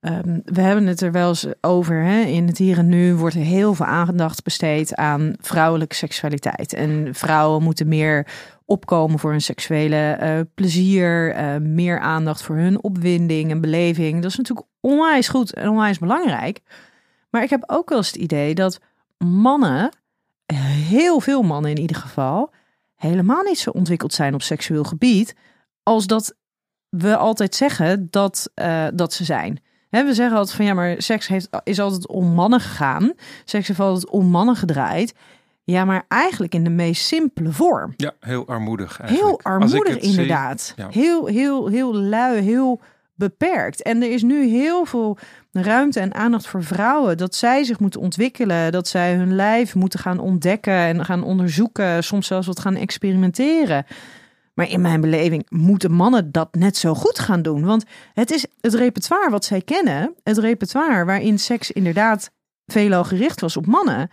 um, 0.01 0.43
we 0.45 0.61
hebben 0.61 0.87
het 0.87 1.01
er 1.01 1.13
wel 1.13 1.29
eens 1.29 1.47
over. 1.61 2.03
Hè? 2.03 2.21
In 2.21 2.47
het 2.47 2.59
hier 2.59 2.79
en 2.79 2.89
nu 2.89 3.15
wordt 3.15 3.35
er 3.35 3.41
heel 3.41 3.75
veel 3.75 3.87
aandacht 3.87 4.43
besteed 4.43 4.95
aan 4.95 5.35
vrouwelijke 5.41 5.95
seksualiteit. 5.95 6.73
En 6.73 7.15
vrouwen 7.15 7.63
moeten 7.63 7.89
meer 7.89 8.27
opkomen 8.65 9.19
voor 9.19 9.31
hun 9.31 9.41
seksuele 9.41 10.19
uh, 10.23 10.41
plezier, 10.55 11.37
uh, 11.37 11.57
meer 11.57 11.99
aandacht 11.99 12.43
voor 12.43 12.57
hun 12.57 12.83
opwinding 12.83 13.51
en 13.51 13.61
beleving. 13.61 14.23
Dat 14.23 14.31
is 14.31 14.37
natuurlijk 14.37 14.67
onwijs 14.83 15.29
goed 15.29 15.55
en 15.55 15.69
onwijs 15.69 15.99
belangrijk. 15.99 16.61
Maar 17.31 17.43
ik 17.43 17.51
heb 17.51 17.65
ook 17.67 17.89
wel 17.89 17.99
eens 17.99 18.07
het 18.07 18.17
idee 18.17 18.55
dat 18.55 18.81
mannen 19.19 19.91
heel 20.89 21.21
veel 21.21 21.43
mannen 21.43 21.71
in 21.71 21.79
ieder 21.79 21.97
geval, 21.97 22.53
helemaal 22.95 23.43
niet 23.43 23.59
zo 23.59 23.71
ontwikkeld 23.71 24.13
zijn 24.13 24.35
op 24.35 24.43
seksueel 24.43 24.85
gebied 24.85 25.35
als 25.83 26.07
dat 26.07 26.35
we 26.89 27.17
altijd 27.17 27.55
zeggen 27.55 28.09
dat, 28.11 28.51
uh, 28.55 28.87
dat 28.95 29.13
ze 29.13 29.25
zijn. 29.25 29.61
we 29.91 30.15
zeggen 30.15 30.37
altijd 30.37 30.57
van 30.57 30.65
ja, 30.65 30.75
maar 30.75 30.95
seks 30.99 31.27
heeft, 31.27 31.49
is 31.65 31.81
altijd 31.81 32.09
om 32.09 32.27
mannen 32.27 32.61
gegaan. 32.61 33.13
Seks 33.45 33.69
heeft 33.69 33.81
altijd 33.81 34.11
om 34.11 34.27
mannen 34.27 34.57
gedraaid. 34.57 35.15
Ja, 35.65 35.85
maar 35.85 36.05
eigenlijk 36.09 36.55
in 36.55 36.65
de 36.65 36.71
meest 36.71 37.07
simpele 37.07 37.53
vorm. 37.53 37.95
Ja, 37.97 38.13
heel 38.21 38.47
armoedig 38.47 39.01
eigenlijk. 39.01 39.29
Heel 39.29 39.53
armoedig 39.53 39.99
inderdaad. 39.99 40.73
ja. 40.77 40.89
Heel, 40.91 41.27
heel, 41.27 41.67
heel 41.67 41.95
lui, 41.95 42.41
heel 42.41 42.81
beperkt. 43.29 43.83
En 43.83 44.03
er 44.03 44.11
is 44.11 44.23
nu 44.23 44.47
heel 44.47 44.85
veel 44.85 45.19
ruimte 45.53 46.01
en 46.01 46.15
aandacht 46.15 46.47
voor 46.47 46.65
vrouwen. 46.65 47.17
Dat 47.17 47.35
zij 47.35 47.65
zich 47.65 47.79
moeten 47.79 48.01
ontwikkelen. 48.01 48.73
Dat 48.73 48.89
zij 48.89 49.15
hun 49.15 49.35
lijf 49.35 49.75
moeten 49.75 49.99
gaan 49.99 50.19
ontdekken 50.19 50.75
en 50.75 51.05
gaan 51.05 51.23
onderzoeken. 51.23 52.05
Soms 52.05 52.27
zelfs 52.27 52.47
wat 52.47 52.61
gaan 52.61 52.77
experimenteren. 52.77 53.87
Maar 54.55 54.69
in 54.69 54.81
mijn 54.81 55.01
beleving 55.01 55.47
moeten 55.49 55.93
mannen 55.93 56.33
dat 56.33 56.55
net 56.55 56.77
zo 56.77 56.95
goed 56.95 57.19
gaan 57.19 57.43
doen. 57.43 57.65
Want 57.65 57.85
het 58.13 58.31
is 58.31 58.47
het 58.61 58.75
repertoire 58.75 59.31
wat 59.31 59.45
zij 59.45 59.61
kennen. 59.61 60.15
Het 60.23 60.39
repertoire 60.39 61.05
waarin 61.05 61.39
seks 61.39 61.71
inderdaad 61.71 62.31
veelal 62.67 63.05
gericht 63.05 63.41
was 63.41 63.57
op 63.57 63.67
mannen 63.67 64.11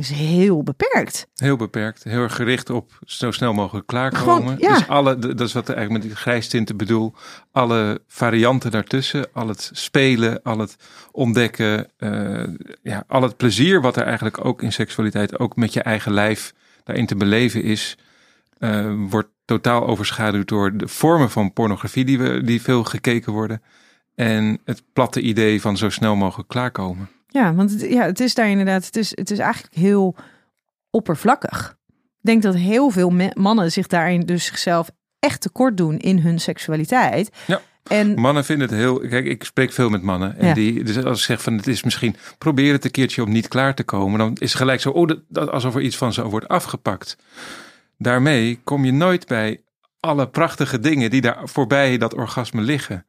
is 0.00 0.10
heel 0.10 0.62
beperkt. 0.62 1.26
Heel 1.34 1.56
beperkt. 1.56 2.04
Heel 2.04 2.22
erg 2.22 2.34
gericht 2.34 2.70
op 2.70 2.98
zo 3.04 3.30
snel 3.30 3.52
mogelijk 3.52 3.86
klaarkomen. 3.86 4.42
Gewoon, 4.42 4.56
ja. 4.58 4.78
Dus 4.78 4.88
alle, 4.88 5.18
dat 5.18 5.40
is 5.40 5.52
wat 5.52 5.68
ik 5.68 5.74
eigenlijk 5.74 5.90
met 5.92 6.02
die 6.02 6.22
grijstinten 6.22 6.76
bedoel. 6.76 7.14
Alle 7.50 8.02
varianten 8.06 8.70
daartussen. 8.70 9.32
Al 9.32 9.48
het 9.48 9.70
spelen, 9.72 10.42
al 10.42 10.58
het 10.58 10.76
ontdekken. 11.10 11.88
Uh, 11.98 12.44
ja, 12.82 13.04
al 13.06 13.22
het 13.22 13.36
plezier 13.36 13.80
wat 13.80 13.96
er 13.96 14.02
eigenlijk 14.02 14.44
ook 14.44 14.62
in 14.62 14.72
seksualiteit, 14.72 15.38
ook 15.38 15.56
met 15.56 15.72
je 15.72 15.82
eigen 15.82 16.12
lijf 16.12 16.54
daarin 16.84 17.06
te 17.06 17.16
beleven 17.16 17.62
is. 17.62 17.98
Uh, 18.58 18.94
wordt 19.08 19.28
totaal 19.44 19.86
overschaduwd 19.86 20.48
door 20.48 20.76
de 20.76 20.88
vormen 20.88 21.30
van 21.30 21.52
pornografie 21.52 22.04
die, 22.04 22.18
we, 22.18 22.42
die 22.42 22.62
veel 22.62 22.84
gekeken 22.84 23.32
worden. 23.32 23.62
En 24.14 24.60
het 24.64 24.82
platte 24.92 25.20
idee 25.20 25.60
van 25.60 25.76
zo 25.76 25.90
snel 25.90 26.16
mogelijk 26.16 26.48
klaarkomen. 26.48 27.08
Ja, 27.32 27.54
want 27.54 27.70
het, 27.70 27.80
ja, 27.80 28.04
het 28.04 28.20
is 28.20 28.34
daar 28.34 28.48
inderdaad, 28.48 28.84
het 28.84 28.96
is, 28.96 29.10
het 29.14 29.30
is 29.30 29.38
eigenlijk 29.38 29.74
heel 29.74 30.16
oppervlakkig. 30.90 31.76
Ik 31.88 32.28
denk 32.28 32.42
dat 32.42 32.54
heel 32.54 32.90
veel 32.90 33.12
mannen 33.34 33.72
zich 33.72 33.86
daarin 33.86 34.20
dus 34.20 34.44
zichzelf 34.44 34.90
echt 35.18 35.40
tekort 35.40 35.76
doen 35.76 35.98
in 35.98 36.18
hun 36.18 36.40
seksualiteit. 36.40 37.30
Ja. 37.46 37.60
En 37.82 38.14
mannen 38.14 38.44
vinden 38.44 38.68
het 38.68 38.76
heel. 38.76 38.98
Kijk, 38.98 39.26
ik 39.26 39.44
spreek 39.44 39.72
veel 39.72 39.88
met 39.88 40.02
mannen. 40.02 40.38
En 40.38 40.54
die, 40.54 40.84
dus 40.84 41.04
als 41.04 41.18
ik 41.18 41.24
zeg 41.24 41.42
van 41.42 41.56
het 41.56 41.66
is 41.66 41.82
misschien. 41.82 42.16
probeer 42.38 42.72
het 42.72 42.84
een 42.84 42.90
keertje 42.90 43.22
om 43.22 43.30
niet 43.30 43.48
klaar 43.48 43.74
te 43.74 43.82
komen. 43.82 44.18
Dan 44.18 44.36
is 44.38 44.54
gelijk 44.54 44.80
zo. 44.80 44.90
Oh, 44.90 45.10
dat, 45.28 45.50
alsof 45.50 45.74
er 45.74 45.80
iets 45.80 45.96
van 45.96 46.12
zo 46.12 46.28
wordt 46.28 46.48
afgepakt. 46.48 47.16
Daarmee 47.98 48.60
kom 48.64 48.84
je 48.84 48.92
nooit 48.92 49.26
bij 49.26 49.62
alle 50.00 50.28
prachtige 50.28 50.80
dingen 50.80 51.10
die 51.10 51.20
daar 51.20 51.48
voorbij 51.48 51.98
dat 51.98 52.14
orgasme 52.14 52.60
liggen. 52.60 53.06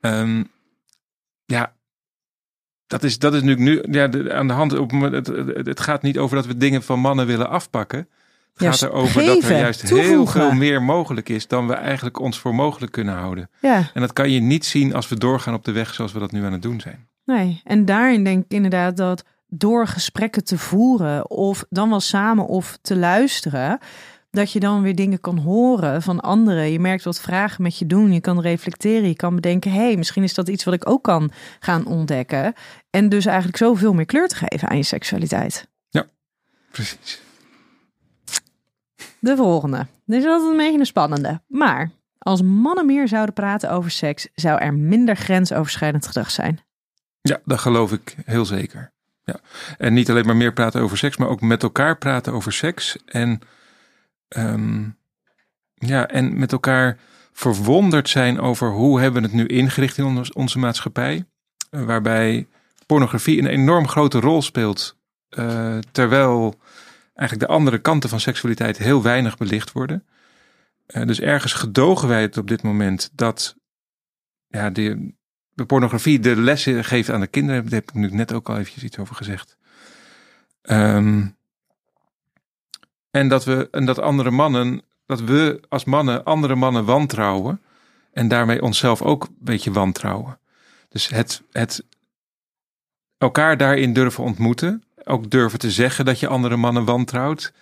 Um, 0.00 0.50
ja, 1.44 1.75
dat 2.86 3.02
is, 3.02 3.18
dat 3.18 3.34
is 3.34 3.42
nu, 3.42 3.54
nu 3.54 3.82
ja, 3.90 4.08
de, 4.08 4.32
aan 4.32 4.46
de 4.46 4.52
hand. 4.52 4.78
Op, 4.78 4.90
het, 4.90 5.26
het 5.66 5.80
gaat 5.80 6.02
niet 6.02 6.18
over 6.18 6.36
dat 6.36 6.46
we 6.46 6.56
dingen 6.56 6.82
van 6.82 7.00
mannen 7.00 7.26
willen 7.26 7.48
afpakken. 7.48 8.08
Het 8.54 8.68
gaat 8.68 8.82
erover 8.82 9.24
dat 9.24 9.42
er 9.42 9.58
juist 9.58 9.82
heel 9.82 10.26
veel 10.26 10.52
meer 10.52 10.82
mogelijk 10.82 11.28
is 11.28 11.46
dan 11.46 11.66
we 11.66 11.74
eigenlijk 11.74 12.20
ons 12.20 12.38
voor 12.38 12.54
mogelijk 12.54 12.92
kunnen 12.92 13.14
houden. 13.14 13.50
Ja. 13.60 13.90
En 13.94 14.00
dat 14.00 14.12
kan 14.12 14.30
je 14.30 14.40
niet 14.40 14.64
zien 14.64 14.94
als 14.94 15.08
we 15.08 15.18
doorgaan 15.18 15.54
op 15.54 15.64
de 15.64 15.72
weg 15.72 15.94
zoals 15.94 16.12
we 16.12 16.18
dat 16.18 16.32
nu 16.32 16.44
aan 16.44 16.52
het 16.52 16.62
doen 16.62 16.80
zijn. 16.80 17.08
Nee, 17.24 17.60
en 17.64 17.84
daarin 17.84 18.24
denk 18.24 18.44
ik 18.44 18.52
inderdaad 18.52 18.96
dat 18.96 19.24
door 19.48 19.86
gesprekken 19.86 20.44
te 20.44 20.58
voeren, 20.58 21.30
of 21.30 21.64
dan 21.68 21.88
wel 21.88 22.00
samen 22.00 22.46
of 22.46 22.78
te 22.82 22.96
luisteren, 22.96 23.78
dat 24.36 24.52
je 24.52 24.60
dan 24.60 24.82
weer 24.82 24.94
dingen 24.94 25.20
kan 25.20 25.38
horen 25.38 26.02
van 26.02 26.20
anderen. 26.20 26.70
Je 26.70 26.80
merkt 26.80 27.04
wat 27.04 27.20
vragen 27.20 27.62
met 27.62 27.78
je 27.78 27.86
doen. 27.86 28.12
Je 28.12 28.20
kan 28.20 28.40
reflecteren. 28.40 29.08
Je 29.08 29.16
kan 29.16 29.34
bedenken: 29.34 29.70
hé, 29.70 29.78
hey, 29.78 29.96
misschien 29.96 30.22
is 30.22 30.34
dat 30.34 30.48
iets 30.48 30.64
wat 30.64 30.74
ik 30.74 30.88
ook 30.88 31.02
kan 31.02 31.30
gaan 31.60 31.86
ontdekken. 31.86 32.54
En 32.90 33.08
dus 33.08 33.26
eigenlijk 33.26 33.56
zoveel 33.56 33.94
meer 33.94 34.06
kleur 34.06 34.28
te 34.28 34.36
geven 34.36 34.68
aan 34.68 34.76
je 34.76 34.82
seksualiteit. 34.82 35.68
Ja, 35.88 36.06
precies. 36.70 37.20
De 39.18 39.36
volgende. 39.36 39.86
Dit 40.04 40.20
is 40.20 40.26
altijd 40.26 40.50
een 40.50 40.56
beetje 40.56 40.78
een 40.78 40.86
spannende. 40.86 41.40
Maar 41.46 41.90
als 42.18 42.42
mannen 42.42 42.86
meer 42.86 43.08
zouden 43.08 43.34
praten 43.34 43.70
over 43.70 43.90
seks, 43.90 44.28
zou 44.34 44.60
er 44.60 44.74
minder 44.74 45.16
grensoverschrijdend 45.16 46.06
gedrag 46.06 46.30
zijn. 46.30 46.60
Ja, 47.20 47.40
dat 47.44 47.58
geloof 47.58 47.92
ik 47.92 48.16
heel 48.24 48.44
zeker. 48.44 48.92
Ja. 49.24 49.40
En 49.78 49.92
niet 49.92 50.10
alleen 50.10 50.26
maar 50.26 50.36
meer 50.36 50.52
praten 50.52 50.80
over 50.80 50.98
seks, 50.98 51.16
maar 51.16 51.28
ook 51.28 51.40
met 51.40 51.62
elkaar 51.62 51.98
praten 51.98 52.32
over 52.32 52.52
seks. 52.52 52.96
En 53.04 53.40
um, 54.28 54.98
ja, 55.74 56.08
en 56.08 56.38
met 56.38 56.52
elkaar 56.52 56.98
verwonderd 57.32 58.08
zijn 58.08 58.40
over 58.40 58.70
hoe 58.70 59.00
hebben 59.00 59.22
we 59.22 59.28
het 59.28 59.36
nu 59.36 59.46
ingericht 59.46 59.98
in 59.98 60.24
onze 60.34 60.58
maatschappij. 60.58 61.24
Uh, 61.70 61.84
waarbij 61.84 62.46
pornografie 62.86 63.38
een 63.38 63.46
enorm 63.46 63.88
grote 63.88 64.20
rol 64.20 64.42
speelt. 64.42 64.96
Uh, 65.30 65.78
terwijl 65.92 66.60
eigenlijk 67.14 67.48
de 67.48 67.54
andere 67.56 67.78
kanten 67.78 68.08
van 68.08 68.20
seksualiteit 68.20 68.78
heel 68.78 69.02
weinig 69.02 69.36
belicht 69.36 69.72
worden. 69.72 70.06
Uh, 70.86 71.06
dus 71.06 71.20
ergens 71.20 71.52
gedogen 71.52 72.08
wij 72.08 72.22
het 72.22 72.36
op 72.36 72.48
dit 72.48 72.62
moment 72.62 73.10
dat 73.12 73.56
ja, 74.46 74.70
de, 74.70 75.12
de 75.52 75.64
pornografie 75.64 76.20
de 76.20 76.36
lessen 76.36 76.84
geeft 76.84 77.10
aan 77.10 77.20
de 77.20 77.26
kinderen. 77.26 77.62
Daar 77.62 77.72
heb 77.72 77.88
ik 77.88 77.94
nu 77.94 78.10
net 78.10 78.32
ook 78.32 78.48
al 78.48 78.58
eventjes 78.58 78.84
iets 78.84 78.98
over 78.98 79.14
gezegd. 79.14 79.56
Um, 80.62 81.36
en 83.16 83.28
dat 83.28 83.44
we 83.44 83.68
en 83.70 83.84
dat 83.84 83.98
andere 83.98 84.30
mannen, 84.30 84.82
dat 85.06 85.20
we 85.20 85.60
als 85.68 85.84
mannen 85.84 86.24
andere 86.24 86.54
mannen 86.54 86.84
wantrouwen. 86.84 87.60
En 88.12 88.28
daarmee 88.28 88.62
onszelf 88.62 89.02
ook 89.02 89.24
een 89.24 89.36
beetje 89.38 89.72
wantrouwen. 89.72 90.38
Dus 90.88 91.08
het, 91.08 91.42
het 91.52 91.84
elkaar 93.18 93.56
daarin 93.56 93.92
durven 93.92 94.24
ontmoeten. 94.24 94.82
Ook 95.04 95.30
durven 95.30 95.58
te 95.58 95.70
zeggen 95.70 96.04
dat 96.04 96.20
je 96.20 96.28
andere 96.28 96.56
mannen 96.56 96.84
wantrouwt. 96.84 97.52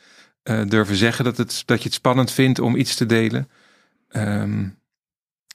Uh, 0.44 0.60
durven 0.66 0.96
zeggen 0.96 1.24
dat, 1.24 1.36
het, 1.36 1.62
dat 1.66 1.78
je 1.78 1.84
het 1.84 1.94
spannend 1.94 2.30
vindt 2.30 2.58
om 2.58 2.76
iets 2.76 2.94
te 2.94 3.06
delen. 3.06 3.48
Um, 4.10 4.78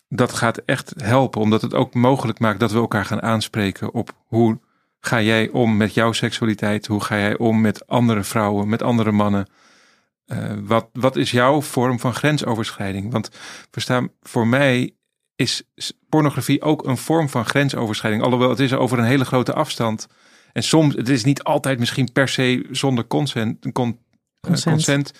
dat 0.08 0.34
gaat 0.34 0.58
echt 0.58 0.94
helpen, 0.98 1.42
omdat 1.42 1.62
het 1.62 1.74
ook 1.74 1.94
mogelijk 1.94 2.40
maakt 2.40 2.60
dat 2.60 2.72
we 2.72 2.78
elkaar 2.78 3.06
gaan 3.06 3.22
aanspreken 3.22 3.94
op 3.94 4.14
hoe 4.26 4.60
ga 5.00 5.22
jij 5.22 5.50
om 5.50 5.78
met 5.78 5.94
jouw 5.94 6.12
seksualiteit? 6.12 6.88
Hoe 6.88 7.04
ga 7.04 7.18
jij 7.18 7.38
om 7.38 7.62
met 7.62 7.88
andere 7.88 8.24
vrouwen, 8.24 8.70
met 8.70 8.82
andere 8.82 9.12
mannen? 9.12 9.48
Uh, 10.32 10.52
wat, 10.64 10.90
wat 10.94 11.16
is 11.16 11.32
jouw 11.32 11.62
vorm 11.62 12.00
van 12.00 12.14
grensoverschrijding? 12.14 13.12
Want 13.12 13.30
verstaan, 13.72 14.10
voor 14.22 14.48
mij 14.48 14.94
is 15.36 15.64
pornografie 16.10 16.62
ook 16.62 16.86
een 16.86 16.98
vorm 16.98 17.30
van 17.30 17.46
grensoverschrijding. 17.46 18.24
Alhoewel 18.24 18.50
het 18.50 18.60
is 18.60 18.74
over 18.74 19.00
een 19.00 19.06
hele 19.06 19.26
grote 19.26 19.54
afstand. 19.54 20.08
En 20.54 20.64
soms, 20.64 20.96
het 20.96 21.10
is 21.10 21.24
niet 21.24 21.44
altijd 21.44 21.80
misschien 21.80 22.12
per 22.12 22.28
se 22.28 22.68
zonder 22.72 23.08
consent, 23.08 23.72
con, 23.72 24.00
consent. 24.42 24.66
Uh, 24.66 24.74
consent. 24.74 25.14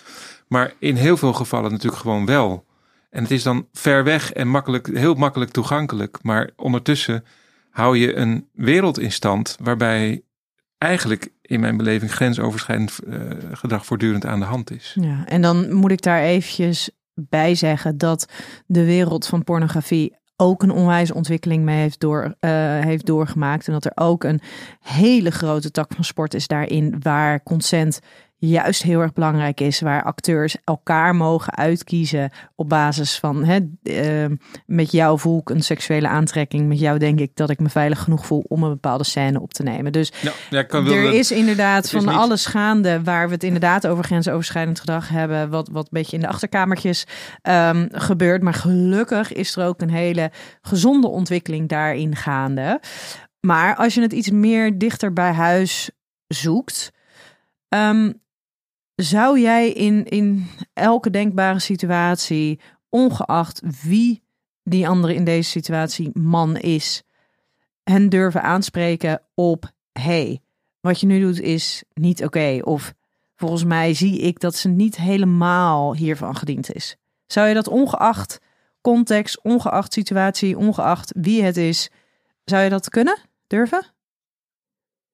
Maar 0.48 0.72
in 0.78 0.96
heel 0.96 1.16
veel 1.16 1.32
gevallen 1.32 1.70
natuurlijk 1.70 2.02
gewoon 2.02 2.26
wel. 2.26 2.66
En 3.10 3.22
het 3.22 3.30
is 3.30 3.42
dan 3.42 3.68
ver 3.72 4.04
weg 4.04 4.32
en 4.32 4.48
makkelijk, 4.48 4.86
heel 4.86 5.14
makkelijk 5.14 5.50
toegankelijk. 5.50 6.18
Maar 6.22 6.50
ondertussen 6.56 7.24
hou 7.70 7.98
je 7.98 8.14
een 8.14 8.48
wereld 8.52 8.98
in 8.98 9.12
stand 9.12 9.56
waarbij 9.60 10.22
eigenlijk 10.80 11.28
in 11.42 11.60
mijn 11.60 11.76
beleving 11.76 12.12
grensoverschrijdend 12.12 12.98
uh, 13.06 13.30
gedrag 13.52 13.86
voortdurend 13.86 14.26
aan 14.26 14.38
de 14.38 14.46
hand 14.46 14.70
is. 14.70 14.96
Ja, 15.00 15.24
en 15.26 15.42
dan 15.42 15.72
moet 15.72 15.90
ik 15.90 16.02
daar 16.02 16.22
eventjes 16.22 16.90
bij 17.14 17.54
zeggen 17.54 17.98
dat 17.98 18.32
de 18.66 18.84
wereld 18.84 19.26
van 19.26 19.44
pornografie 19.44 20.18
ook 20.36 20.62
een 20.62 20.70
onwijze 20.70 21.14
ontwikkeling 21.14 21.64
mee 21.64 21.78
heeft, 21.78 22.00
door, 22.00 22.24
uh, 22.24 22.30
heeft 22.80 23.06
doorgemaakt. 23.06 23.66
En 23.66 23.72
dat 23.72 23.84
er 23.84 23.92
ook 23.94 24.24
een 24.24 24.40
hele 24.80 25.30
grote 25.30 25.70
tak 25.70 25.92
van 25.94 26.04
sport 26.04 26.34
is 26.34 26.46
daarin 26.46 26.96
waar 27.00 27.42
consent 27.42 28.00
juist 28.40 28.82
heel 28.82 29.00
erg 29.00 29.12
belangrijk 29.12 29.60
is, 29.60 29.80
waar 29.80 30.02
acteurs 30.02 30.56
elkaar 30.64 31.14
mogen 31.16 31.56
uitkiezen 31.56 32.30
op 32.54 32.68
basis 32.68 33.18
van 33.18 33.44
hè, 33.44 33.58
uh, 33.82 34.36
met 34.66 34.92
jou 34.92 35.18
voel 35.18 35.40
ik 35.40 35.50
een 35.50 35.62
seksuele 35.62 36.08
aantrekking, 36.08 36.68
met 36.68 36.78
jou 36.78 36.98
denk 36.98 37.20
ik 37.20 37.30
dat 37.34 37.50
ik 37.50 37.58
me 37.58 37.68
veilig 37.68 38.00
genoeg 38.00 38.26
voel 38.26 38.44
om 38.48 38.62
een 38.62 38.70
bepaalde 38.70 39.04
scène 39.04 39.40
op 39.40 39.52
te 39.52 39.62
nemen. 39.62 39.92
Dus 39.92 40.12
ja, 40.20 40.32
ja, 40.50 40.62
kan 40.62 40.86
er 40.86 41.12
is 41.12 41.30
inderdaad 41.30 41.90
van 41.90 42.04
niet... 42.04 42.14
alles 42.14 42.46
gaande 42.46 43.02
waar 43.02 43.26
we 43.26 43.34
het 43.34 43.44
inderdaad 43.44 43.86
over 43.86 44.04
grensoverschrijdend 44.04 44.80
gedrag 44.80 45.08
hebben, 45.08 45.50
wat, 45.50 45.68
wat 45.72 45.84
een 45.84 45.88
beetje 45.90 46.16
in 46.16 46.22
de 46.22 46.28
achterkamertjes 46.28 47.06
um, 47.42 47.88
gebeurt. 47.92 48.42
Maar 48.42 48.54
gelukkig 48.54 49.32
is 49.32 49.56
er 49.56 49.66
ook 49.66 49.80
een 49.80 49.90
hele 49.90 50.30
gezonde 50.62 51.08
ontwikkeling 51.08 51.68
daarin 51.68 52.16
gaande. 52.16 52.80
Maar 53.40 53.76
als 53.76 53.94
je 53.94 54.00
het 54.00 54.12
iets 54.12 54.30
meer 54.30 54.78
dichter 54.78 55.12
bij 55.12 55.32
huis 55.32 55.90
zoekt, 56.26 56.92
um, 57.68 58.20
zou 59.02 59.40
jij 59.40 59.70
in, 59.70 60.04
in 60.04 60.46
elke 60.72 61.10
denkbare 61.10 61.58
situatie, 61.58 62.60
ongeacht 62.88 63.62
wie 63.82 64.22
die 64.62 64.88
andere 64.88 65.14
in 65.14 65.24
deze 65.24 65.50
situatie 65.50 66.10
man 66.12 66.56
is, 66.56 67.02
hen 67.82 68.08
durven 68.08 68.42
aanspreken 68.42 69.22
op: 69.34 69.70
hey, 69.92 70.40
wat 70.80 71.00
je 71.00 71.06
nu 71.06 71.20
doet 71.20 71.40
is 71.40 71.84
niet 71.94 72.24
oké. 72.24 72.58
Of 72.62 72.94
volgens 73.36 73.64
mij 73.64 73.94
zie 73.94 74.18
ik 74.18 74.40
dat 74.40 74.54
ze 74.54 74.68
niet 74.68 74.96
helemaal 74.96 75.94
hiervan 75.94 76.36
gediend 76.36 76.72
is. 76.72 76.96
Zou 77.26 77.48
je 77.48 77.54
dat 77.54 77.68
ongeacht 77.68 78.38
context, 78.80 79.42
ongeacht 79.42 79.92
situatie, 79.92 80.58
ongeacht 80.58 81.12
wie 81.16 81.42
het 81.42 81.56
is, 81.56 81.90
zou 82.44 82.62
je 82.62 82.70
dat 82.70 82.88
kunnen 82.88 83.18
durven? 83.46 83.86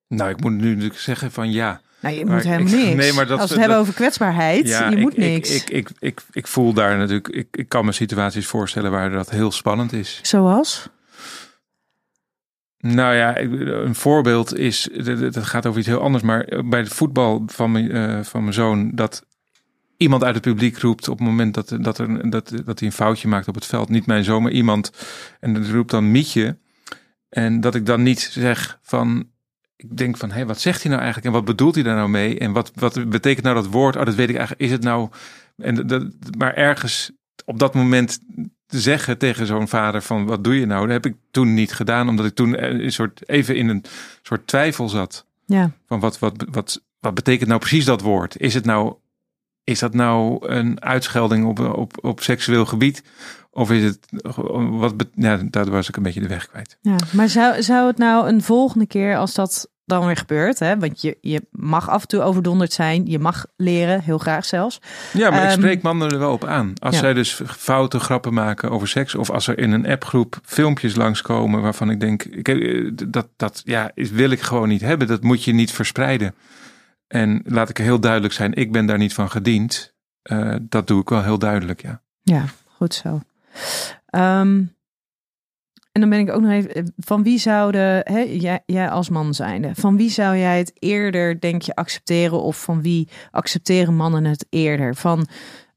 Nou, 0.08 0.30
ik 0.30 0.40
moet 0.40 0.52
nu 0.52 0.68
natuurlijk 0.68 1.00
zeggen 1.00 1.32
van 1.32 1.52
ja. 1.52 1.80
Nou, 2.00 2.14
je 2.14 2.26
moet 2.26 2.42
helemaal 2.42 2.74
niks. 2.84 2.94
Nee, 2.94 3.12
maar 3.12 3.26
dat, 3.26 3.38
Als 3.38 3.48
we 3.48 3.54
het 3.54 3.64
hebben 3.64 3.78
over 3.80 3.94
kwetsbaarheid, 3.94 4.68
ja, 4.68 4.88
je 4.90 4.96
moet 4.96 5.16
niks. 5.16 5.54
Ik, 5.54 5.70
ik, 5.70 5.90
ik, 5.98 6.22
ik, 6.32 6.46
voel 6.46 6.72
daar 6.72 6.96
natuurlijk, 6.96 7.28
ik, 7.28 7.48
ik 7.50 7.68
kan 7.68 7.84
me 7.84 7.92
situaties 7.92 8.46
voorstellen 8.46 8.90
waar 8.90 9.10
dat 9.10 9.30
heel 9.30 9.50
spannend 9.52 9.92
is. 9.92 10.18
Zoals? 10.22 10.88
Nou 12.78 13.14
ja, 13.14 13.40
een 13.40 13.94
voorbeeld 13.94 14.56
is, 14.56 14.88
dat 15.30 15.44
gaat 15.44 15.66
over 15.66 15.78
iets 15.78 15.88
heel 15.88 16.00
anders, 16.00 16.24
maar 16.24 16.62
bij 16.64 16.80
het 16.80 16.88
voetbal 16.88 17.42
van 17.46 17.72
mijn, 17.72 17.96
uh, 17.96 18.22
van 18.22 18.40
mijn 18.40 18.54
zoon, 18.54 18.90
dat 18.94 19.26
iemand 19.96 20.24
uit 20.24 20.34
het 20.34 20.44
publiek 20.44 20.78
roept 20.78 21.08
op 21.08 21.18
het 21.18 21.26
moment 21.26 21.54
dat, 21.54 21.76
dat, 21.80 21.98
er, 21.98 22.30
dat, 22.30 22.52
dat 22.64 22.78
hij 22.78 22.88
een 22.88 22.94
foutje 22.94 23.28
maakt 23.28 23.48
op 23.48 23.54
het 23.54 23.66
veld, 23.66 23.88
niet 23.88 24.06
mijn 24.06 24.24
zoon, 24.24 24.42
maar 24.42 24.52
iemand, 24.52 24.92
en 25.40 25.54
dat 25.54 25.66
roept 25.66 25.90
dan 25.90 26.10
Mietje. 26.10 26.58
En 27.28 27.60
dat 27.60 27.74
ik 27.74 27.86
dan 27.86 28.02
niet 28.02 28.20
zeg 28.20 28.78
van, 28.82 29.28
ik 29.76 29.96
denk 29.96 30.16
van, 30.16 30.28
hé, 30.28 30.34
hey, 30.34 30.46
wat 30.46 30.60
zegt 30.60 30.82
hij 30.82 30.90
nou 30.90 31.02
eigenlijk 31.02 31.34
en 31.34 31.40
wat 31.40 31.50
bedoelt 31.50 31.74
hij 31.74 31.84
daar 31.84 31.96
nou 31.96 32.08
mee? 32.08 32.38
En 32.38 32.52
wat, 32.52 32.72
wat 32.74 33.08
betekent 33.08 33.44
nou 33.44 33.56
dat 33.56 33.66
woord? 33.66 33.96
Oh, 33.96 34.04
dat 34.04 34.14
weet 34.14 34.28
ik 34.28 34.36
eigenlijk. 34.36 34.64
Is 34.66 34.70
het 34.70 34.82
nou... 34.82 35.08
En 35.56 35.86
dat, 35.86 36.06
maar 36.38 36.54
ergens 36.54 37.12
op 37.44 37.58
dat 37.58 37.74
moment 37.74 38.18
te 38.66 38.80
zeggen 38.80 39.18
tegen 39.18 39.46
zo'n 39.46 39.68
vader 39.68 40.02
van, 40.02 40.26
wat 40.26 40.44
doe 40.44 40.60
je 40.60 40.66
nou? 40.66 40.80
Dat 40.80 41.02
heb 41.02 41.06
ik 41.06 41.16
toen 41.30 41.54
niet 41.54 41.72
gedaan, 41.72 42.08
omdat 42.08 42.26
ik 42.26 42.34
toen 42.34 42.64
een 42.64 42.92
soort, 42.92 43.28
even 43.28 43.56
in 43.56 43.68
een 43.68 43.84
soort 44.22 44.46
twijfel 44.46 44.88
zat. 44.88 45.26
Ja. 45.44 45.70
Van 45.86 46.00
wat, 46.00 46.18
wat, 46.18 46.44
wat, 46.50 46.82
wat 47.00 47.14
betekent 47.14 47.48
nou 47.48 47.60
precies 47.60 47.84
dat 47.84 48.00
woord? 48.00 48.40
Is 48.40 48.54
het 48.54 48.64
nou, 48.64 48.94
is 49.64 49.78
dat 49.78 49.94
nou 49.94 50.48
een 50.48 50.82
uitschelding 50.82 51.46
op, 51.46 51.58
op, 51.58 52.04
op 52.04 52.22
seksueel 52.22 52.66
gebied? 52.66 53.02
Of 53.56 53.70
is 53.70 53.84
het 53.84 53.98
wat? 54.70 54.94
Ja, 55.14 55.40
daar 55.50 55.70
was 55.70 55.88
ik 55.88 55.96
een 55.96 56.02
beetje 56.02 56.20
de 56.20 56.28
weg 56.28 56.48
kwijt. 56.48 56.78
Ja, 56.80 56.96
maar 57.12 57.28
zou, 57.28 57.62
zou 57.62 57.86
het 57.86 57.98
nou 57.98 58.28
een 58.28 58.42
volgende 58.42 58.86
keer 58.86 59.16
als 59.16 59.34
dat 59.34 59.70
dan 59.84 60.06
weer 60.06 60.16
gebeurt, 60.16 60.58
hè? 60.58 60.78
want 60.78 61.00
je, 61.00 61.18
je 61.20 61.46
mag 61.50 61.88
af 61.88 62.02
en 62.02 62.08
toe 62.08 62.22
overdonderd 62.22 62.72
zijn, 62.72 63.06
je 63.06 63.18
mag 63.18 63.46
leren, 63.56 64.00
heel 64.00 64.18
graag 64.18 64.44
zelfs. 64.44 64.80
Ja, 65.12 65.30
maar 65.30 65.42
ik 65.42 65.48
ehm, 65.48 65.58
spreek 65.58 65.82
mannen 65.82 66.10
er 66.10 66.18
wel 66.18 66.32
op 66.32 66.44
aan. 66.44 66.72
Als 66.78 66.98
zij 66.98 67.14
dus 67.14 67.40
foute 67.46 67.98
grappen 67.98 68.34
maken 68.34 68.70
over 68.70 68.88
seks, 68.88 69.14
of 69.14 69.30
als 69.30 69.46
er 69.46 69.58
in 69.58 69.70
een 69.72 69.86
appgroep 69.86 70.38
filmpjes 70.44 70.96
langskomen 70.96 71.62
waarvan 71.62 71.90
ik 71.90 72.00
denk, 72.00 72.24
ik, 72.24 72.48
eh, 72.48 72.90
dat, 73.08 73.28
dat 73.36 73.62
ja, 73.64 73.90
wil 73.94 74.30
ik 74.30 74.40
gewoon 74.40 74.68
niet 74.68 74.80
hebben. 74.80 75.06
Dat 75.06 75.22
moet 75.22 75.44
je 75.44 75.52
niet 75.52 75.72
verspreiden. 75.72 76.34
En 77.06 77.42
laat 77.44 77.68
ik 77.68 77.76
heel 77.76 78.00
duidelijk 78.00 78.34
zijn, 78.34 78.54
ik 78.54 78.72
ben 78.72 78.86
daar 78.86 78.98
niet 78.98 79.14
van 79.14 79.30
gediend. 79.30 79.94
Uh, 80.30 80.54
dat 80.60 80.86
doe 80.86 81.00
ik 81.00 81.08
wel 81.08 81.22
heel 81.22 81.38
duidelijk, 81.38 81.82
ja. 81.82 82.00
Ja, 82.22 82.44
goed 82.76 82.94
zo. 82.94 83.20
Um, 84.10 84.76
en 85.96 86.02
dan 86.02 86.10
ben 86.10 86.20
ik 86.20 86.30
ook 86.30 86.40
nog 86.40 86.50
even, 86.50 86.92
van 86.96 87.22
wie 87.22 87.38
zouden, 87.38 88.00
hè, 88.04 88.18
jij, 88.18 88.62
jij 88.66 88.90
als 88.90 89.08
man 89.08 89.34
zijnde, 89.34 89.74
van 89.74 89.96
wie 89.96 90.10
zou 90.10 90.36
jij 90.36 90.58
het 90.58 90.72
eerder, 90.78 91.40
denk 91.40 91.62
je, 91.62 91.74
accepteren? 91.74 92.42
Of 92.42 92.62
van 92.62 92.82
wie 92.82 93.08
accepteren 93.30 93.96
mannen 93.96 94.24
het 94.24 94.46
eerder? 94.50 94.94
Van 94.94 95.26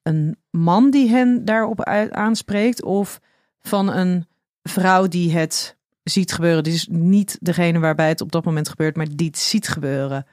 een 0.03 0.37
man 0.49 0.91
die 0.91 1.09
hen 1.09 1.45
daarop 1.45 1.83
aanspreekt? 2.11 2.83
Of 2.83 3.19
van 3.61 3.93
een 3.93 4.27
vrouw 4.63 5.07
die 5.07 5.31
het 5.31 5.77
ziet 6.03 6.31
gebeuren? 6.31 6.63
Die 6.63 6.73
is 6.73 6.87
niet 6.91 7.37
degene 7.41 7.79
waarbij 7.79 8.07
het 8.07 8.21
op 8.21 8.31
dat 8.31 8.45
moment 8.45 8.69
gebeurt, 8.69 8.95
maar 8.95 9.07
die 9.15 9.27
het 9.27 9.37
ziet 9.37 9.67
gebeuren. 9.67 10.25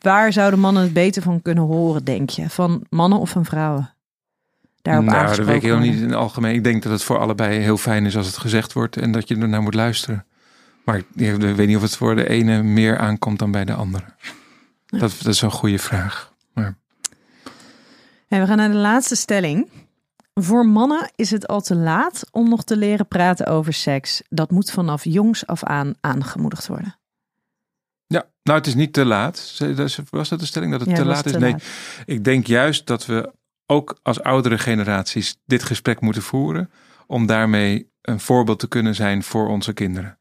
Waar 0.00 0.32
zouden 0.32 0.60
mannen 0.60 0.82
het 0.82 0.92
beter 0.92 1.22
van 1.22 1.42
kunnen 1.42 1.64
horen, 1.64 2.04
denk 2.04 2.30
je? 2.30 2.50
Van 2.50 2.86
mannen 2.88 3.18
of 3.18 3.30
van 3.30 3.44
vrouwen? 3.44 3.95
Nou, 4.86 5.36
dat 5.36 5.46
weet 5.46 5.56
ik 5.56 5.62
heel 5.62 5.78
niet 5.78 5.96
in 5.96 6.02
het 6.02 6.14
algemeen. 6.14 6.54
Ik 6.54 6.64
denk 6.64 6.82
dat 6.82 6.92
het 6.92 7.02
voor 7.02 7.18
allebei 7.18 7.58
heel 7.58 7.76
fijn 7.76 8.06
is 8.06 8.16
als 8.16 8.26
het 8.26 8.36
gezegd 8.36 8.72
wordt 8.72 8.96
en 8.96 9.12
dat 9.12 9.28
je 9.28 9.36
ernaar 9.36 9.62
moet 9.62 9.74
luisteren. 9.74 10.26
Maar 10.84 10.96
ik 10.96 11.06
weet 11.36 11.66
niet 11.66 11.76
of 11.76 11.82
het 11.82 11.96
voor 11.96 12.16
de 12.16 12.28
ene 12.28 12.62
meer 12.62 12.98
aankomt 12.98 13.38
dan 13.38 13.50
bij 13.50 13.64
de 13.64 13.74
andere. 13.74 14.04
Dat, 14.86 15.00
dat 15.22 15.34
is 15.34 15.40
een 15.40 15.50
goede 15.50 15.78
vraag. 15.78 16.32
Maar... 16.52 16.76
En 18.28 18.40
we 18.40 18.46
gaan 18.46 18.56
naar 18.56 18.70
de 18.70 18.76
laatste 18.76 19.16
stelling. 19.16 19.68
Voor 20.34 20.66
mannen 20.66 21.10
is 21.14 21.30
het 21.30 21.46
al 21.46 21.60
te 21.60 21.74
laat 21.74 22.28
om 22.30 22.48
nog 22.48 22.64
te 22.64 22.76
leren 22.76 23.08
praten 23.08 23.46
over 23.46 23.72
seks. 23.72 24.22
Dat 24.28 24.50
moet 24.50 24.70
vanaf 24.70 25.04
jongs 25.04 25.46
af 25.46 25.64
aan 25.64 25.94
aangemoedigd 26.00 26.66
worden. 26.66 26.96
Ja, 28.06 28.26
nou 28.42 28.58
het 28.58 28.66
is 28.66 28.74
niet 28.74 28.92
te 28.92 29.04
laat. 29.04 29.60
Was 30.10 30.28
dat 30.28 30.40
de 30.40 30.46
stelling 30.46 30.72
dat 30.72 30.80
het 30.80 30.94
te 30.94 31.04
laat 31.04 31.26
is? 31.26 31.36
nee, 31.36 31.54
ik 32.04 32.24
denk 32.24 32.46
juist 32.46 32.86
dat 32.86 33.06
we 33.06 33.32
ook 33.66 33.98
als 34.02 34.22
oudere 34.22 34.58
generaties 34.58 35.36
dit 35.46 35.62
gesprek 35.62 36.00
moeten 36.00 36.22
voeren. 36.22 36.70
Om 37.06 37.26
daarmee 37.26 37.90
een 38.02 38.20
voorbeeld 38.20 38.58
te 38.58 38.68
kunnen 38.68 38.94
zijn 38.94 39.22
voor 39.22 39.48
onze 39.48 39.72
kinderen. 39.72 40.18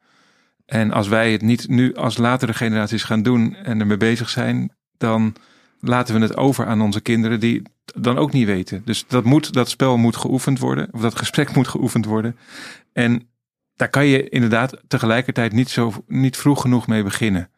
En 0.66 0.92
als 0.92 1.08
wij 1.08 1.32
het 1.32 1.42
niet 1.42 1.68
nu 1.68 1.94
als 1.96 2.18
latere 2.18 2.54
generaties 2.54 3.04
gaan 3.04 3.22
doen 3.24 3.56
en 3.56 3.80
ermee 3.80 3.98
bezig 3.98 4.30
zijn, 4.30 4.76
dan 4.98 5.36
laten 5.80 6.16
we 6.16 6.22
het 6.22 6.38
over 6.38 6.66
aan 6.66 6.82
onze 6.82 7.02
kinderen 7.02 7.40
die 7.40 7.62
dan 7.96 8.18
ook 8.18 8.32
niet 8.32 8.46
weten. 8.46 8.82
Dus 8.86 9.08
dat, 9.08 9.24
moet, 9.24 9.54
dat 9.54 9.70
spel 9.70 9.98
moet 9.98 10.16
geoefend 10.16 10.60
worden, 10.60 10.88
of 10.92 11.02
dat 11.02 11.18
gesprek 11.18 11.54
moet 11.56 11.68
geoefend 11.68 12.06
worden. 12.06 12.38
En 12.94 13.30
daar 13.76 13.90
kan 13.90 14.06
je 14.06 14.30
inderdaad 14.30 14.82
tegelijkertijd 14.88 15.52
niet, 15.52 15.70
zo, 15.70 15.94
niet 16.08 16.38
vroeg 16.38 16.62
genoeg 16.62 16.88
mee 16.88 17.04
beginnen. 17.04 17.50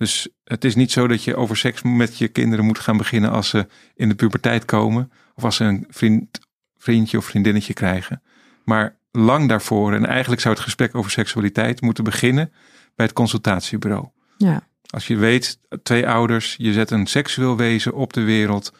Dus 0.00 0.28
het 0.44 0.64
is 0.64 0.74
niet 0.74 0.92
zo 0.92 1.06
dat 1.06 1.24
je 1.24 1.36
over 1.36 1.56
seks 1.56 1.82
met 1.82 2.18
je 2.18 2.28
kinderen 2.28 2.64
moet 2.64 2.78
gaan 2.78 2.96
beginnen 2.96 3.30
als 3.30 3.48
ze 3.48 3.66
in 3.94 4.08
de 4.08 4.14
puberteit 4.14 4.64
komen. 4.64 5.12
Of 5.34 5.44
als 5.44 5.56
ze 5.56 5.64
een 5.64 5.86
vriend, 5.88 6.40
vriendje 6.76 7.18
of 7.18 7.24
vriendinnetje 7.24 7.72
krijgen. 7.72 8.22
Maar 8.64 8.96
lang 9.10 9.48
daarvoor, 9.48 9.92
en 9.94 10.06
eigenlijk 10.06 10.40
zou 10.40 10.54
het 10.54 10.62
gesprek 10.62 10.94
over 10.94 11.10
seksualiteit 11.10 11.80
moeten 11.80 12.04
beginnen 12.04 12.52
bij 12.94 13.06
het 13.06 13.14
consultatiebureau. 13.14 14.08
Ja. 14.36 14.66
Als 14.86 15.06
je 15.06 15.16
weet, 15.16 15.58
twee 15.82 16.08
ouders, 16.08 16.54
je 16.58 16.72
zet 16.72 16.90
een 16.90 17.06
seksueel 17.06 17.56
wezen 17.56 17.94
op 17.94 18.12
de 18.12 18.22
wereld. 18.22 18.72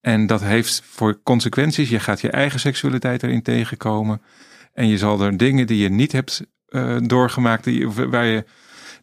En 0.00 0.26
dat 0.26 0.40
heeft 0.40 0.82
voor 0.84 1.20
consequenties. 1.22 1.88
Je 1.88 2.00
gaat 2.00 2.20
je 2.20 2.30
eigen 2.30 2.60
seksualiteit 2.60 3.22
erin 3.22 3.42
tegenkomen. 3.42 4.22
En 4.72 4.88
je 4.88 4.98
zal 4.98 5.20
er 5.20 5.36
dingen 5.36 5.66
die 5.66 5.78
je 5.78 5.88
niet 5.88 6.12
hebt 6.12 6.46
uh, 6.68 6.96
doorgemaakt, 7.02 7.64
die, 7.64 7.88
waar 7.88 8.26
je 8.26 8.44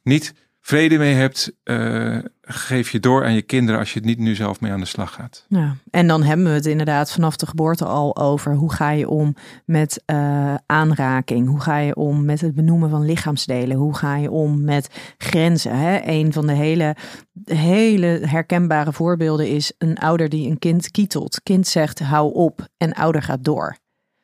niet 0.04 0.34
vrede 0.66 0.98
mee 0.98 1.14
hebt, 1.14 1.52
uh, 1.64 2.18
geef 2.42 2.90
je 2.90 3.00
door 3.00 3.24
aan 3.24 3.34
je 3.34 3.42
kinderen 3.42 3.80
als 3.80 3.94
je 3.94 4.00
het 4.00 4.08
niet 4.08 4.20
nu 4.20 4.36
zelf 4.36 4.62
mee 4.62 4.72
aan 4.72 4.80
de 4.80 4.86
slag 4.86 5.14
gaat. 5.14 5.46
Ja, 5.48 5.76
en 5.92 6.08
dan 6.08 6.24
hebben 6.24 6.46
we 6.46 6.52
het 6.52 6.66
inderdaad 6.66 7.12
vanaf 7.12 7.36
de 7.36 7.46
geboorte 7.46 7.86
al 7.86 8.18
over 8.18 8.56
hoe 8.56 8.74
ga 8.74 8.90
je 8.90 9.10
om 9.10 9.36
met 9.66 10.04
uh, 10.06 10.56
aanraking? 10.66 11.48
Hoe 11.48 11.62
ga 11.62 11.78
je 11.78 11.96
om 11.96 12.26
met 12.26 12.42
het 12.42 12.56
benoemen 12.56 12.90
van 12.90 13.06
lichaamsdelen? 13.06 13.78
Hoe 13.78 13.96
ga 13.96 14.16
je 14.16 14.32
om 14.32 14.64
met 14.64 14.90
grenzen? 15.18 15.78
Hè? 15.78 16.02
Een 16.04 16.34
van 16.34 16.48
de 16.48 16.54
hele, 16.54 16.96
hele 17.44 18.22
herkenbare 18.22 18.94
voorbeelden 18.94 19.50
is 19.50 19.74
een 19.78 19.98
ouder 19.98 20.30
die 20.30 20.50
een 20.50 20.60
kind 20.60 20.92
kietelt. 20.92 21.42
Kind 21.44 21.68
zegt 21.68 22.00
hou 22.00 22.34
op 22.34 22.68
en 22.78 22.94
ouder 22.94 23.22
gaat 23.22 23.44
door. 23.44 23.78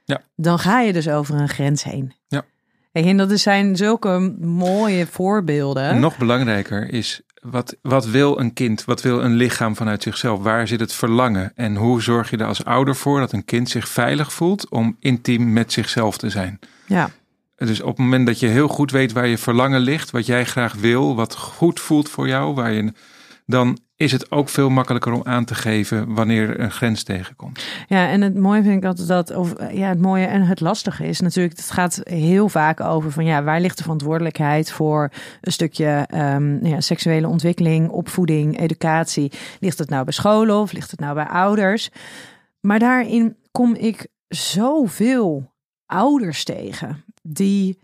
Ja. 0.03 0.21
Dan 0.35 0.59
ga 0.59 0.79
je 0.81 0.93
dus 0.93 1.09
over 1.09 1.35
een 1.35 1.49
grens 1.49 1.83
heen. 1.83 2.13
Ja. 2.27 2.43
En 2.91 3.17
dat 3.17 3.39
zijn 3.39 3.75
zulke 3.75 4.35
mooie 4.39 5.07
voorbeelden. 5.07 5.99
Nog 5.99 6.17
belangrijker 6.17 6.93
is, 6.93 7.21
wat, 7.41 7.75
wat 7.81 8.05
wil 8.05 8.39
een 8.39 8.53
kind, 8.53 8.85
wat 8.85 9.01
wil 9.01 9.23
een 9.23 9.33
lichaam 9.33 9.75
vanuit 9.75 10.03
zichzelf? 10.03 10.39
Waar 10.39 10.67
zit 10.67 10.79
het 10.79 10.93
verlangen? 10.93 11.51
En 11.55 11.75
hoe 11.75 12.01
zorg 12.01 12.29
je 12.29 12.37
er 12.37 12.45
als 12.45 12.65
ouder 12.65 12.95
voor 12.95 13.19
dat 13.19 13.31
een 13.31 13.45
kind 13.45 13.69
zich 13.69 13.87
veilig 13.87 14.33
voelt 14.33 14.69
om 14.69 14.97
intiem 14.99 15.53
met 15.53 15.71
zichzelf 15.73 16.17
te 16.17 16.29
zijn? 16.29 16.59
Ja. 16.87 17.09
Dus 17.55 17.81
op 17.81 17.87
het 17.87 17.97
moment 17.97 18.27
dat 18.27 18.39
je 18.39 18.47
heel 18.47 18.67
goed 18.67 18.91
weet 18.91 19.11
waar 19.11 19.27
je 19.27 19.37
verlangen 19.37 19.79
ligt, 19.79 20.11
wat 20.11 20.25
jij 20.25 20.45
graag 20.45 20.73
wil, 20.73 21.15
wat 21.15 21.35
goed 21.35 21.79
voelt 21.79 22.09
voor 22.09 22.27
jou, 22.27 22.53
waar 22.53 22.71
je, 22.71 22.93
dan 23.45 23.79
is 24.01 24.11
het 24.11 24.31
ook 24.31 24.49
veel 24.49 24.69
makkelijker 24.69 25.11
om 25.11 25.21
aan 25.23 25.45
te 25.45 25.55
geven 25.55 26.13
wanneer 26.13 26.59
een 26.59 26.71
grens 26.71 27.03
tegenkomt. 27.03 27.65
Ja, 27.87 28.07
en 28.07 28.21
het 28.21 28.37
mooie 28.37 28.63
vind 28.63 28.77
ik 28.77 28.85
altijd 28.85 29.07
dat, 29.07 29.35
of 29.35 29.53
ja, 29.71 29.87
het 29.87 30.01
mooie 30.01 30.25
en 30.25 30.41
het 30.41 30.59
lastige 30.59 31.05
is 31.05 31.19
natuurlijk, 31.19 31.57
het 31.57 31.71
gaat 31.71 32.01
heel 32.03 32.49
vaak 32.49 32.79
over 32.79 33.11
van 33.11 33.25
ja, 33.25 33.43
waar 33.43 33.61
ligt 33.61 33.77
de 33.77 33.83
verantwoordelijkheid 33.83 34.71
voor 34.71 35.11
een 35.41 35.51
stukje 35.51 36.07
um, 36.15 36.65
ja, 36.65 36.81
seksuele 36.81 37.27
ontwikkeling, 37.27 37.89
opvoeding, 37.89 38.59
educatie? 38.59 39.31
Ligt 39.59 39.79
het 39.79 39.89
nou 39.89 40.03
bij 40.03 40.13
scholen 40.13 40.55
of 40.55 40.71
ligt 40.71 40.91
het 40.91 40.99
nou 40.99 41.13
bij 41.13 41.27
ouders? 41.27 41.89
Maar 42.59 42.79
daarin 42.79 43.35
kom 43.51 43.75
ik 43.75 44.07
zoveel 44.27 45.51
ouders 45.85 46.43
tegen 46.43 47.03
die 47.21 47.79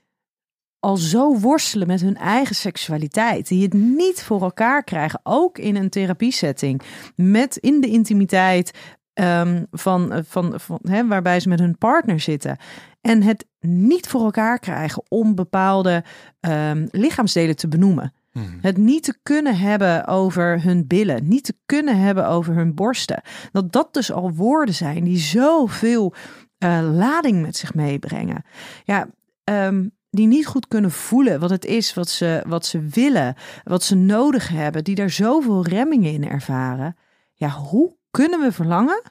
al 0.88 0.98
zo 0.98 1.40
worstelen 1.40 1.88
met 1.88 2.02
hun 2.02 2.16
eigen 2.16 2.56
seksualiteit, 2.56 3.48
die 3.48 3.64
het 3.64 3.74
niet 3.74 4.24
voor 4.24 4.42
elkaar 4.42 4.84
krijgen, 4.84 5.20
ook 5.24 5.58
in 5.58 5.76
een 5.76 5.90
therapiesetting, 5.90 6.82
met 7.16 7.58
in 7.58 7.82
de 7.82 7.88
intimiteit 7.88 8.72
um, 9.14 9.68
van, 9.72 10.24
van, 10.28 10.60
van 10.60 10.80
hè, 10.82 11.08
waarbij 11.08 11.40
ze 11.40 11.50
met 11.50 11.60
hun 11.60 11.78
partner 11.78 12.20
zitten. 12.20 12.58
En 13.02 13.24
het 13.24 13.46
niet 13.60 14.08
voor 14.08 14.24
elkaar 14.24 14.60
krijgen 14.60 15.04
om 15.08 15.36
bepaalde 15.36 16.04
um, 16.40 16.88
lichaamsdelen 16.92 17.56
te 17.56 17.68
benoemen. 17.68 18.14
Hmm. 18.32 18.58
Het 18.62 18.78
niet 18.78 19.04
te 19.04 19.18
kunnen 19.24 19.58
hebben 19.58 20.08
over 20.08 20.64
hun 20.64 20.88
billen, 20.88 21.28
niet 21.28 21.44
te 21.44 21.58
kunnen 21.66 22.00
hebben 22.00 22.28
over 22.28 22.54
hun 22.54 22.76
borsten. 22.76 23.22
Dat 23.52 23.72
dat 23.72 23.94
dus 23.94 24.12
al 24.12 24.34
woorden 24.34 24.76
zijn 24.76 25.04
die 25.04 25.18
zoveel 25.18 26.14
uh, 26.60 26.90
lading 26.94 27.42
met 27.42 27.58
zich 27.58 27.74
meebrengen. 27.74 28.44
Ja, 28.84 29.08
um, 29.44 29.96
die 30.18 30.28
niet 30.28 30.46
goed 30.46 30.68
kunnen 30.68 30.92
voelen 30.92 31.40
wat 31.40 31.50
het 31.50 31.66
is 31.66 31.94
wat 31.94 32.10
ze, 32.10 32.44
wat 32.48 32.66
ze 32.66 32.82
willen, 32.82 33.36
wat 33.64 33.84
ze 33.84 33.96
nodig 33.96 34.48
hebben, 34.50 34.84
die 34.84 34.96
daar 34.96 35.10
zoveel 35.10 35.66
remmingen 35.66 36.12
in 36.12 36.28
ervaren. 36.28 36.98
Ja, 37.34 37.50
hoe 37.50 37.96
kunnen 38.12 38.40
we 38.40 38.52
verlangen 38.52 39.02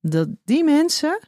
dat 0.00 0.28
die 0.44 0.64
mensen 0.64 1.18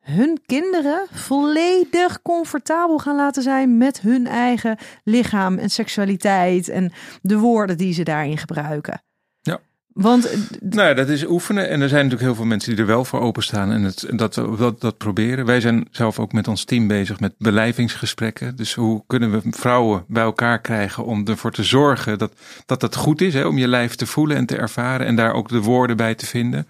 hun 0.00 0.40
kinderen 0.46 1.06
volledig 1.10 2.22
comfortabel 2.22 2.98
gaan 2.98 3.16
laten 3.16 3.42
zijn 3.42 3.78
met 3.78 4.00
hun 4.00 4.26
eigen 4.26 4.78
lichaam 5.04 5.58
en 5.58 5.70
seksualiteit 5.70 6.68
en 6.68 6.92
de 7.22 7.38
woorden 7.38 7.76
die 7.76 7.92
ze 7.92 8.02
daarin 8.02 8.38
gebruiken? 8.38 9.02
Eh, 9.94 10.14
nou 10.60 10.94
dat 10.94 11.08
is 11.08 11.26
oefenen. 11.26 11.68
En 11.68 11.80
er 11.80 11.88
zijn 11.88 12.04
natuurlijk 12.04 12.22
heel 12.22 12.34
veel 12.34 12.44
mensen 12.44 12.70
die 12.70 12.80
er 12.80 12.86
wel 12.86 13.04
voor 13.04 13.20
openstaan 13.20 13.72
en 13.72 13.82
het, 13.82 14.06
dat, 14.10 14.34
dat, 14.34 14.80
dat 14.80 14.96
proberen. 14.96 15.46
Wij 15.46 15.60
zijn 15.60 15.88
zelf 15.90 16.18
ook 16.18 16.32
met 16.32 16.48
ons 16.48 16.64
team 16.64 16.86
bezig 16.86 17.20
met 17.20 17.34
belijvingsgesprekken. 17.38 18.56
Dus 18.56 18.74
hoe 18.74 19.04
kunnen 19.06 19.30
we 19.30 19.40
vrouwen 19.50 20.04
bij 20.08 20.22
elkaar 20.22 20.60
krijgen 20.60 21.04
om 21.04 21.26
ervoor 21.26 21.52
te 21.52 21.62
zorgen 21.62 22.18
dat 22.18 22.32
dat, 22.66 22.80
dat 22.80 22.96
goed 22.96 23.20
is, 23.20 23.34
hè, 23.34 23.46
om 23.46 23.58
je 23.58 23.68
lijf 23.68 23.94
te 23.94 24.06
voelen 24.06 24.36
en 24.36 24.46
te 24.46 24.56
ervaren 24.56 25.06
en 25.06 25.16
daar 25.16 25.32
ook 25.32 25.48
de 25.48 25.60
woorden 25.60 25.96
bij 25.96 26.14
te 26.14 26.26
vinden. 26.26 26.68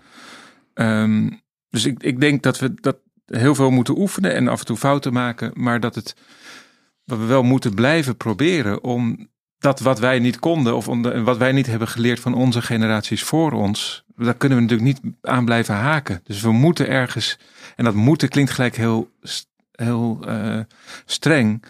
Um, 0.74 1.40
dus 1.70 1.84
ik, 1.84 2.02
ik 2.02 2.20
denk 2.20 2.42
dat 2.42 2.58
we 2.58 2.74
dat 2.74 2.96
heel 3.26 3.54
veel 3.54 3.70
moeten 3.70 3.98
oefenen 3.98 4.34
en 4.34 4.48
af 4.48 4.60
en 4.60 4.66
toe 4.66 4.76
fouten 4.76 5.12
maken, 5.12 5.50
maar 5.54 5.80
dat 5.80 5.94
het 5.94 6.14
wat 7.04 7.18
we 7.18 7.24
wel 7.24 7.42
moeten 7.42 7.74
blijven 7.74 8.16
proberen 8.16 8.84
om 8.84 9.29
dat 9.60 9.80
wat 9.80 9.98
wij 9.98 10.18
niet 10.18 10.38
konden 10.38 10.76
of 10.76 10.86
wat 11.24 11.36
wij 11.36 11.52
niet 11.52 11.66
hebben 11.66 11.88
geleerd 11.88 12.20
van 12.20 12.34
onze 12.34 12.62
generaties 12.62 13.22
voor 13.22 13.52
ons, 13.52 14.04
daar 14.16 14.34
kunnen 14.34 14.58
we 14.58 14.64
natuurlijk 14.64 15.02
niet 15.02 15.14
aan 15.22 15.44
blijven 15.44 15.74
haken. 15.74 16.20
Dus 16.24 16.40
we 16.40 16.52
moeten 16.52 16.88
ergens, 16.88 17.38
en 17.76 17.84
dat 17.84 17.94
moeten 17.94 18.28
klinkt 18.28 18.50
gelijk 18.50 18.76
heel, 18.76 19.10
heel 19.72 20.20
uh, 20.28 20.58
streng, 21.04 21.64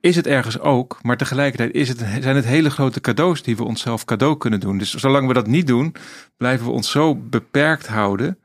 is 0.00 0.16
het 0.16 0.26
ergens 0.26 0.58
ook, 0.58 0.98
maar 1.02 1.16
tegelijkertijd 1.16 1.74
is 1.74 1.88
het, 1.88 1.98
zijn 1.98 2.36
het 2.36 2.44
hele 2.44 2.70
grote 2.70 3.00
cadeaus 3.00 3.42
die 3.42 3.56
we 3.56 3.64
onszelf 3.64 4.04
cadeau 4.04 4.36
kunnen 4.36 4.60
doen. 4.60 4.78
Dus 4.78 4.94
zolang 4.94 5.26
we 5.26 5.32
dat 5.32 5.46
niet 5.46 5.66
doen, 5.66 5.94
blijven 6.36 6.66
we 6.66 6.72
ons 6.72 6.90
zo 6.90 7.14
beperkt 7.14 7.86
houden 7.86 8.38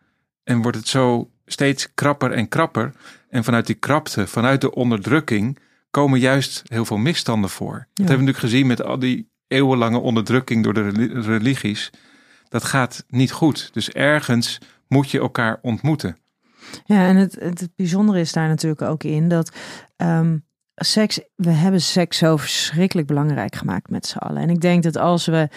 en 0.43 0.61
wordt 0.61 0.78
het 0.78 0.88
zo 0.88 1.30
steeds 1.45 1.93
krapper 1.93 2.32
en 2.32 2.47
krapper. 2.47 2.93
En 3.30 3.43
vanuit 3.43 3.65
die 3.65 3.76
krapte, 3.76 4.28
vanuit 4.28 4.61
de 4.61 4.73
onderdrukking, 4.73 5.59
komen 5.96 6.20
juist 6.20 6.62
heel 6.66 6.86
veel 6.86 6.98
misstanden 6.98 7.50
voor. 7.50 7.74
Dat 7.74 7.88
hebben 7.88 8.06
we 8.06 8.12
natuurlijk 8.12 8.38
gezien 8.38 8.68
met 8.68 8.84
al 8.84 9.00
die 9.00 9.32
eeuwenlange 9.48 10.00
onderdrukking 10.00 10.64
door 10.64 10.74
de 10.74 10.89
religies. 11.22 11.89
Dat 12.50 12.64
gaat 12.64 13.06
niet 13.08 13.32
goed. 13.32 13.70
Dus 13.74 13.89
ergens 13.89 14.58
moet 14.88 15.12
je 15.12 15.20
elkaar 15.20 15.60
ontmoeten. 15.62 16.18
Ja, 16.86 17.08
en 17.08 17.16
het, 17.16 17.36
het 17.39 17.70
bijzondere 17.76 18.20
is 18.20 18.32
daar 18.32 18.48
natuurlijk 18.48 18.82
ook 18.82 19.04
in 19.04 19.28
dat 19.28 19.56
um, 19.98 20.46
seks, 20.76 21.20
we 21.36 21.52
hebben 21.52 21.82
seks 21.82 22.18
zo 22.18 22.38
verschrikkelijk 22.38 23.08
belangrijk 23.08 23.56
gemaakt 23.56 23.89
met 23.89 24.06
z'n 24.06 24.18
allen. 24.18 24.41
En 24.41 24.50
ik 24.50 24.62
denk 24.62 24.84
dat 24.84 24.98
als 24.98 25.26
we 25.26 25.50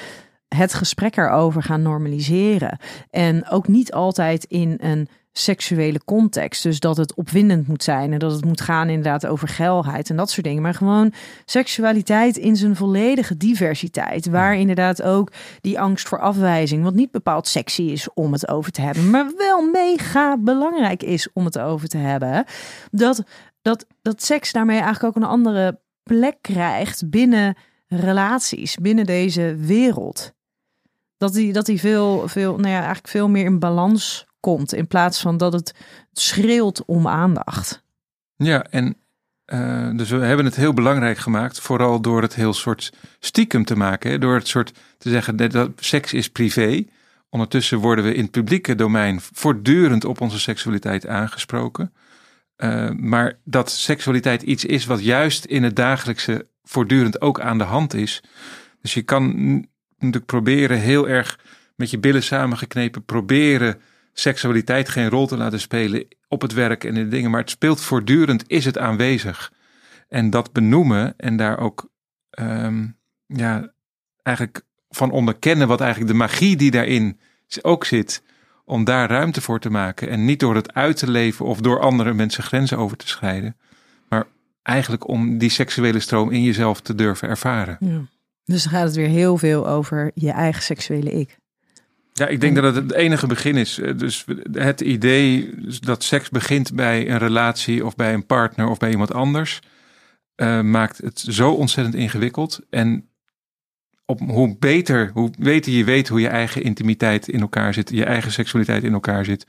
het 0.48 0.74
gesprek 0.74 1.16
erover 1.16 1.62
gaan 1.62 1.82
normaliseren 1.82 2.78
en 3.10 3.48
ook 3.48 3.68
niet 3.68 3.92
altijd 3.92 4.44
in 4.44 4.74
een 4.80 5.08
seksuele 5.38 6.00
context. 6.04 6.62
Dus 6.62 6.80
dat 6.80 6.96
het 6.96 7.14
opwindend 7.14 7.68
moet 7.68 7.82
zijn 7.82 8.12
en 8.12 8.18
dat 8.18 8.32
het 8.32 8.44
moet 8.44 8.60
gaan 8.60 8.88
inderdaad 8.88 9.26
over 9.26 9.48
geilheid 9.48 10.10
en 10.10 10.16
dat 10.16 10.30
soort 10.30 10.46
dingen. 10.46 10.62
Maar 10.62 10.74
gewoon 10.74 11.12
seksualiteit 11.44 12.36
in 12.36 12.56
zijn 12.56 12.76
volledige 12.76 13.36
diversiteit. 13.36 14.26
Waar 14.26 14.56
inderdaad 14.56 15.02
ook 15.02 15.32
die 15.60 15.80
angst 15.80 16.08
voor 16.08 16.20
afwijzing, 16.20 16.82
wat 16.82 16.94
niet 16.94 17.10
bepaald 17.10 17.48
sexy 17.48 17.82
is 17.82 18.08
om 18.14 18.32
het 18.32 18.48
over 18.48 18.72
te 18.72 18.80
hebben, 18.80 19.10
maar 19.10 19.30
wel 19.36 19.62
mega 19.62 20.36
belangrijk 20.38 21.02
is 21.02 21.28
om 21.32 21.44
het 21.44 21.58
over 21.58 21.88
te 21.88 21.98
hebben. 21.98 22.44
Dat, 22.90 23.22
dat, 23.62 23.86
dat 24.02 24.22
seks 24.22 24.52
daarmee 24.52 24.80
eigenlijk 24.80 25.16
ook 25.16 25.22
een 25.22 25.28
andere 25.28 25.80
plek 26.02 26.36
krijgt 26.40 27.10
binnen 27.10 27.56
relaties, 27.88 28.76
binnen 28.76 29.06
deze 29.06 29.56
wereld. 29.56 30.32
Dat 31.16 31.32
die, 31.32 31.52
dat 31.52 31.66
die 31.66 31.80
veel, 31.80 32.28
veel, 32.28 32.56
nou 32.56 32.68
ja, 32.68 32.76
eigenlijk 32.76 33.08
veel 33.08 33.28
meer 33.28 33.44
in 33.44 33.58
balans 33.58 34.27
komt. 34.40 34.74
In 34.74 34.86
plaats 34.86 35.20
van 35.20 35.36
dat 35.36 35.52
het 35.52 35.74
schreeuwt 36.12 36.84
om 36.84 37.08
aandacht. 37.08 37.82
Ja, 38.36 38.64
en 38.70 38.96
uh, 39.46 39.90
dus 39.96 40.10
we 40.10 40.18
hebben 40.18 40.44
het 40.44 40.56
heel 40.56 40.74
belangrijk 40.74 41.18
gemaakt. 41.18 41.60
Vooral 41.60 42.00
door 42.00 42.22
het 42.22 42.34
heel 42.34 42.52
soort 42.52 42.92
stiekem 43.18 43.64
te 43.64 43.76
maken. 43.76 44.20
Door 44.20 44.34
het 44.34 44.48
soort 44.48 44.72
te 44.98 45.10
zeggen 45.10 45.36
dat 45.36 45.70
seks 45.76 46.12
is 46.12 46.30
privé. 46.30 46.84
Ondertussen 47.30 47.78
worden 47.78 48.04
we 48.04 48.14
in 48.14 48.22
het 48.22 48.30
publieke 48.30 48.74
domein 48.74 49.20
voortdurend 49.20 50.04
op 50.04 50.20
onze 50.20 50.40
seksualiteit 50.40 51.06
aangesproken. 51.06 51.92
Uh, 52.56 52.90
maar 52.90 53.38
dat 53.44 53.70
seksualiteit 53.70 54.42
iets 54.42 54.64
is 54.64 54.86
wat 54.86 55.04
juist 55.04 55.44
in 55.44 55.62
het 55.62 55.76
dagelijkse 55.76 56.46
voortdurend 56.62 57.20
ook 57.20 57.40
aan 57.40 57.58
de 57.58 57.64
hand 57.64 57.94
is. 57.94 58.22
Dus 58.80 58.94
je 58.94 59.02
kan 59.02 59.34
natuurlijk 59.98 60.26
proberen 60.26 60.78
heel 60.78 61.08
erg 61.08 61.38
met 61.76 61.90
je 61.90 61.98
billen 61.98 62.22
samengeknepen 62.22 63.04
proberen 63.04 63.80
seksualiteit 64.20 64.88
geen 64.88 65.08
rol 65.08 65.26
te 65.26 65.36
laten 65.36 65.60
spelen 65.60 66.06
op 66.28 66.42
het 66.42 66.52
werk 66.52 66.84
en 66.84 66.96
in 66.96 67.04
de 67.04 67.08
dingen, 67.08 67.30
maar 67.30 67.40
het 67.40 67.50
speelt 67.50 67.80
voortdurend, 67.80 68.44
is 68.46 68.64
het 68.64 68.78
aanwezig. 68.78 69.52
En 70.08 70.30
dat 70.30 70.52
benoemen 70.52 71.14
en 71.16 71.36
daar 71.36 71.58
ook 71.58 71.90
um, 72.40 72.96
ja, 73.26 73.72
eigenlijk 74.22 74.62
van 74.88 75.10
onderkennen 75.10 75.68
wat 75.68 75.80
eigenlijk 75.80 76.12
de 76.12 76.18
magie 76.18 76.56
die 76.56 76.70
daarin 76.70 77.20
ook 77.62 77.84
zit, 77.84 78.22
om 78.64 78.84
daar 78.84 79.10
ruimte 79.10 79.40
voor 79.40 79.60
te 79.60 79.70
maken. 79.70 80.08
En 80.08 80.24
niet 80.24 80.40
door 80.40 80.54
het 80.54 80.74
uit 80.74 80.96
te 80.96 81.10
leven 81.10 81.46
of 81.46 81.60
door 81.60 81.80
andere 81.80 82.14
mensen 82.14 82.42
grenzen 82.42 82.78
over 82.78 82.96
te 82.96 83.08
scheiden, 83.08 83.56
maar 84.08 84.26
eigenlijk 84.62 85.08
om 85.08 85.38
die 85.38 85.50
seksuele 85.50 86.00
stroom 86.00 86.30
in 86.30 86.42
jezelf 86.42 86.80
te 86.80 86.94
durven 86.94 87.28
ervaren. 87.28 87.76
Ja. 87.80 88.00
Dus 88.44 88.62
dan 88.62 88.72
gaat 88.72 88.84
het 88.84 88.96
weer 88.96 89.08
heel 89.08 89.36
veel 89.36 89.68
over 89.68 90.10
je 90.14 90.30
eigen 90.30 90.62
seksuele 90.62 91.10
ik. 91.10 91.38
Ja, 92.18 92.26
ik 92.26 92.40
denk 92.40 92.54
dat 92.54 92.64
het 92.64 92.74
het 92.74 92.92
enige 92.92 93.26
begin 93.26 93.56
is. 93.56 93.78
Eh, 93.78 93.98
dus 93.98 94.24
het 94.52 94.80
idee 94.80 95.54
dat 95.80 96.02
seks 96.02 96.28
begint 96.28 96.74
bij 96.74 97.10
een 97.10 97.18
relatie 97.18 97.86
of 97.86 97.94
bij 97.96 98.14
een 98.14 98.26
partner 98.26 98.68
of 98.68 98.78
bij 98.78 98.90
iemand 98.90 99.12
anders, 99.12 99.60
uh, 100.36 100.60
maakt 100.60 100.98
het 100.98 101.18
zo 101.18 101.52
ontzettend 101.52 101.96
ingewikkeld. 101.96 102.60
En 102.70 103.10
op 104.04 104.20
hoe 104.20 104.56
beter, 104.58 105.10
hoe 105.12 105.30
beter 105.38 105.72
je 105.72 105.84
weet 105.84 106.08
hoe 106.08 106.20
je 106.20 106.28
eigen 106.28 106.62
intimiteit 106.62 107.28
in 107.28 107.40
elkaar 107.40 107.74
zit, 107.74 107.90
je 107.90 108.04
eigen 108.04 108.32
seksualiteit 108.32 108.82
in 108.82 108.92
elkaar 108.92 109.24
zit, 109.24 109.46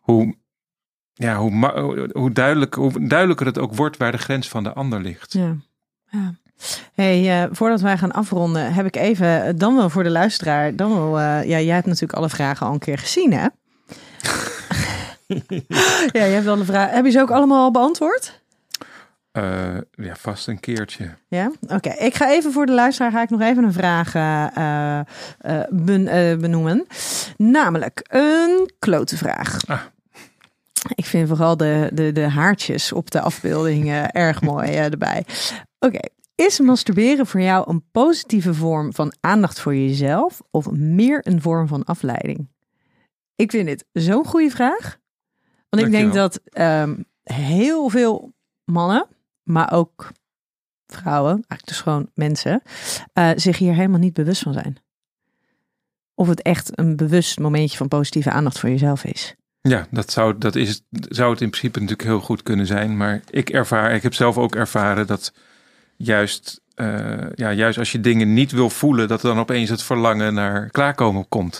hoe, 0.00 0.36
ja, 1.12 1.36
hoe, 1.36 2.10
hoe, 2.12 2.32
duidelijk, 2.32 2.74
hoe 2.74 3.06
duidelijker 3.06 3.46
het 3.46 3.58
ook 3.58 3.74
wordt 3.74 3.96
waar 3.96 4.12
de 4.12 4.18
grens 4.18 4.48
van 4.48 4.62
de 4.62 4.72
ander 4.72 5.00
ligt. 5.00 5.32
Ja. 5.32 5.56
ja. 6.10 6.34
Hey, 6.94 7.42
uh, 7.42 7.48
voordat 7.50 7.80
wij 7.80 7.98
gaan 7.98 8.12
afronden, 8.12 8.74
heb 8.74 8.86
ik 8.86 8.96
even, 8.96 9.44
eh, 9.44 9.52
dan 9.56 9.76
wel 9.76 9.90
voor 9.90 10.02
de 10.02 10.10
luisteraar, 10.10 10.76
dan 10.76 10.94
wel, 10.94 11.20
uh, 11.20 11.44
ja, 11.44 11.60
jij 11.60 11.74
hebt 11.74 11.86
natuurlijk 11.86 12.18
alle 12.18 12.28
vragen 12.28 12.66
al 12.66 12.72
een 12.72 12.78
keer 12.78 12.98
gezien, 12.98 13.32
hè? 13.32 13.46
ja, 16.18 16.24
je 16.24 16.34
hebt 16.34 16.46
alle 16.46 16.64
vragen. 16.64 16.94
Heb 16.94 17.04
je 17.04 17.10
ze 17.10 17.20
ook 17.20 17.30
allemaal 17.30 17.70
beantwoord? 17.70 18.42
Uh, 19.32 19.76
ja, 19.90 20.14
vast 20.18 20.48
een 20.48 20.60
keertje. 20.60 21.14
Ja, 21.28 21.50
oké. 21.68 21.88
Ik 21.88 22.14
ga 22.14 22.30
even 22.30 22.52
voor 22.52 22.66
de 22.66 22.72
luisteraar 22.72 23.10
ga 23.10 23.22
ik 23.22 23.30
nog 23.30 23.40
even 23.40 23.64
een 23.64 23.72
vraag 23.72 24.12
ben, 25.70 26.04
benoemen. 26.40 26.86
Namelijk 27.36 28.04
een 28.08 28.70
klote 28.78 29.16
vraag. 29.16 29.66
Ah. 29.66 29.80
Ik 30.94 31.04
vind 31.04 31.28
vooral 31.28 31.56
de, 31.56 31.90
de, 31.92 32.12
de 32.12 32.28
haartjes 32.28 32.92
op 32.92 33.10
de 33.10 33.20
afbeelding 33.20 34.08
erg 34.12 34.42
mooi 34.42 34.72
erbij. 34.72 35.24
Oké. 35.78 36.00
Is 36.34 36.60
masturberen 36.60 37.26
voor 37.26 37.40
jou 37.40 37.70
een 37.70 37.84
positieve 37.92 38.54
vorm 38.54 38.94
van 38.94 39.14
aandacht 39.20 39.60
voor 39.60 39.74
jezelf 39.74 40.42
of 40.50 40.70
meer 40.70 41.20
een 41.22 41.40
vorm 41.40 41.68
van 41.68 41.84
afleiding? 41.84 42.48
Ik 43.36 43.50
vind 43.50 43.66
dit 43.66 43.84
zo'n 43.92 44.24
goede 44.24 44.50
vraag. 44.50 44.98
Want 45.68 45.82
ik 45.82 45.90
denk 45.90 46.12
dat 46.12 46.40
um, 46.58 47.04
heel 47.22 47.88
veel 47.88 48.32
mannen 48.64 49.06
maar 49.42 49.72
ook 49.72 50.12
vrouwen, 50.86 51.32
eigenlijk 51.32 51.66
dus 51.66 51.80
gewoon 51.80 52.10
mensen, 52.14 52.62
uh, 53.14 53.30
zich 53.34 53.58
hier 53.58 53.74
helemaal 53.74 53.98
niet 53.98 54.14
bewust 54.14 54.42
van 54.42 54.52
zijn. 54.52 54.76
Of 56.14 56.28
het 56.28 56.42
echt 56.42 56.78
een 56.78 56.96
bewust 56.96 57.38
momentje 57.38 57.76
van 57.76 57.88
positieve 57.88 58.30
aandacht 58.30 58.58
voor 58.58 58.68
jezelf 58.68 59.04
is. 59.04 59.34
Ja, 59.60 59.86
dat 59.90 60.10
zou, 60.10 60.38
dat 60.38 60.54
is, 60.54 60.82
zou 60.90 61.30
het 61.30 61.40
in 61.40 61.50
principe 61.50 61.80
natuurlijk 61.80 62.08
heel 62.08 62.20
goed 62.20 62.42
kunnen 62.42 62.66
zijn. 62.66 62.96
Maar 62.96 63.22
ik 63.30 63.50
ervaar, 63.50 63.94
ik 63.94 64.02
heb 64.02 64.14
zelf 64.14 64.38
ook 64.38 64.54
ervaren 64.54 65.06
dat 65.06 65.32
juist, 66.04 66.60
uh, 66.76 67.26
ja, 67.34 67.52
juist 67.52 67.78
als 67.78 67.92
je 67.92 68.00
dingen 68.00 68.32
niet 68.32 68.52
wil 68.52 68.70
voelen, 68.70 69.08
dat 69.08 69.20
dan 69.20 69.38
opeens 69.38 69.70
het 69.70 69.82
verlangen 69.82 70.34
naar 70.34 70.70
klaarkomen 70.70 71.28
komt. 71.28 71.56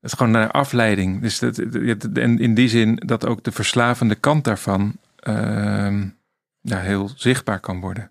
Het 0.00 0.10
is 0.10 0.12
gewoon 0.12 0.32
naar 0.32 0.50
afleiding. 0.50 1.22
Dus 1.22 1.38
dat, 1.38 1.58
en 1.58 2.38
in 2.38 2.54
die 2.54 2.68
zin 2.68 3.02
dat 3.06 3.26
ook 3.26 3.42
de 3.44 3.52
verslavende 3.52 4.14
kant 4.14 4.44
daarvan. 4.44 4.96
Uh, 5.28 6.02
ja, 6.60 6.78
heel 6.78 7.10
zichtbaar 7.14 7.60
kan 7.60 7.80
worden. 7.80 8.10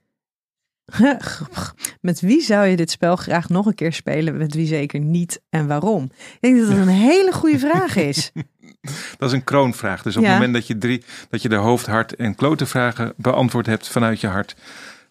Met 2.01 2.20
wie 2.20 2.41
zou 2.41 2.66
je 2.66 2.76
dit 2.76 2.91
spel 2.91 3.16
graag 3.16 3.49
nog 3.49 3.66
een 3.66 3.76
keer 3.76 3.93
spelen? 3.93 4.38
Met 4.38 4.53
wie 4.53 4.68
zeker 4.68 4.99
niet 4.99 5.41
en 5.49 5.68
waarom? 5.68 6.03
Ik 6.03 6.38
denk 6.39 6.58
dat 6.58 6.68
dat 6.68 6.78
een 6.78 6.88
hele 6.88 7.32
goede 7.32 7.60
vraag 7.60 7.95
is. 7.95 8.32
dat 9.18 9.30
is 9.30 9.32
een 9.32 9.43
kroonvraag. 9.43 10.01
Dus 10.01 10.18
op 10.18 10.24
het 10.24 10.32
moment 10.32 10.53
dat 10.53 10.68
je, 10.68 10.78
drie, 10.78 11.03
dat 11.30 11.41
je 11.41 11.49
de 11.49 11.55
hoofd, 11.55 11.86
hart 11.86 12.16
en 12.16 12.36
klotenvragen 12.36 13.14
beantwoord 13.18 13.66
hebt 13.66 13.88
vanuit 13.88 14.22
je 14.22 14.28
hart, 14.28 14.55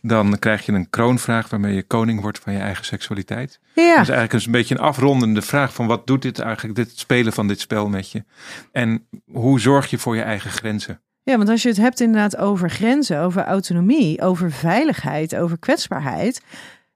dan 0.08 0.38
krijg 0.38 0.66
je 0.66 0.72
een 0.72 0.90
kroonvraag 0.90 1.48
waarmee 1.48 1.74
je 1.74 1.82
koning 1.82 2.20
wordt 2.20 2.38
van 2.38 2.52
je 2.52 2.58
eigen 2.58 2.84
seksualiteit. 2.84 3.60
Ja. 3.74 3.94
Dat 3.94 4.02
is 4.02 4.08
eigenlijk 4.08 4.46
een 4.46 4.52
beetje 4.52 4.74
een 4.74 4.80
afrondende 4.80 5.42
vraag 5.42 5.74
van 5.74 5.86
wat 5.86 6.06
doet 6.06 6.22
dit 6.22 6.38
eigenlijk, 6.38 6.74
dit 6.74 6.98
spelen 6.98 7.32
van 7.32 7.48
dit 7.48 7.60
spel 7.60 7.88
met 7.88 8.10
je? 8.10 8.24
En 8.72 9.08
hoe 9.32 9.60
zorg 9.60 9.90
je 9.90 9.98
voor 9.98 10.16
je 10.16 10.22
eigen 10.22 10.50
grenzen? 10.50 11.00
Ja, 11.22 11.36
want 11.36 11.48
als 11.48 11.62
je 11.62 11.68
het 11.68 11.76
hebt 11.78 12.00
inderdaad 12.00 12.36
over 12.36 12.70
grenzen, 12.70 13.20
over 13.20 13.44
autonomie, 13.44 14.20
over 14.20 14.52
veiligheid, 14.52 15.36
over 15.36 15.58
kwetsbaarheid. 15.58 16.42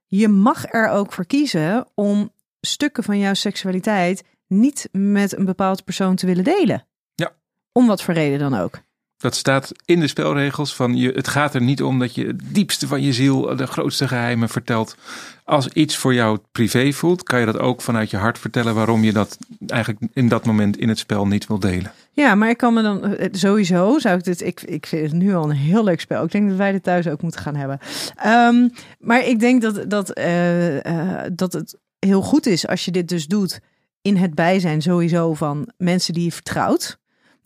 Je 0.07 0.29
mag 0.29 0.73
er 0.73 0.89
ook 0.89 1.13
voor 1.13 1.27
kiezen 1.27 1.87
om 1.95 2.33
stukken 2.61 3.05
van 3.05 3.19
jouw 3.19 3.35
seksualiteit 3.35 4.25
niet 4.47 4.89
met 4.93 5.37
een 5.37 5.45
bepaald 5.45 5.85
persoon 5.85 6.17
te 6.17 6.27
willen 6.27 6.45
delen. 6.45 6.87
Ja. 7.15 7.33
Om 7.73 7.87
wat 7.87 8.03
voor 8.03 8.15
reden 8.15 8.39
dan 8.39 8.55
ook. 8.55 8.81
Dat 9.21 9.35
staat 9.35 9.73
in 9.85 10.01
de 10.01 10.07
spelregels 10.07 10.75
van 10.75 10.97
je. 10.97 11.11
Het 11.11 11.29
gaat 11.29 11.55
er 11.55 11.63
niet 11.63 11.83
om 11.83 11.99
dat 11.99 12.15
je 12.15 12.27
het 12.27 12.41
diepste 12.55 12.87
van 12.87 13.03
je 13.03 13.13
ziel 13.13 13.57
de 13.57 13.67
grootste 13.67 14.09
geheimen 14.09 14.49
vertelt. 14.49 14.97
Als 15.45 15.69
iets 15.69 15.97
voor 15.97 16.15
jou 16.15 16.39
privé 16.53 16.93
voelt, 16.93 17.23
kan 17.23 17.41
je 17.41 17.47
dat 17.47 17.59
ook 17.59 17.83
vanuit 17.83 18.11
je 18.11 18.17
hart 18.17 18.39
vertellen 18.39 18.75
waarom 18.75 19.05
je 19.05 19.13
dat 19.13 19.39
eigenlijk 19.67 20.03
in 20.13 20.29
dat 20.29 20.45
moment 20.45 20.77
in 20.77 20.89
het 20.89 20.99
spel 20.99 21.27
niet 21.27 21.47
wil 21.47 21.59
delen. 21.59 21.93
Ja, 22.13 22.35
maar 22.35 22.49
ik 22.49 22.57
kan 22.57 22.75
me 22.75 22.83
dan 22.83 23.05
eh, 23.05 23.29
sowieso 23.33 23.99
zou 23.99 24.19
ik 24.19 24.25
dit. 24.25 24.43
Ik, 24.43 24.63
ik 24.63 24.87
vind 24.87 25.03
het 25.03 25.13
nu 25.13 25.35
al 25.35 25.51
een 25.51 25.57
heel 25.57 25.85
leuk 25.85 26.01
spel. 26.01 26.25
Ik 26.25 26.31
denk 26.31 26.49
dat 26.49 26.59
wij 26.59 26.73
dit 26.73 26.83
thuis 26.83 27.09
ook 27.09 27.23
moeten 27.23 27.41
gaan 27.41 27.57
hebben. 27.57 27.79
Um, 28.27 28.73
maar 28.99 29.27
ik 29.27 29.41
denk 29.41 29.63
dat, 29.63 29.91
dat, 29.91 30.19
uh, 30.19 30.77
uh, 30.77 31.23
dat 31.33 31.53
het 31.53 31.79
heel 31.99 32.23
goed 32.23 32.47
is 32.47 32.67
als 32.67 32.85
je 32.85 32.91
dit 32.91 33.09
dus 33.09 33.27
doet 33.27 33.61
in 34.03 34.17
het 34.17 34.35
bijzijn 34.35 34.83
sowieso 34.83 35.35
van 35.35 35.69
mensen 35.77 36.15
die 36.15 36.25
je 36.25 36.33
vertrouwt. 36.33 37.00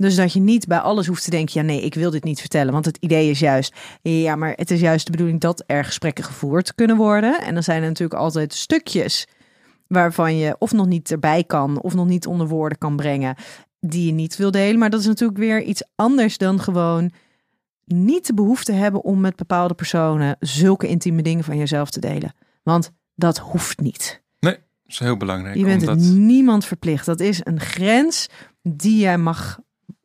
Dus 0.05 0.17
dat 0.17 0.33
je 0.33 0.41
niet 0.41 0.67
bij 0.67 0.79
alles 0.79 1.07
hoeft 1.07 1.25
te 1.25 1.31
denken, 1.31 1.61
ja 1.61 1.67
nee, 1.67 1.83
ik 1.83 1.95
wil 1.95 2.11
dit 2.11 2.25
niet 2.25 2.41
vertellen. 2.41 2.73
Want 2.73 2.85
het 2.85 2.97
idee 2.97 3.31
is 3.31 3.39
juist, 3.39 3.75
ja, 4.03 4.37
maar 4.37 4.53
het 4.57 4.71
is 4.71 4.81
juist 4.81 5.05
de 5.05 5.11
bedoeling 5.11 5.41
dat 5.41 5.65
er 5.67 5.85
gesprekken 5.85 6.25
gevoerd 6.25 6.75
kunnen 6.75 6.97
worden. 6.97 7.41
En 7.41 7.55
dan 7.55 7.63
zijn 7.63 7.83
er 7.83 7.89
natuurlijk 7.89 8.21
altijd 8.21 8.55
stukjes 8.55 9.27
waarvan 9.87 10.37
je 10.37 10.57
of 10.59 10.73
nog 10.73 10.87
niet 10.87 11.11
erbij 11.11 11.45
kan, 11.45 11.81
of 11.81 11.95
nog 11.95 12.07
niet 12.07 12.27
onder 12.27 12.49
woorden 12.49 12.79
kan 12.79 12.97
brengen, 12.97 13.37
die 13.81 14.07
je 14.07 14.13
niet 14.13 14.37
wil 14.37 14.51
delen. 14.51 14.79
Maar 14.79 14.91
dat 14.91 15.01
is 15.01 15.07
natuurlijk 15.07 15.39
weer 15.39 15.63
iets 15.63 15.83
anders 15.95 16.39
dan 16.39 16.61
gewoon 16.61 17.11
niet 17.85 18.27
de 18.27 18.35
behoefte 18.35 18.73
hebben 18.73 19.05
om 19.05 19.21
met 19.21 19.37
bepaalde 19.37 19.75
personen 19.75 20.37
zulke 20.41 20.89
intieme 20.89 21.23
dingen 21.23 21.45
van 21.45 21.59
jezelf 21.59 21.91
te 21.91 22.01
delen. 22.01 22.35
Want 22.63 22.91
dat 23.15 23.39
hoeft 23.39 23.81
niet. 23.81 24.23
Nee, 24.41 24.55
dat 24.55 24.63
is 24.87 24.99
heel 24.99 25.17
belangrijk. 25.17 25.57
Je 25.57 25.65
bent 25.65 25.99
niemand 26.15 26.65
verplicht. 26.65 27.07
Dat 27.07 27.21
is 27.21 27.41
een 27.45 27.61
grens 27.61 28.29
die 28.63 28.99
jij 28.99 29.19
mag 29.19 29.59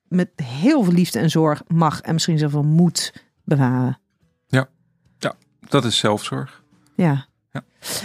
met 0.10 0.30
heel 0.36 0.84
veel 0.84 0.94
liefde 0.94 1.20
en 1.20 1.30
zorg 1.30 1.64
mag 1.68 2.02
en 2.02 2.14
misschien 2.14 2.38
zelfs 2.38 2.54
wel 2.54 2.64
moet 2.64 3.14
bewaren. 3.44 4.00
Ja, 4.48 4.68
ja 5.18 5.36
dat 5.70 5.86
is 5.86 5.98
zelfzorg. 5.98 6.64
Ja. 6.96 7.26
ja. 7.52 7.64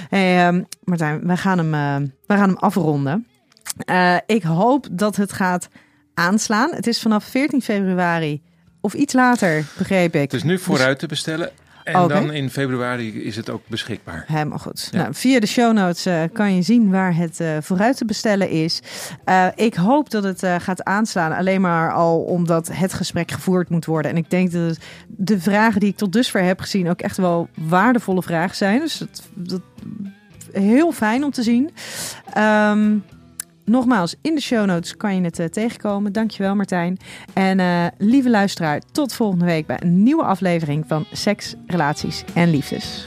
Hey, 0.08 0.54
uh, 0.54 0.62
Martijn, 0.84 1.26
wij 1.26 1.36
gaan 1.36 1.58
hem, 1.58 1.74
uh, 1.74 2.08
wij 2.26 2.36
gaan 2.36 2.48
hem 2.48 2.58
afronden. 2.58 3.26
Uh, 3.90 4.16
ik 4.26 4.42
hoop 4.42 4.88
dat 4.90 5.16
het 5.16 5.32
gaat 5.32 5.68
aanslaan. 6.14 6.70
Het 6.74 6.86
is 6.86 7.00
vanaf 7.00 7.24
14 7.24 7.62
februari 7.62 8.42
of 8.80 8.94
iets 8.94 9.12
later, 9.12 9.64
begreep 9.78 10.14
ik. 10.14 10.20
Het 10.20 10.32
is 10.32 10.42
nu 10.42 10.58
vooruit 10.58 10.98
te 10.98 11.06
bestellen. 11.06 11.50
En 11.84 12.08
dan 12.08 12.32
in 12.32 12.50
februari 12.50 13.24
is 13.24 13.36
het 13.36 13.50
ook 13.50 13.62
beschikbaar. 13.66 14.24
Helemaal 14.26 14.58
goed. 14.58 14.88
Nou, 14.92 15.14
via 15.14 15.40
de 15.40 15.46
show 15.46 15.72
notes 15.72 16.06
uh, 16.06 16.22
kan 16.32 16.54
je 16.54 16.62
zien 16.62 16.90
waar 16.90 17.16
het 17.16 17.40
uh, 17.40 17.56
vooruit 17.60 17.96
te 17.96 18.04
bestellen 18.04 18.48
is. 18.48 18.80
Uh, 19.28 19.46
ik 19.54 19.74
hoop 19.74 20.10
dat 20.10 20.24
het 20.24 20.42
gaat 20.62 20.84
aanslaan. 20.84 21.32
Alleen 21.32 21.60
maar 21.60 21.92
al 21.92 22.20
omdat 22.20 22.70
het 22.72 22.92
gesprek 22.92 23.30
gevoerd 23.30 23.68
moet 23.68 23.84
worden. 23.84 24.10
En 24.10 24.16
ik 24.16 24.30
denk 24.30 24.52
dat 24.52 24.78
de 25.06 25.40
vragen 25.40 25.80
die 25.80 25.88
ik 25.88 25.96
tot 25.96 26.12
dusver 26.12 26.42
heb 26.42 26.60
gezien 26.60 26.90
ook 26.90 27.00
echt 27.00 27.16
wel 27.16 27.48
waardevolle 27.54 28.22
vragen 28.22 28.56
zijn. 28.56 28.80
Dus 28.80 28.98
dat, 28.98 29.22
dat 29.34 29.60
heel 30.52 30.92
fijn 30.92 31.24
om 31.24 31.30
te 31.30 31.42
zien. 31.42 31.70
Um, 32.38 33.04
Nogmaals, 33.64 34.14
in 34.20 34.34
de 34.34 34.40
show 34.40 34.66
notes 34.66 34.96
kan 34.96 35.14
je 35.14 35.22
het 35.22 35.38
uh, 35.38 35.46
tegenkomen. 35.46 36.12
Dankjewel 36.12 36.54
Martijn. 36.54 36.98
En 37.32 37.58
uh, 37.58 37.86
lieve 37.98 38.30
luisteraar, 38.30 38.80
tot 38.92 39.12
volgende 39.12 39.44
week 39.44 39.66
bij 39.66 39.82
een 39.82 40.02
nieuwe 40.02 40.24
aflevering 40.24 40.84
van 40.86 41.04
Seks, 41.12 41.54
Relaties 41.66 42.24
en 42.34 42.50
Liefdes. 42.50 43.06